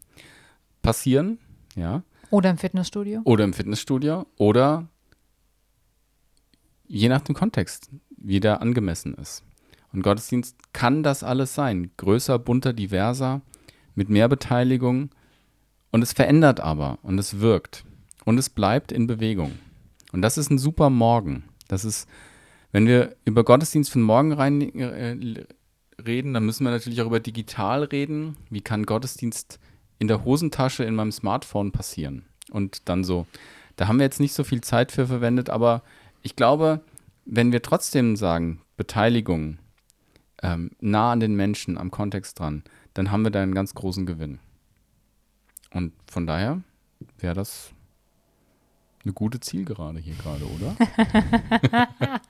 passieren, 0.81 1.39
ja. 1.75 2.03
Oder 2.29 2.51
im 2.51 2.57
Fitnessstudio. 2.57 3.19
Oder 3.25 3.43
im 3.43 3.51
Fitnessstudio 3.51 4.25
oder 4.38 4.88
je 6.94 7.10
nach 7.10 7.22
dem 7.22 7.34
Kontext, 7.34 7.89
wie 8.18 8.39
der 8.39 8.62
angemessen 8.62 9.16
ist. 9.16 9.44
Und 9.91 10.04
Gottesdienst 10.04 10.56
kann 10.74 11.02
das 11.02 11.24
alles 11.24 11.56
sein. 11.56 11.91
Größer, 11.98 12.38
bunter, 12.38 12.72
diverser, 12.72 13.41
mit 13.96 14.10
mehr 14.10 14.30
Beteiligung. 14.30 15.10
Und 15.91 16.04
es 16.04 16.14
verändert 16.14 16.60
aber 16.60 17.00
und 17.02 17.18
es 17.18 17.39
wirkt. 17.39 17.84
Und 18.26 18.38
es 18.38 18.50
bleibt 18.50 18.91
in 18.91 19.08
Bewegung. 19.08 19.54
Und 20.12 20.22
das 20.22 20.38
ist 20.38 20.52
ein 20.52 20.60
super 20.60 20.89
Morgen. 20.91 21.44
Das 21.68 21.84
ist, 21.84 22.08
wenn 22.72 22.86
wir 22.86 23.16
über 23.26 23.44
Gottesdienst 23.44 23.91
von 23.91 24.04
morgen 24.04 24.32
rein 24.32 24.62
äh, 24.76 25.46
reden, 26.06 26.34
dann 26.34 26.46
müssen 26.46 26.64
wir 26.64 26.72
natürlich 26.72 27.02
auch 27.02 27.08
über 27.08 27.20
digital 27.20 27.84
reden. 27.84 28.38
Wie 28.52 28.62
kann 28.62 28.86
Gottesdienst 28.86 29.60
in 29.98 30.08
der 30.08 30.24
Hosentasche 30.24 30.84
in 30.84 30.96
meinem 30.96 31.12
Smartphone 31.12 31.72
passieren? 31.72 32.26
Und 32.52 32.88
dann 32.88 33.04
so, 33.04 33.26
da 33.78 33.88
haben 33.88 33.98
wir 33.98 34.06
jetzt 34.06 34.20
nicht 34.20 34.34
so 34.34 34.44
viel 34.44 34.62
Zeit 34.62 34.91
für 34.91 35.08
verwendet, 35.08 35.50
aber 35.50 35.82
ich 36.24 36.36
glaube, 36.36 36.82
wenn 37.26 37.51
wir 37.51 37.61
trotzdem 37.61 38.15
sagen, 38.15 38.61
Beteiligung, 38.76 39.59
ähm, 40.41 40.71
nah 40.80 41.11
an 41.11 41.19
den 41.19 41.36
Menschen, 41.36 41.78
am 41.78 41.91
Kontext 41.91 42.39
dran, 42.39 42.63
dann 42.93 43.11
haben 43.11 43.24
wir 43.24 43.32
da 43.32 43.41
einen 43.41 43.53
ganz 43.53 43.76
großen 43.76 44.05
Gewinn. 44.05 44.39
Und 45.71 45.93
von 46.09 46.26
daher 46.26 46.61
wäre 47.17 47.36
das 47.36 47.71
eine 49.03 49.13
gute 49.13 49.39
Zielgerade 49.39 49.99
hier 49.99 50.15
gerade, 50.15 50.45
oder? 50.45 50.76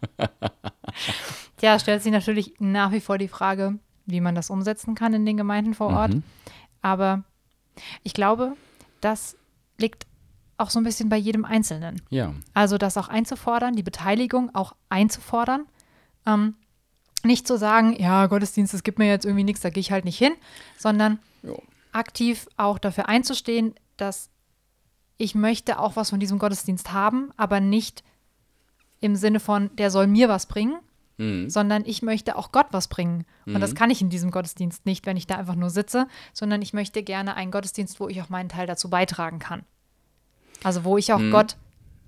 Tja, 1.57 1.79
stellt 1.79 2.01
sich 2.01 2.11
natürlich 2.11 2.55
nach 2.59 2.91
wie 2.91 2.99
vor 2.99 3.17
die 3.17 3.27
Frage, 3.27 3.77
wie 4.05 4.21
man 4.21 4.35
das 4.35 4.49
umsetzen 4.49 4.95
kann 4.95 5.13
in 5.13 5.25
den 5.25 5.37
Gemeinden 5.37 5.73
vor 5.73 5.89
Ort. 5.89 6.13
Mhm. 6.13 6.23
Aber 6.81 7.23
ich 8.03 8.13
glaube, 8.13 8.55
das 9.01 9.35
liegt 9.77 10.07
auch 10.57 10.69
so 10.69 10.79
ein 10.79 10.83
bisschen 10.83 11.09
bei 11.09 11.17
jedem 11.17 11.45
Einzelnen. 11.45 12.01
Ja. 12.09 12.33
Also 12.53 12.77
das 12.77 12.97
auch 12.97 13.07
einzufordern, 13.07 13.75
die 13.75 13.83
Beteiligung 13.83 14.53
auch 14.53 14.75
einzufordern. 14.89 15.65
Ähm, 16.25 16.55
nicht 17.23 17.47
zu 17.47 17.57
sagen, 17.57 17.95
ja, 17.99 18.27
Gottesdienst, 18.27 18.73
das 18.73 18.83
gibt 18.83 18.99
mir 18.99 19.07
jetzt 19.07 19.25
irgendwie 19.25 19.43
nichts, 19.45 19.61
da 19.61 19.69
gehe 19.69 19.81
ich 19.81 19.91
halt 19.91 20.05
nicht 20.05 20.17
hin, 20.17 20.33
sondern 20.77 21.19
Jo. 21.41 21.61
aktiv 21.91 22.47
auch 22.57 22.77
dafür 22.79 23.07
einzustehen, 23.09 23.73
dass 23.97 24.29
ich 25.17 25.35
möchte 25.35 25.79
auch 25.79 25.95
was 25.95 26.09
von 26.09 26.19
diesem 26.19 26.39
Gottesdienst 26.39 26.91
haben, 26.91 27.31
aber 27.37 27.59
nicht 27.59 28.03
im 28.99 29.15
Sinne 29.15 29.39
von, 29.39 29.73
der 29.75 29.89
soll 29.91 30.07
mir 30.07 30.27
was 30.29 30.45
bringen, 30.47 30.75
Mhm. 31.17 31.49
sondern 31.49 31.83
ich 31.85 32.01
möchte 32.01 32.35
auch 32.35 32.51
Gott 32.51 32.67
was 32.71 32.87
bringen. 32.87 33.25
Und 33.45 33.59
das 33.61 33.71
Mhm. 33.71 33.75
kann 33.75 33.89
ich 33.91 34.01
in 34.01 34.09
diesem 34.09 34.31
Gottesdienst 34.31 34.85
nicht, 34.85 35.05
wenn 35.05 35.15
ich 35.15 35.27
da 35.27 35.35
einfach 35.35 35.55
nur 35.55 35.69
sitze, 35.69 36.07
sondern 36.33 36.61
ich 36.63 36.73
möchte 36.73 37.03
gerne 37.03 37.35
einen 37.35 37.51
Gottesdienst, 37.51 37.99
wo 37.99 38.07
ich 38.09 38.19
auch 38.21 38.29
meinen 38.29 38.49
Teil 38.49 38.65
dazu 38.65 38.89
beitragen 38.89 39.37
kann. 39.39 39.63
Also 40.63 40.83
wo 40.83 40.97
ich 40.97 41.13
auch 41.13 41.19
Mhm. 41.19 41.31
Gott 41.31 41.57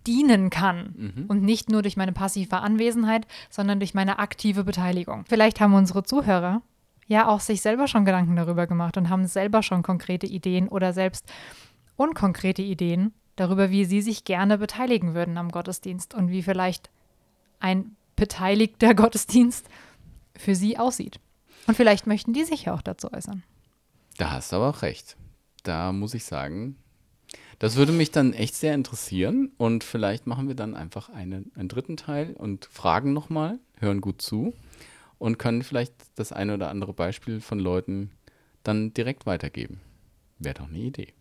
dienen 0.07 0.49
kann 0.49 0.93
Mhm. 1.15 1.25
und 1.27 1.41
nicht 1.41 1.69
nur 1.69 1.81
durch 1.81 1.97
meine 1.97 2.11
passive 2.13 2.57
Anwesenheit, 2.57 3.25
sondern 3.49 3.79
durch 3.79 3.93
meine 3.93 4.19
aktive 4.19 4.63
Beteiligung. 4.63 5.25
Vielleicht 5.27 5.59
haben 5.59 5.73
unsere 5.73 6.03
Zuhörer 6.03 6.61
ja 7.07 7.27
auch 7.27 7.39
sich 7.39 7.61
selber 7.61 7.87
schon 7.87 8.05
Gedanken 8.05 8.35
darüber 8.35 8.67
gemacht 8.67 8.97
und 8.97 9.09
haben 9.09 9.25
selber 9.27 9.63
schon 9.63 9.81
konkrete 9.83 10.27
Ideen 10.27 10.67
oder 10.67 10.93
selbst 10.93 11.25
unkonkrete 11.95 12.61
Ideen 12.61 13.13
darüber, 13.35 13.69
wie 13.71 13.85
sie 13.85 14.01
sich 14.01 14.23
gerne 14.25 14.57
beteiligen 14.57 15.13
würden 15.13 15.37
am 15.37 15.49
Gottesdienst 15.49 16.13
und 16.13 16.29
wie 16.29 16.43
vielleicht 16.43 16.89
ein 17.59 17.95
beteiligter 18.15 18.93
Gottesdienst 18.95 19.67
für 20.37 20.55
sie 20.55 20.77
aussieht. 20.77 21.19
Und 21.67 21.75
vielleicht 21.75 22.05
möchten 22.05 22.33
die 22.33 22.43
sich 22.43 22.65
ja 22.65 22.73
auch 22.73 22.81
dazu 22.81 23.11
äußern. 23.11 23.43
Da 24.17 24.31
hast 24.31 24.51
du 24.51 24.57
aber 24.57 24.69
auch 24.69 24.81
recht. 24.81 25.17
Da 25.63 25.91
muss 25.91 26.13
ich 26.13 26.25
sagen, 26.25 26.75
das 27.59 27.75
würde 27.75 27.91
mich 27.91 28.11
dann 28.11 28.33
echt 28.33 28.55
sehr 28.55 28.73
interessieren 28.73 29.51
und 29.57 29.83
vielleicht 29.83 30.27
machen 30.27 30.47
wir 30.47 30.55
dann 30.55 30.75
einfach 30.75 31.09
einen, 31.09 31.51
einen 31.55 31.69
dritten 31.69 31.97
Teil 31.97 32.33
und 32.33 32.65
fragen 32.65 33.13
nochmal, 33.13 33.59
hören 33.79 34.01
gut 34.01 34.21
zu 34.21 34.53
und 35.17 35.37
können 35.37 35.63
vielleicht 35.63 35.93
das 36.15 36.31
eine 36.31 36.53
oder 36.53 36.69
andere 36.69 36.93
Beispiel 36.93 37.39
von 37.39 37.59
Leuten 37.59 38.11
dann 38.63 38.93
direkt 38.93 39.25
weitergeben. 39.25 39.79
Wäre 40.39 40.55
doch 40.55 40.67
eine 40.67 40.79
Idee. 40.79 41.13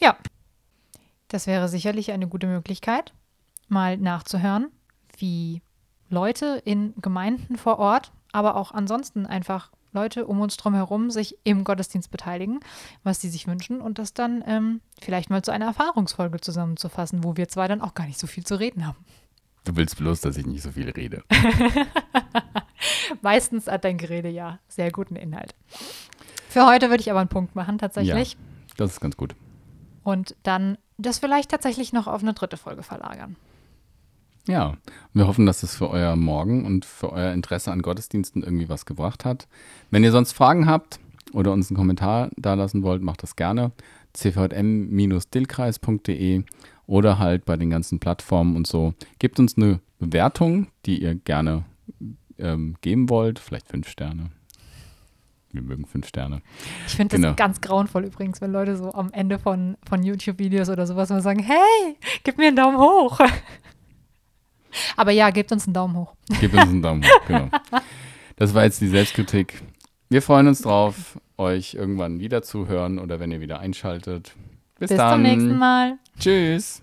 Ja, 0.00 0.16
das 1.28 1.46
wäre 1.46 1.68
sicherlich 1.68 2.12
eine 2.12 2.28
gute 2.28 2.46
Möglichkeit, 2.46 3.12
mal 3.68 3.96
nachzuhören, 3.96 4.68
wie 5.16 5.60
Leute 6.08 6.62
in 6.64 6.94
Gemeinden 7.02 7.58
vor 7.58 7.78
Ort, 7.78 8.12
aber 8.32 8.56
auch 8.56 8.72
ansonsten 8.72 9.26
einfach 9.26 9.70
Leute 9.92 10.26
um 10.26 10.40
uns 10.40 10.56
drum 10.56 10.74
herum 10.74 11.10
sich 11.10 11.36
im 11.44 11.64
Gottesdienst 11.64 12.10
beteiligen, 12.10 12.60
was 13.04 13.20
sie 13.20 13.28
sich 13.28 13.46
wünschen 13.46 13.80
und 13.80 13.98
das 13.98 14.14
dann 14.14 14.44
ähm, 14.46 14.80
vielleicht 15.00 15.30
mal 15.30 15.42
zu 15.42 15.50
einer 15.50 15.66
Erfahrungsfolge 15.66 16.40
zusammenzufassen, 16.40 17.24
wo 17.24 17.36
wir 17.36 17.48
zwei 17.48 17.68
dann 17.68 17.80
auch 17.80 17.94
gar 17.94 18.06
nicht 18.06 18.18
so 18.18 18.26
viel 18.26 18.44
zu 18.44 18.56
reden 18.56 18.86
haben. 18.86 18.98
Du 19.64 19.76
willst 19.76 19.96
bloß, 19.98 20.20
dass 20.20 20.36
ich 20.36 20.46
nicht 20.46 20.62
so 20.62 20.72
viel 20.72 20.88
rede. 20.90 21.22
Meistens 23.22 23.66
hat 23.66 23.84
dein 23.84 23.98
Gerede 23.98 24.28
ja 24.28 24.58
sehr 24.68 24.90
guten 24.90 25.16
Inhalt. 25.16 25.54
Für 26.48 26.66
heute 26.66 26.88
würde 26.88 27.02
ich 27.02 27.10
aber 27.10 27.20
einen 27.20 27.28
Punkt 27.28 27.54
machen, 27.54 27.78
tatsächlich. 27.78 28.36
Das 28.76 28.92
ist 28.92 29.00
ganz 29.00 29.16
gut. 29.16 29.34
Und 30.04 30.36
dann 30.42 30.78
das 30.96 31.18
vielleicht 31.18 31.50
tatsächlich 31.50 31.92
noch 31.92 32.06
auf 32.06 32.22
eine 32.22 32.34
dritte 32.34 32.56
Folge 32.56 32.82
verlagern. 32.82 33.36
Ja, 34.48 34.74
wir 35.12 35.26
hoffen, 35.26 35.44
dass 35.46 35.62
es 35.62 35.76
für 35.76 35.90
euer 35.90 36.16
Morgen 36.16 36.64
und 36.64 36.86
für 36.86 37.12
euer 37.12 37.32
Interesse 37.32 37.70
an 37.70 37.82
Gottesdiensten 37.82 38.42
irgendwie 38.42 38.68
was 38.70 38.86
gebracht 38.86 39.24
hat. 39.26 39.46
Wenn 39.90 40.02
ihr 40.04 40.10
sonst 40.10 40.32
Fragen 40.32 40.66
habt 40.66 40.98
oder 41.32 41.52
uns 41.52 41.70
einen 41.70 41.76
Kommentar 41.76 42.30
dalassen 42.36 42.82
wollt, 42.82 43.02
macht 43.02 43.22
das 43.22 43.36
gerne. 43.36 43.72
cvm-dillkreis.de 44.14 46.42
oder 46.86 47.18
halt 47.18 47.44
bei 47.44 47.56
den 47.58 47.68
ganzen 47.70 48.00
Plattformen 48.00 48.56
und 48.56 48.66
so. 48.66 48.94
Gebt 49.18 49.38
uns 49.38 49.56
eine 49.58 49.80
Bewertung, 49.98 50.68
die 50.86 51.02
ihr 51.02 51.14
gerne 51.14 51.64
ähm, 52.38 52.76
geben 52.80 53.10
wollt. 53.10 53.38
Vielleicht 53.38 53.68
fünf 53.68 53.86
Sterne. 53.88 54.30
Wir 55.52 55.60
mögen 55.62 55.84
fünf 55.86 56.06
Sterne. 56.06 56.40
Ich 56.86 56.94
finde 56.94 57.16
das 57.16 57.22
Genau. 57.22 57.34
ganz 57.34 57.60
grauenvoll 57.60 58.04
übrigens, 58.04 58.40
wenn 58.40 58.52
Leute 58.52 58.76
so 58.76 58.92
am 58.92 59.12
Ende 59.12 59.38
von, 59.38 59.76
von 59.86 60.02
YouTube-Videos 60.02 60.68
oder 60.70 60.86
sowas 60.86 61.10
mal 61.10 61.20
sagen, 61.22 61.42
hey, 61.42 61.96
gib 62.24 62.38
mir 62.38 62.46
einen 62.48 62.56
Daumen 62.56 62.78
hoch. 62.78 63.20
Aber 64.96 65.10
ja, 65.10 65.30
gebt 65.30 65.52
uns 65.52 65.66
einen 65.66 65.74
Daumen 65.74 65.96
hoch. 65.96 66.14
Gebt 66.40 66.54
uns 66.54 66.64
einen 66.64 66.82
Daumen 66.82 67.04
hoch, 67.04 67.26
genau. 67.26 67.48
Das 68.36 68.54
war 68.54 68.64
jetzt 68.64 68.80
die 68.80 68.88
Selbstkritik. 68.88 69.62
Wir 70.08 70.22
freuen 70.22 70.46
uns 70.48 70.62
drauf, 70.62 71.18
euch 71.36 71.74
irgendwann 71.74 72.20
wieder 72.20 72.42
zu 72.42 72.68
hören 72.68 72.98
oder 72.98 73.20
wenn 73.20 73.30
ihr 73.32 73.40
wieder 73.40 73.60
einschaltet. 73.60 74.32
Bis, 74.78 74.88
Bis 74.88 74.96
dann. 74.96 75.14
zum 75.14 75.22
nächsten 75.22 75.58
Mal. 75.58 75.98
Tschüss. 76.18 76.82